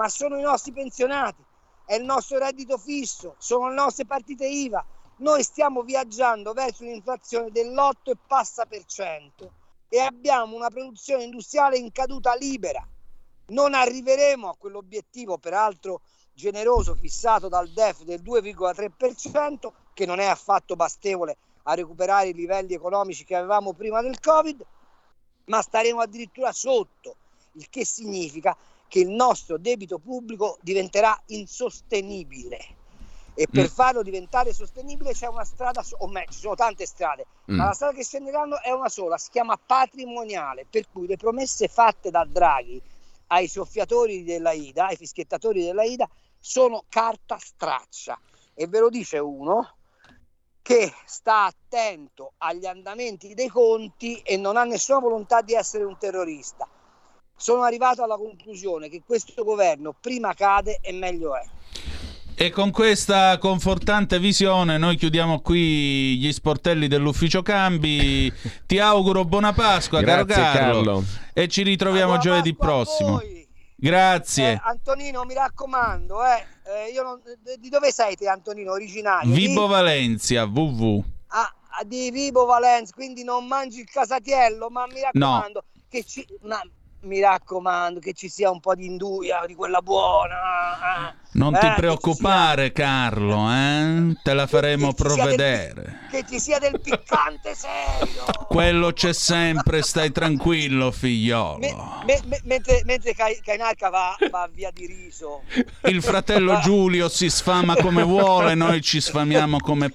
[0.01, 1.45] ma sono i nostri pensionati,
[1.85, 4.83] è il nostro reddito fisso, sono le nostre partite IVA.
[5.17, 9.53] Noi stiamo viaggiando verso un'inflazione dell'8 e passa per cento
[9.89, 12.83] e abbiamo una produzione industriale in caduta libera.
[13.49, 16.01] Non arriveremo a quell'obiettivo, peraltro
[16.33, 22.73] generoso, fissato dal DEF del 2,3%, che non è affatto bastevole a recuperare i livelli
[22.73, 24.65] economici che avevamo prima del Covid,
[25.45, 27.17] ma staremo addirittura sotto,
[27.53, 28.57] il che significa
[28.91, 32.57] che il nostro debito pubblico diventerà insostenibile.
[33.33, 33.67] E per Mm.
[33.67, 37.55] farlo diventare sostenibile c'è una strada, o meglio, ci sono tante strade, Mm.
[37.55, 41.69] ma la strada che scenderanno è una sola, si chiama patrimoniale, per cui le promesse
[41.69, 42.81] fatte da Draghi
[43.27, 46.05] ai soffiatori della IDA, ai fischiettatori della IDA,
[46.37, 48.19] sono carta straccia.
[48.53, 49.77] E ve lo dice uno
[50.61, 55.97] che sta attento agli andamenti dei conti e non ha nessuna volontà di essere un
[55.97, 56.67] terrorista.
[57.41, 61.43] Sono arrivato alla conclusione che questo governo prima cade e meglio è.
[62.35, 68.31] E con questa confortante visione noi chiudiamo qui gli sportelli dell'ufficio cambi.
[68.67, 70.73] Ti auguro buona Pasqua, caro Grazie, Carlo.
[70.83, 71.03] Carlo.
[71.33, 73.19] E ci ritroviamo giovedì prossimo.
[73.75, 74.51] Grazie.
[74.51, 76.45] Eh, Antonino, mi raccomando, eh,
[76.85, 77.21] eh, io non-
[77.59, 78.71] di dove sei te, Antonino?
[78.73, 79.33] Originario?
[79.33, 81.03] Vibo Di, Valencia, www.
[81.29, 81.51] ah,
[81.85, 86.61] di Vibo Valenza, quindi non mangi il casatiello, ma mi raccomando che ci, ma
[87.01, 91.15] mi raccomando che ci sia un po' di induia, di quella buona.
[91.33, 94.15] Non eh, ti preoccupare, Carlo, eh?
[94.21, 95.99] te la faremo Che sia del- provvedere.
[96.11, 98.25] che ci sia del piccante serio.
[98.49, 101.57] Quello c'è sempre, stai tranquillo, figliolo.
[101.59, 101.73] Me-
[102.05, 105.43] me- me- mentre mentre Kai- Kainarca va, va via di riso.
[105.83, 109.93] Il fratello Giulio si sfama come vuole, noi ci sfamiamo come Oppure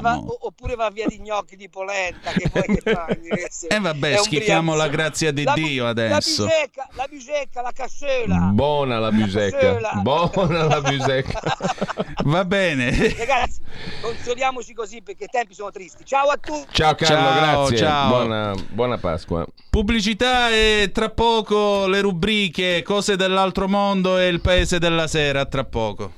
[0.00, 0.36] va, possiamo.
[0.46, 3.18] oppure va via di gnocchi di polenta che poi che fai?
[3.26, 6.44] E Eh, vabbè, schifiamo la grazia di La- Dio La adesso.
[6.44, 8.36] bisecca, la bisecca, la cascella.
[8.52, 9.76] Buona la bisecca.
[10.02, 11.40] Buona la bisecca.
[12.24, 12.90] Va bene.
[13.16, 13.60] Ragazzi,
[14.00, 16.04] consoliamoci così perché i tempi sono tristi.
[16.04, 16.72] Ciao a tutti.
[16.72, 17.76] Ciao Carlo, Ciao, grazie.
[17.76, 18.08] ciao.
[18.08, 19.46] Buona, buona Pasqua.
[19.70, 25.44] Pubblicità e tra poco le rubriche Cose dell'altro mondo e il paese della sera.
[25.46, 26.12] Tra poco.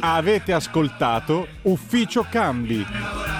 [0.00, 3.39] Avete ascoltato Ufficio Cambi.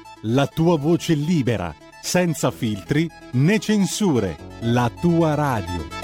[0.23, 5.99] la tua voce libera, senza filtri né censure, la tua radio.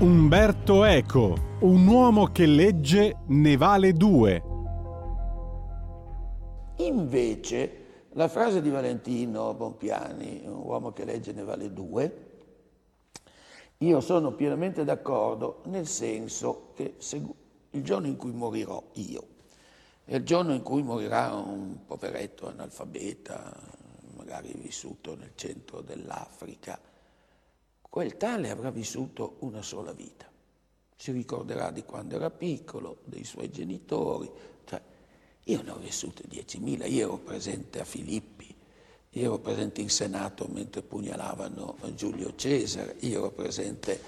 [0.00, 4.42] Umberto Eco, un uomo che legge ne vale due.
[6.78, 7.84] Invece,
[8.14, 12.33] la frase di Valentino Bompiani, un uomo che legge ne vale due,
[13.78, 16.94] io sono pienamente d'accordo nel senso che
[17.70, 19.32] il giorno in cui morirò io
[20.04, 23.56] e il giorno in cui morirà un poveretto analfabeta,
[24.16, 26.78] magari vissuto nel centro dell'Africa,
[27.80, 30.30] quel tale avrà vissuto una sola vita.
[30.96, 34.30] Si ricorderà di quando era piccolo, dei suoi genitori.
[34.64, 34.82] Cioè,
[35.44, 38.33] io ne ho vissute 10.000, io ero presente a Filippi,
[39.14, 44.00] io ero presente in Senato mentre pugnalavano Giulio Cesare, io ero presente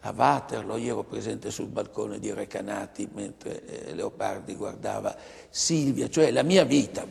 [0.00, 5.14] a Waterloo, io ero presente sul balcone di Recanati mentre eh, Leopardi guardava
[5.50, 7.06] Silvia, cioè la mia vita,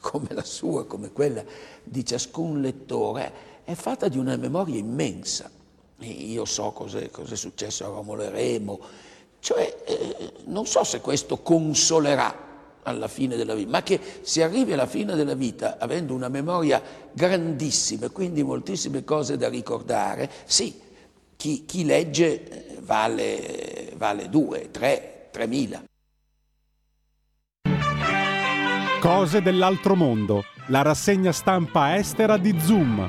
[0.00, 1.44] come la sua, come quella
[1.82, 5.50] di ciascun lettore, è fatta di una memoria immensa.
[5.98, 8.80] Io so cos'è, cos'è successo a Romolo e Remo,
[9.38, 12.45] cioè eh, non so se questo consolerà
[12.86, 16.80] alla fine della vita, ma che si arrivi alla fine della vita avendo una memoria
[17.12, 20.80] grandissima e quindi moltissime cose da ricordare, sì,
[21.36, 25.82] chi, chi legge eh, vale, vale due, tre, tremila.
[29.00, 33.08] Cose dell'altro mondo, la rassegna stampa estera di Zoom.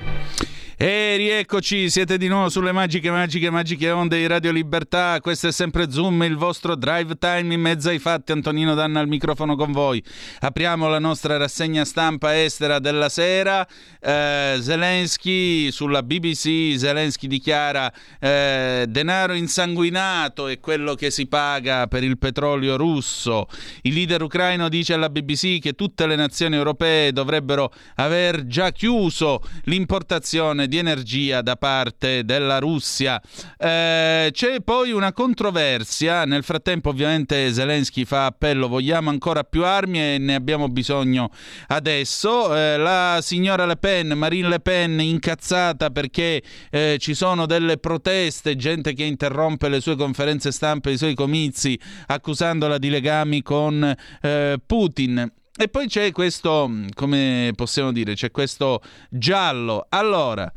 [0.80, 5.18] E rieccoci, siete di nuovo sulle magiche, magiche, magiche onde di Radio Libertà.
[5.22, 8.32] Questo è sempre Zoom, il vostro drive time in mezzo ai fatti.
[8.32, 10.04] Antonino Danna al microfono con voi.
[10.40, 13.68] Apriamo la nostra rassegna stampa estera della sera.
[14.00, 22.04] Eh, Zelensky sulla BBC, Zelensky dichiara eh, denaro insanguinato è quello che si paga per
[22.04, 23.48] il petrolio russo.
[23.82, 29.42] Il leader ucraino dice alla BBC che tutte le nazioni europee dovrebbero aver già chiuso
[29.64, 33.22] l'importazione di energia da parte della Russia.
[33.58, 40.00] Eh, c'è poi una controversia, nel frattempo ovviamente Zelensky fa appello, vogliamo ancora più armi
[40.00, 41.32] e ne abbiamo bisogno
[41.68, 42.56] adesso.
[42.56, 48.56] Eh, la signora Le Pen, Marine Le Pen, incazzata perché eh, ci sono delle proteste,
[48.56, 54.58] gente che interrompe le sue conferenze stampa, i suoi comizi, accusandola di legami con eh,
[54.66, 55.32] Putin.
[55.60, 58.80] E poi c'è questo, come possiamo dire, c'è questo
[59.10, 59.88] giallo.
[59.90, 60.54] Allora,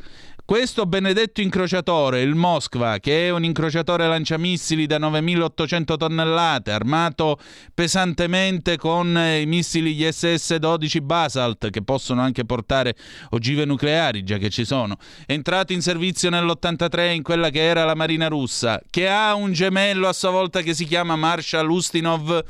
[0.51, 7.39] questo benedetto incrociatore, il Moskva, che è un incrociatore lanciamissili da 9800 tonnellate, armato
[7.73, 12.95] pesantemente con i missili gli SS-12 Basalt, che possono anche portare
[13.31, 17.85] ogive nucleari, già che ci sono, è entrato in servizio nell'83 in quella che era
[17.85, 22.45] la Marina russa, che ha un gemello a sua volta che si chiama Marshal Ustinov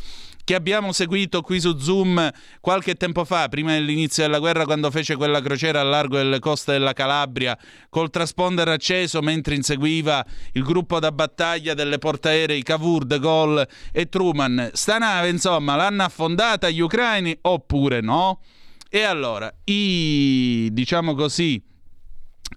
[0.51, 2.29] che abbiamo seguito qui su Zoom
[2.61, 6.73] qualche tempo fa, prima dell'inizio della guerra, quando fece quella crociera al largo delle coste
[6.73, 7.57] della Calabria,
[7.89, 14.09] col trasponder acceso mentre inseguiva il gruppo da battaglia delle portaerei Cavour, De Gaulle e
[14.09, 14.71] Truman.
[14.73, 18.41] Sta nave, insomma, l'hanno affondata gli ucraini oppure no?
[18.89, 21.63] E allora, i, diciamo così,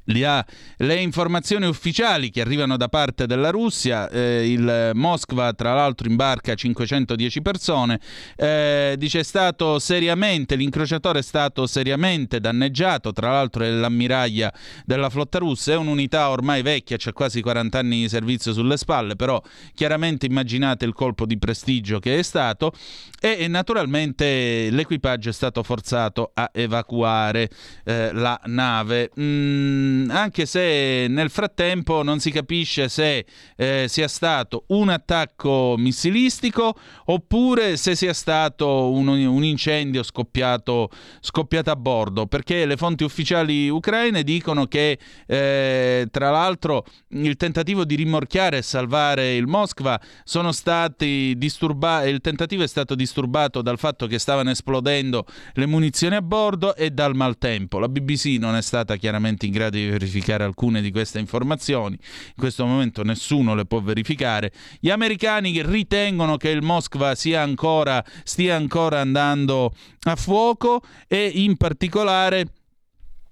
[0.06, 6.53] le informazioni ufficiali che arrivano da parte della Russia, eh, il Moskva tra l'altro imbarca
[6.53, 7.99] 510 persone,
[8.36, 14.53] eh, dice è stato seriamente, l'incrociatore è stato seriamente danneggiato, tra l'altro è l'ammiraglia
[14.86, 19.15] della flotta russa, è un'unità ormai vecchia, c'è quasi 40 anni di servizio sulle spalle,
[19.15, 19.41] però
[19.74, 22.74] chiaramente immaginate il colpo di prestigio che è stato.
[23.20, 27.49] E, e naturalmente l'equipaggio è stato forzato a evacuare
[27.86, 29.11] eh, la nave.
[29.18, 36.76] Mm, anche se nel frattempo non si capisce se eh, sia stato un attacco missilistico
[37.05, 40.89] oppure se sia stato un, un incendio scoppiato,
[41.19, 44.97] scoppiato, a bordo, perché le fonti ufficiali ucraine dicono che
[45.27, 52.22] eh, tra l'altro il tentativo di rimorchiare e salvare il Moskva sono stati disturbati, il
[52.22, 57.15] tentativo è stato disturbato dal fatto che stavano esplodendo le munizioni a bordo e dal
[57.15, 57.80] maltempo.
[57.80, 61.97] La BBC non è stata chiaramente in grado di verificare alcune di queste informazioni.
[61.99, 64.51] In questo momento nessuno le può verificare.
[64.79, 69.73] Gli americani ritengono che il Moskva sia ancora, stia ancora andando
[70.03, 72.47] a fuoco e in particolare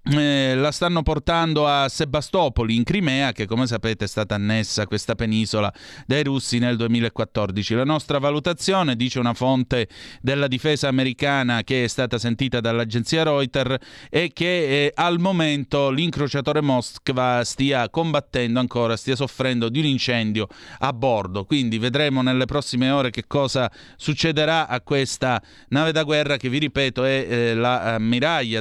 [0.04, 5.14] eh, la stanno portando a Sebastopoli in Crimea, che come sapete è stata annessa questa
[5.14, 5.72] penisola
[6.08, 7.76] dai russi nel 2014.
[7.76, 9.88] La nostra valutazione, dice una fonte
[10.20, 13.76] della difesa americana che è stata sentita dall'agenzia Reuters,
[14.10, 20.48] è che eh, al momento l'incrociatore Moskva stia combattendo ancora, stia soffrendo di un incendio
[20.80, 21.46] a bordo.
[21.46, 26.58] Quindi vedremo nelle prossime ore che cosa succederà a questa nave da guerra che vi
[26.58, 28.00] ripeto è eh, la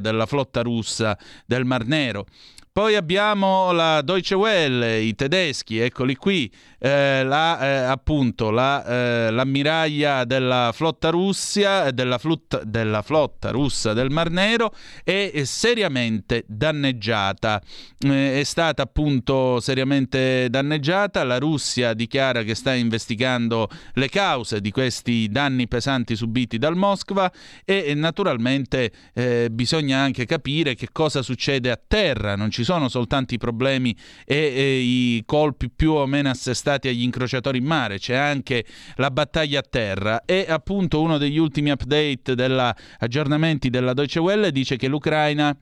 [0.01, 2.27] della flotta russa del Mar Nero.
[2.73, 6.49] Poi abbiamo la Deutsche Welle, i tedeschi, eccoli qui,
[6.79, 13.93] eh, la, eh, appunto la, eh, l'ammiraglia della flotta, Russia, della, flotta, della flotta russa
[13.93, 14.73] del Mar Nero
[15.03, 17.61] è seriamente danneggiata.
[17.99, 21.25] Eh, è stata appunto seriamente danneggiata.
[21.25, 27.31] La Russia dichiara che sta investigando le cause di questi danni pesanti subiti dal Moskva
[27.65, 32.37] e naturalmente eh, bisogna anche capire che cosa succede a terra.
[32.37, 37.03] Non ci sono soltanto i problemi e, e i colpi più o meno assestati agli
[37.03, 38.65] incrociatori in mare, c'è anche
[38.97, 40.25] la battaglia a terra.
[40.25, 45.57] E appunto uno degli ultimi update della aggiornamenti della Deutsche Welle dice che l'Ucraina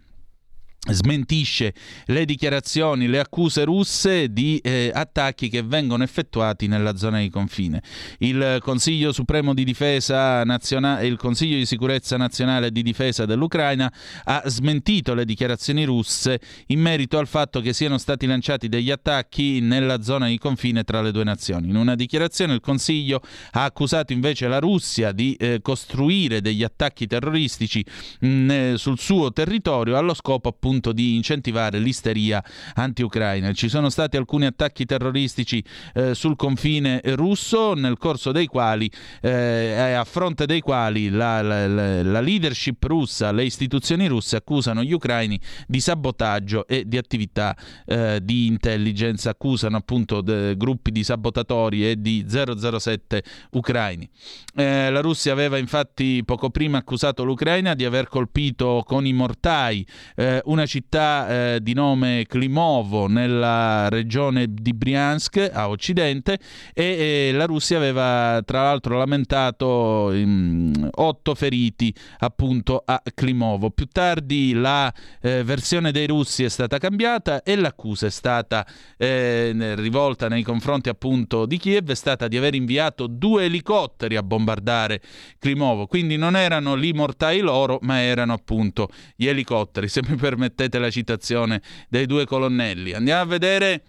[0.87, 1.75] smentisce
[2.07, 7.83] le dichiarazioni, le accuse russe di eh, attacchi che vengono effettuati nella zona di confine.
[8.19, 13.93] Il Consiglio Supremo di Difesa Nazionale il Consiglio di Sicurezza Nazionale di Difesa dell'Ucraina
[14.25, 19.61] ha smentito le dichiarazioni russe in merito al fatto che siano stati lanciati degli attacchi
[19.61, 21.69] nella zona di confine tra le due nazioni.
[21.69, 23.21] In una dichiarazione il Consiglio
[23.53, 27.85] ha accusato invece la Russia di eh, costruire degli attacchi terroristici
[28.21, 33.53] mh, sul suo territorio allo scopo appunto appunto di incentivare l'isteria anti-ucraina.
[33.53, 35.65] Ci sono stati alcuni attacchi terroristici
[35.95, 38.91] eh, sul confine russo nel corso dei quali,
[39.23, 44.93] eh, a fronte dei quali la, la, la, leadership russa, le istituzioni russe accusano gli
[44.93, 51.99] ucraini di sabotaggio e di attività eh, di intelligence, accusano appunto gruppi di sabotatori e
[51.99, 53.23] di 007
[53.53, 54.07] ucraini.
[54.55, 59.87] Eh, la Russia aveva infatti poco prima accusato l'Ucraina di aver colpito con i mortai
[60.15, 66.37] eh, una città eh, di nome Klimovo nella regione di Briansk a occidente
[66.75, 73.71] e, e la Russia aveva tra l'altro lamentato in, otto feriti appunto a Klimovo.
[73.71, 78.67] Più tardi la eh, versione dei russi è stata cambiata e l'accusa è stata
[78.97, 84.25] eh, rivolta nei confronti appunto di Kiev è stata di aver inviato due elicotteri a
[84.25, 85.01] bombardare
[85.39, 85.87] Klimovo.
[85.87, 89.87] Quindi non erano lì mortai loro, ma erano appunto gli elicotteri.
[89.87, 90.47] Se mi permettete
[90.79, 92.93] la citazione dei due colonnelli.
[92.93, 93.83] Andiamo a vedere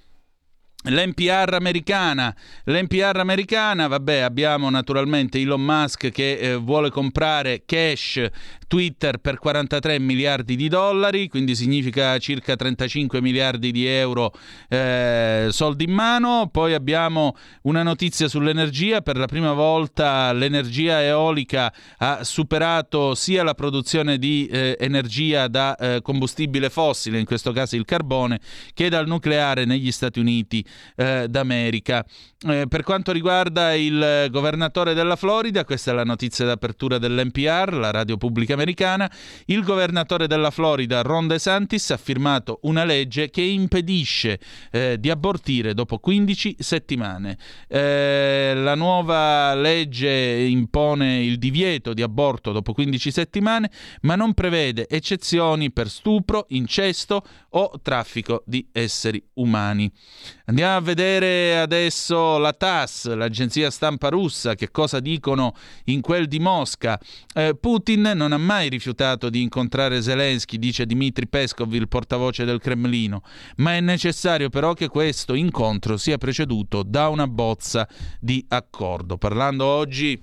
[0.83, 2.33] L'NPR americana,
[2.63, 8.25] l'NPR americana, vabbè, abbiamo naturalmente Elon Musk che eh, vuole comprare cash
[8.69, 14.31] Twitter per 43 miliardi di dollari, quindi significa circa 35 miliardi di euro
[14.69, 16.49] eh, soldi in mano.
[16.51, 23.55] Poi abbiamo una notizia sull'energia, per la prima volta l'energia eolica ha superato sia la
[23.55, 28.39] produzione di eh, energia da eh, combustibile fossile, in questo caso il carbone,
[28.75, 30.63] che dal nucleare negli Stati Uniti
[30.95, 32.05] eh, d'America.
[32.47, 37.89] Eh, per quanto riguarda il governatore della Florida, questa è la notizia d'apertura dell'NPR, la
[37.89, 39.09] radio pubblica americana,
[39.45, 44.39] il governatore della Florida, Ron DeSantis, ha firmato una legge che impedisce
[44.71, 47.37] eh, di abortire dopo 15 settimane.
[47.67, 53.71] Eh, la nuova legge impone il divieto di aborto dopo 15 settimane,
[54.01, 59.91] ma non prevede eccezioni per stupro, incesto o traffico di esseri umani.
[60.49, 65.53] Andiamo a vedere adesso la TAS, l'agenzia stampa russa, che cosa dicono
[65.85, 66.99] in quel di Mosca.
[67.35, 72.59] Eh, Putin non ha mai rifiutato di incontrare Zelensky, dice Dmitry Peskov, il portavoce del
[72.59, 73.21] Cremlino,
[73.57, 77.87] ma è necessario però che questo incontro sia preceduto da una bozza
[78.19, 79.19] di accordo.
[79.19, 80.19] Parlando oggi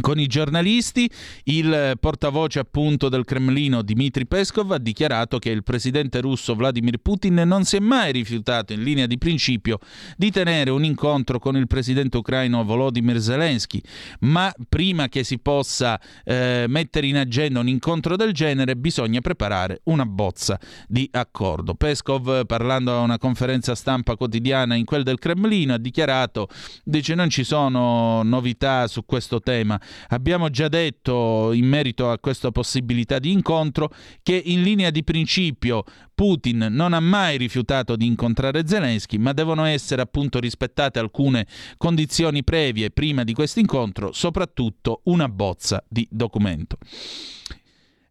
[0.00, 1.10] con i giornalisti,
[1.44, 7.34] il portavoce appunto del Cremlino Dmitry Peskov ha dichiarato che il presidente russo Vladimir Putin
[7.34, 9.78] non si è mai rifiutato in linea di principio
[10.16, 13.80] di tenere un incontro con il presidente ucraino Volodymyr Zelensky,
[14.20, 19.80] ma prima che si possa eh, mettere in agenda un incontro del genere bisogna preparare
[19.84, 21.74] una bozza di accordo.
[21.74, 26.48] Peskov parlando a una conferenza stampa quotidiana in quel del Cremlino ha dichiarato
[26.84, 32.50] dice non ci sono novità su questo tema Abbiamo già detto in merito a questa
[32.50, 33.90] possibilità di incontro
[34.22, 35.84] che in linea di principio
[36.14, 41.46] Putin non ha mai rifiutato di incontrare Zelensky, ma devono essere appunto rispettate alcune
[41.76, 46.76] condizioni previe prima di questo incontro, soprattutto una bozza di documento.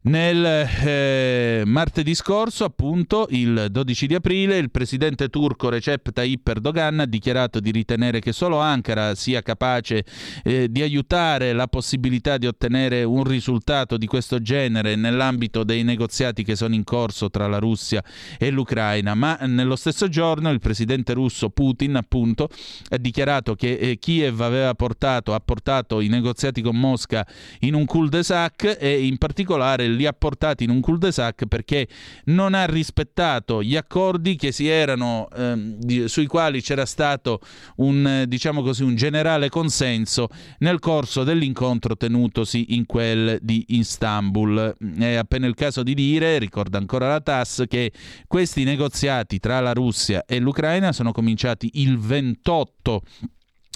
[0.08, 7.02] Nel eh, martedì scorso, appunto, il 12 di aprile, il presidente turco Recep Tayyip Erdogan
[7.02, 10.06] ha dichiarato di ritenere che solo Ankara sia capace
[10.46, 16.42] eh, di aiutare la possibilità di ottenere un risultato di questo genere nell'ambito dei negoziati
[16.46, 18.02] che sono in corso tra la Russia
[18.40, 19.14] e l'Ucraina.
[19.14, 22.48] Ma nello stesso giorno il presidente russo Putin, appunto,
[22.92, 27.28] ha dichiarato che eh, Kiev aveva portato, ha portato i negoziati con Mosca
[27.60, 31.88] in un cul-de-sac e in particolare il li ha portati in un cul-de-sac perché
[32.26, 37.42] non ha rispettato gli accordi che si erano, ehm, di, sui quali c'era stato
[37.78, 40.30] un, diciamo così, un generale consenso
[40.60, 44.76] nel corso dell'incontro tenutosi in quel di Istanbul.
[44.98, 47.92] È appena il caso di dire, ricorda ancora la TAS, che
[48.28, 53.02] questi negoziati tra la Russia e l'Ucraina sono cominciati il 28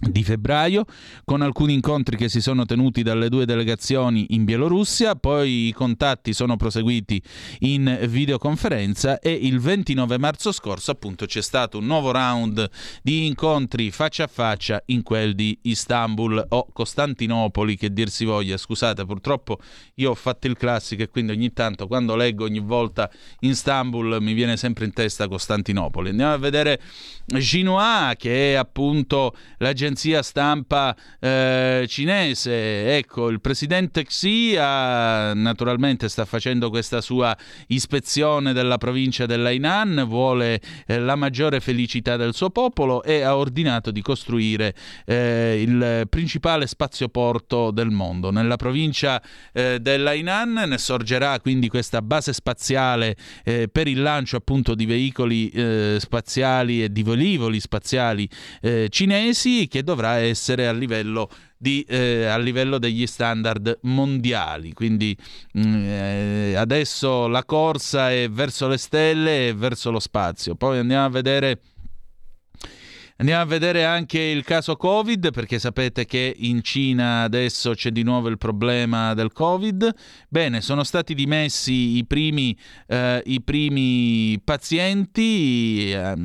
[0.10, 0.86] di febbraio
[1.24, 6.34] con alcuni incontri che si sono tenuti dalle due delegazioni in Bielorussia, poi i contatti
[6.34, 7.22] sono proseguiti
[7.60, 12.68] in videoconferenza e il 29 marzo scorso appunto c'è stato un nuovo round
[13.04, 18.58] di incontri faccia a faccia in quel di Istanbul o Costantinopoli che dir si voglia,
[18.58, 19.60] scusate purtroppo
[19.96, 23.10] io ho fatto il classico e quindi ogni tanto quando leggo ogni volta
[23.42, 26.10] Istanbul mi viene sempre in testa Costantinopoli.
[26.10, 26.82] Andiamo a vedere
[27.28, 32.96] Xinhua che è appunto l'agenzia agenzia stampa eh, cinese.
[32.96, 37.36] Ecco, il presidente Xi ha, naturalmente sta facendo questa sua
[37.68, 43.92] ispezione della provincia dell'Hainan, vuole eh, la maggiore felicità del suo popolo e ha ordinato
[43.92, 44.74] di costruire
[45.06, 48.32] eh, il principale spazioporto del mondo.
[48.32, 54.74] Nella provincia eh, dell'Hainan ne sorgerà quindi questa base spaziale eh, per il lancio appunto
[54.74, 58.30] di veicoli eh, spaziali e di velivoli spaziali
[58.90, 64.74] cinesi che dovrà essere a livello di, eh, a livello degli standard mondiali.
[64.74, 65.16] Quindi
[65.54, 70.56] mh, eh, adesso la corsa è verso le stelle e verso lo spazio.
[70.56, 71.60] Poi andiamo a vedere
[73.22, 78.02] Andiamo a vedere anche il caso Covid, perché sapete che in Cina adesso c'è di
[78.02, 79.94] nuovo il problema del Covid.
[80.28, 86.16] Bene, sono stati dimessi i primi, eh, i primi pazienti eh,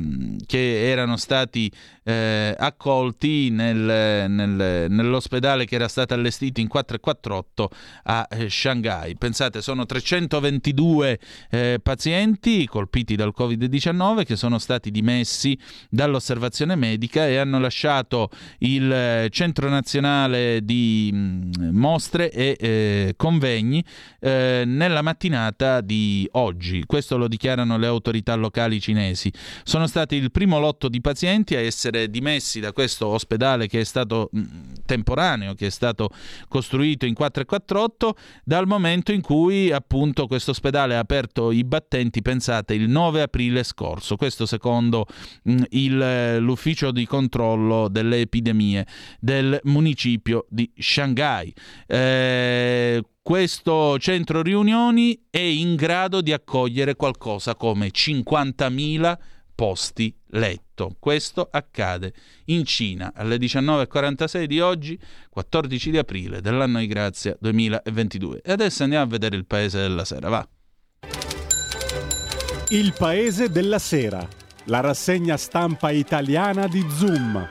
[0.47, 1.71] che erano stati
[2.07, 7.69] eh, accolti nel, nel, nell'ospedale che era stato allestito in 448
[8.03, 9.17] a eh, Shanghai.
[9.17, 11.19] Pensate, sono 322
[11.49, 15.59] eh, pazienti colpiti dal Covid-19 che sono stati dimessi
[15.89, 18.29] dall'osservazione medica e hanno lasciato
[18.59, 23.83] il eh, Centro Nazionale di mm, Mostre e eh, Convegni
[24.19, 26.83] nella mattinata di oggi.
[26.85, 29.31] Questo lo dichiarano le autorità locali cinesi.
[29.63, 33.83] Sono stati il primo lotto di pazienti a essere dimessi da questo ospedale che è
[33.83, 34.43] stato mm,
[34.85, 36.09] temporaneo, che è stato
[36.47, 42.75] costruito in 448 dal momento in cui appunto questo ospedale ha aperto i battenti, pensate,
[42.75, 44.15] il 9 aprile scorso.
[44.15, 45.05] Questo secondo
[45.43, 48.85] mh, mm, il, eh, l'ufficio ufficio di controllo delle epidemie
[49.19, 51.53] del municipio di Shanghai.
[51.87, 59.17] Eh, questo centro riunioni è in grado di accogliere qualcosa come 50.000
[59.57, 60.95] posti letto.
[60.99, 62.13] Questo accade
[62.45, 64.99] in Cina alle 19.46 di oggi,
[65.31, 68.41] 14 di aprile dell'anno di grazia 2022.
[68.43, 70.47] E adesso andiamo a vedere il paese della sera, va.
[72.69, 74.27] Il paese della sera
[74.65, 77.49] la rassegna stampa italiana di Zoom.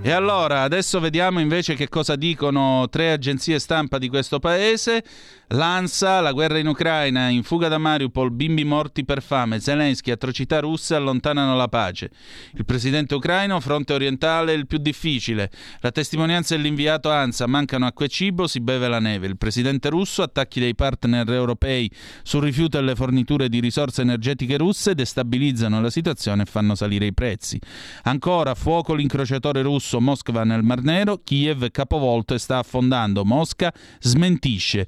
[0.00, 5.02] E allora, adesso vediamo invece che cosa dicono tre agenzie stampa di questo paese.
[5.50, 10.60] L'ANSA, la guerra in Ucraina, in fuga da Mariupol, bimbi morti per fame, Zelensky, atrocità
[10.60, 12.10] russe allontanano la pace.
[12.52, 15.50] Il presidente ucraino, fronte orientale, il più difficile.
[15.80, 19.26] La testimonianza dell'inviato ANSA, mancano acqua e cibo, si beve la neve.
[19.26, 21.90] Il presidente russo, attacchi dei partner europei
[22.22, 27.14] sul rifiuto delle forniture di risorse energetiche russe, destabilizzano la situazione e fanno salire i
[27.14, 27.58] prezzi.
[28.02, 33.24] Ancora, fuoco l'incrociatore russo Mosca nel Mar Nero, Kiev capovolto e sta affondando.
[33.24, 34.86] Mosca smentisce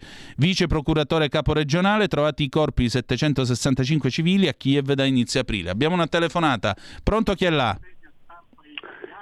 [0.50, 5.70] vice procuratore capo regionale, trovati i corpi di 765 civili a Kiev da inizio aprile.
[5.70, 6.74] Abbiamo una telefonata.
[7.04, 7.78] Pronto chi è là?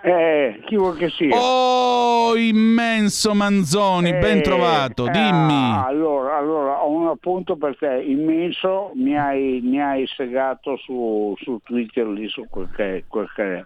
[0.00, 1.36] Eh, chi vuol che sia?
[1.36, 5.74] Oh, immenso Manzoni, Eh, ben trovato, dimmi.
[5.84, 8.02] allora, allora, ho un appunto per te.
[8.06, 13.54] Immenso, mi hai, mi hai segato su, su Twitter lì su quel che, quel che
[13.58, 13.64] è.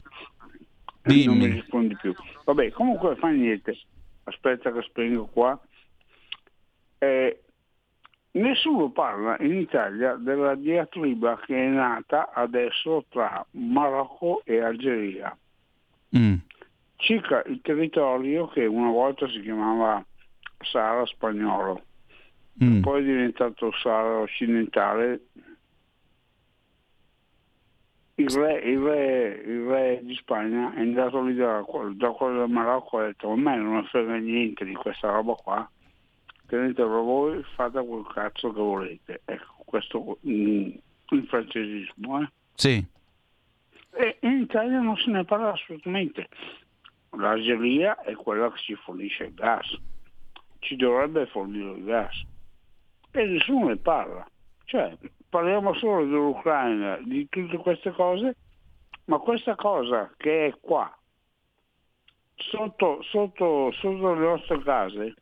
[1.27, 2.13] Non mi rispondi più.
[2.45, 3.79] Vabbè, comunque fa niente.
[4.25, 5.57] Aspetta che spengo qua.
[6.99, 7.43] Eh,
[8.33, 15.37] nessuno parla in Italia della diatriba che è nata adesso tra Marocco e Algeria.
[16.17, 16.35] Mm.
[16.97, 20.05] circa il territorio che una volta si chiamava
[20.59, 21.83] Sahara spagnolo,
[22.63, 22.83] Mm.
[22.83, 25.21] poi è diventato Sahara occidentale.
[28.17, 31.65] Il re, il, re, il re di Spagna è andato lì da,
[31.95, 35.33] da quello del Marocco e ha detto a me non frega niente di questa roba
[35.33, 35.69] qua,
[36.53, 39.23] tenetelo voi, fate quel cazzo che volete.
[39.25, 40.71] Ecco, questo mm,
[41.09, 42.21] il francesismo.
[42.21, 42.29] Eh?
[42.55, 42.87] Sì.
[43.95, 46.29] E in Italia non se ne parla assolutamente.
[47.17, 49.79] L'Algeria è quella che ci fornisce il gas,
[50.59, 52.23] ci dovrebbe fornire il gas.
[53.13, 54.27] e nessuno ne parla.
[54.65, 54.95] Cioè,
[55.31, 58.37] parliamo solo dell'Ucraina, di tutte queste cose,
[59.07, 60.95] ma questa cosa che è qua,
[62.35, 65.15] sotto, sotto, sotto le nostre case,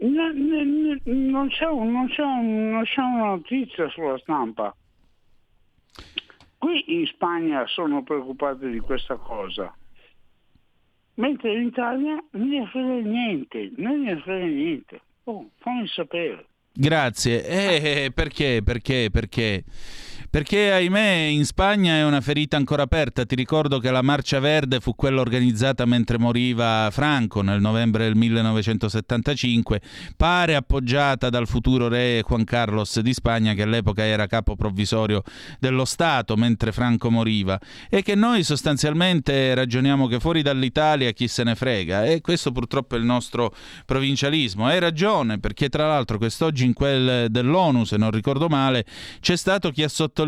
[0.00, 4.74] non, c'è, non c'è non c'è una notizia sulla stampa.
[6.58, 9.74] Qui in Spagna sono preoccupati di questa cosa,
[11.14, 15.00] mentre in Italia non ne frega niente, non ne frega niente.
[15.24, 16.46] Oh, fammi sapere.
[16.72, 17.46] Grazie.
[17.46, 18.62] Eh, perché?
[18.62, 19.08] Perché?
[19.10, 19.64] Perché?
[20.30, 23.24] Perché ahimè in Spagna è una ferita ancora aperta.
[23.24, 28.14] Ti ricordo che la Marcia Verde fu quella organizzata mentre moriva Franco nel novembre del
[28.14, 29.80] 1975,
[30.16, 35.24] pare appoggiata dal futuro re Juan Carlos di Spagna che all'epoca era capo provvisorio
[35.58, 37.58] dello Stato mentre Franco moriva
[37.88, 42.94] e che noi sostanzialmente ragioniamo che fuori dall'Italia chi se ne frega e questo purtroppo
[42.94, 43.52] è il nostro
[43.84, 44.64] provincialismo.
[44.64, 48.84] Hai ragione perché tra l'altro quest'oggi in quel dell'ONU, se non ricordo male,
[49.18, 50.18] c'è stato chi ha sottolineato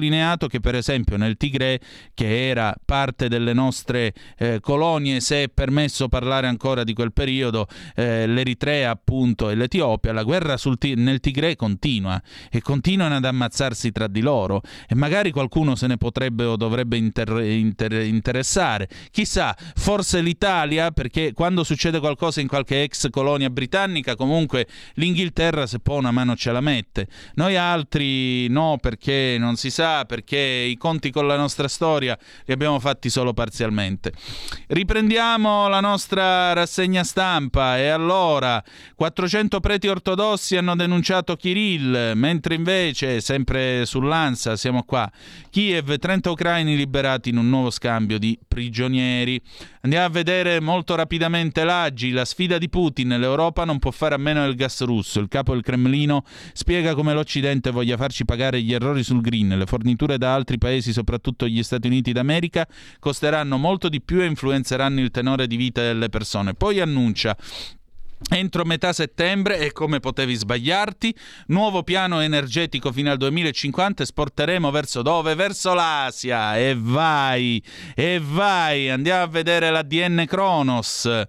[0.47, 1.81] che per esempio nel Tigre,
[2.15, 7.67] che era parte delle nostre eh, colonie, se è permesso parlare ancora di quel periodo,
[7.95, 12.21] eh, l'Eritrea appunto e l'Etiopia, la guerra ti- nel Tigre continua
[12.51, 16.97] e continuano ad ammazzarsi tra di loro e magari qualcuno se ne potrebbe o dovrebbe
[16.97, 18.89] inter- inter- interessare.
[19.11, 25.79] Chissà, forse l'Italia, perché quando succede qualcosa in qualche ex colonia britannica, comunque l'Inghilterra se
[25.79, 27.09] può una mano ce la mette.
[27.35, 32.53] Noi altri no, perché non si sa, perché i conti con la nostra storia li
[32.53, 34.13] abbiamo fatti solo parzialmente.
[34.69, 38.63] Riprendiamo la nostra rassegna stampa e allora
[38.95, 45.11] 400 preti ortodossi hanno denunciato Kirill, mentre invece, sempre sull'ANSA, siamo qua,
[45.53, 49.39] Kiev, 30 ucraini liberati in un nuovo scambio di prigionieri.
[49.83, 54.17] Andiamo a vedere molto rapidamente l'Agi, la sfida di Putin, l'Europa non può fare a
[54.17, 55.21] meno del gas russo.
[55.21, 56.25] Il capo del Cremlino
[56.55, 59.59] spiega come l'Occidente voglia farci pagare gli errori sul green.
[59.59, 62.67] Le forniture da altri paesi, soprattutto gli Stati Uniti d'America,
[62.99, 66.55] costeranno molto di più e influenzeranno il tenore di vita delle persone.
[66.55, 67.37] Poi annuncia
[68.31, 71.15] Entro metà settembre, e come potevi sbagliarti,
[71.49, 75.35] nuovo piano energetico fino al 2050 esporteremo verso dove?
[75.35, 76.57] Verso l'Asia.
[76.57, 77.63] E vai,
[77.95, 81.25] e vai, andiamo a vedere l'ADN Kronos.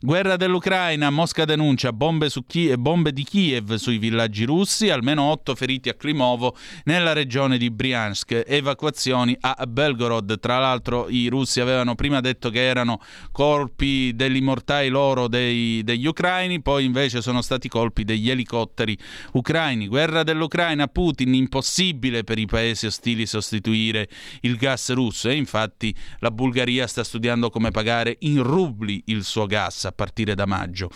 [0.00, 5.56] Guerra dell'Ucraina, Mosca denuncia bombe, su Chi- bombe di Kiev sui villaggi russi, almeno otto
[5.56, 6.54] feriti a Klimovo
[6.84, 8.44] nella regione di Briansk.
[8.46, 10.38] Evacuazioni a Belgorod.
[10.38, 13.00] Tra l'altro i russi avevano prima detto che erano
[13.32, 18.98] colpi degli mortai loro dei, degli ucraini poi invece sono stati colpi degli elicotteri
[19.32, 19.86] ucraini.
[19.86, 24.08] Guerra dell'Ucraina, Putin, impossibile per i paesi ostili sostituire
[24.40, 29.46] il gas russo e infatti la Bulgaria sta studiando come pagare in rubli il suo
[29.46, 30.90] gas a partire da maggio.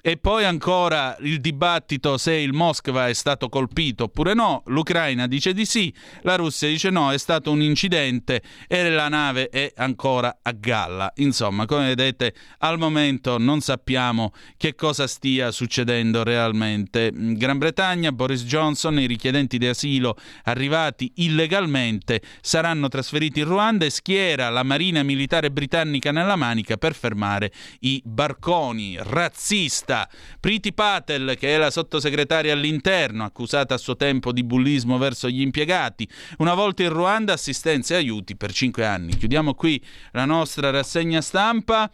[0.00, 5.52] E poi ancora il dibattito se il Mosca è stato colpito oppure no, l'Ucraina dice
[5.52, 5.92] di sì,
[6.22, 11.12] la Russia dice no, è stato un incidente e la nave è ancora a galla.
[11.16, 17.10] Insomma, come vedete, al momento non sappiamo che cosa stia succedendo realmente.
[17.14, 23.84] In Gran Bretagna, Boris Johnson, i richiedenti di asilo arrivati illegalmente saranno trasferiti in Ruanda
[23.84, 28.96] e schiera la marina militare britannica nella manica per fermare i barconi.
[28.98, 30.08] Razzista.
[30.40, 35.40] Priti Patel, che è la sottosegretaria all'interno, accusata a suo tempo di bullismo verso gli
[35.40, 36.08] impiegati,
[36.38, 39.16] una volta in Ruanda assistenza e aiuti per cinque anni.
[39.16, 39.82] Chiudiamo qui
[40.12, 41.90] la nostra rassegna stampa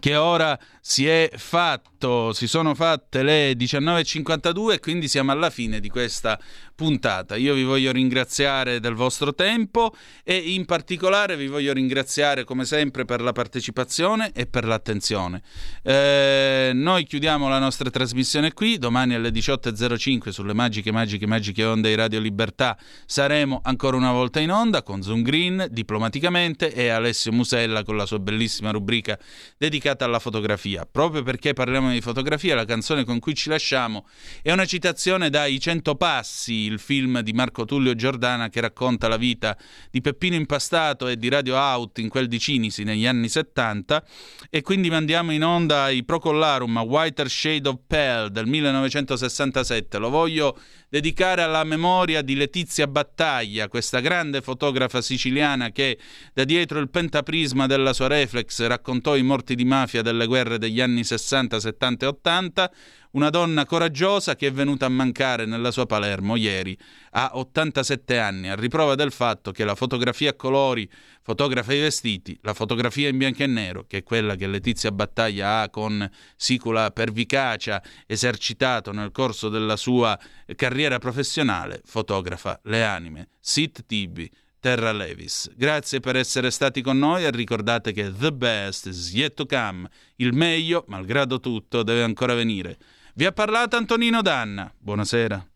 [0.00, 5.80] che ora si è fatto, si sono fatte le 19.52 e quindi siamo alla fine
[5.80, 6.38] di questa
[6.74, 7.36] puntata.
[7.36, 13.06] Io vi voglio ringraziare del vostro tempo e in particolare vi voglio ringraziare come sempre
[13.06, 15.42] per la partecipazione e per l'attenzione.
[15.82, 21.88] Eh, noi chiudiamo la nostra trasmissione qui, domani alle 18.05 sulle magiche, magiche, magiche onde
[21.88, 27.32] di Radio Libertà saremo ancora una volta in onda con Zoom Green, diplomaticamente, e Alessio
[27.32, 29.18] Musella con la sua bellissima rubrica
[29.56, 30.73] dedicata alla fotografia.
[30.90, 34.06] Proprio perché parliamo di fotografia, la canzone con cui ci lasciamo
[34.42, 39.06] è una citazione da I Cento Passi, il film di Marco Tullio Giordana che racconta
[39.06, 39.56] la vita
[39.90, 44.04] di Peppino Impastato e di Radio Out in quel di Cinisi negli anni 70
[44.50, 49.98] e quindi mandiamo in onda i Procollarum a Whiter Shade of Pale del 1967.
[49.98, 55.98] Lo voglio dedicare alla memoria di Letizia Battaglia, questa grande fotografa siciliana che
[56.32, 60.80] da dietro il pentaprisma della sua reflex raccontò i morti di mafia delle guerre degli
[60.80, 62.72] anni 60, 70 e 80,
[63.12, 66.76] una donna coraggiosa che è venuta a mancare nella sua Palermo ieri
[67.10, 70.88] a 87 anni, a riprova del fatto che la fotografia a colori
[71.22, 75.60] fotografa i vestiti, la fotografia in bianco e nero, che è quella che Letizia Battaglia
[75.60, 80.18] ha con sicula pervicacia esercitato nel corso della sua
[80.56, 83.28] carriera professionale, fotografa le anime.
[83.38, 84.30] Sit Tibi,
[84.64, 85.50] Terra Levis.
[85.54, 89.86] Grazie per essere stati con noi e ricordate che the best is yet to come.
[90.16, 92.78] Il meglio, malgrado tutto, deve ancora venire.
[93.14, 94.72] Vi ha parlato Antonino Danna.
[94.78, 95.46] Buonasera.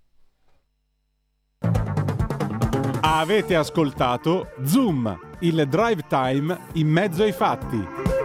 [3.00, 8.17] Avete ascoltato Zoom, il drive time in mezzo ai fatti.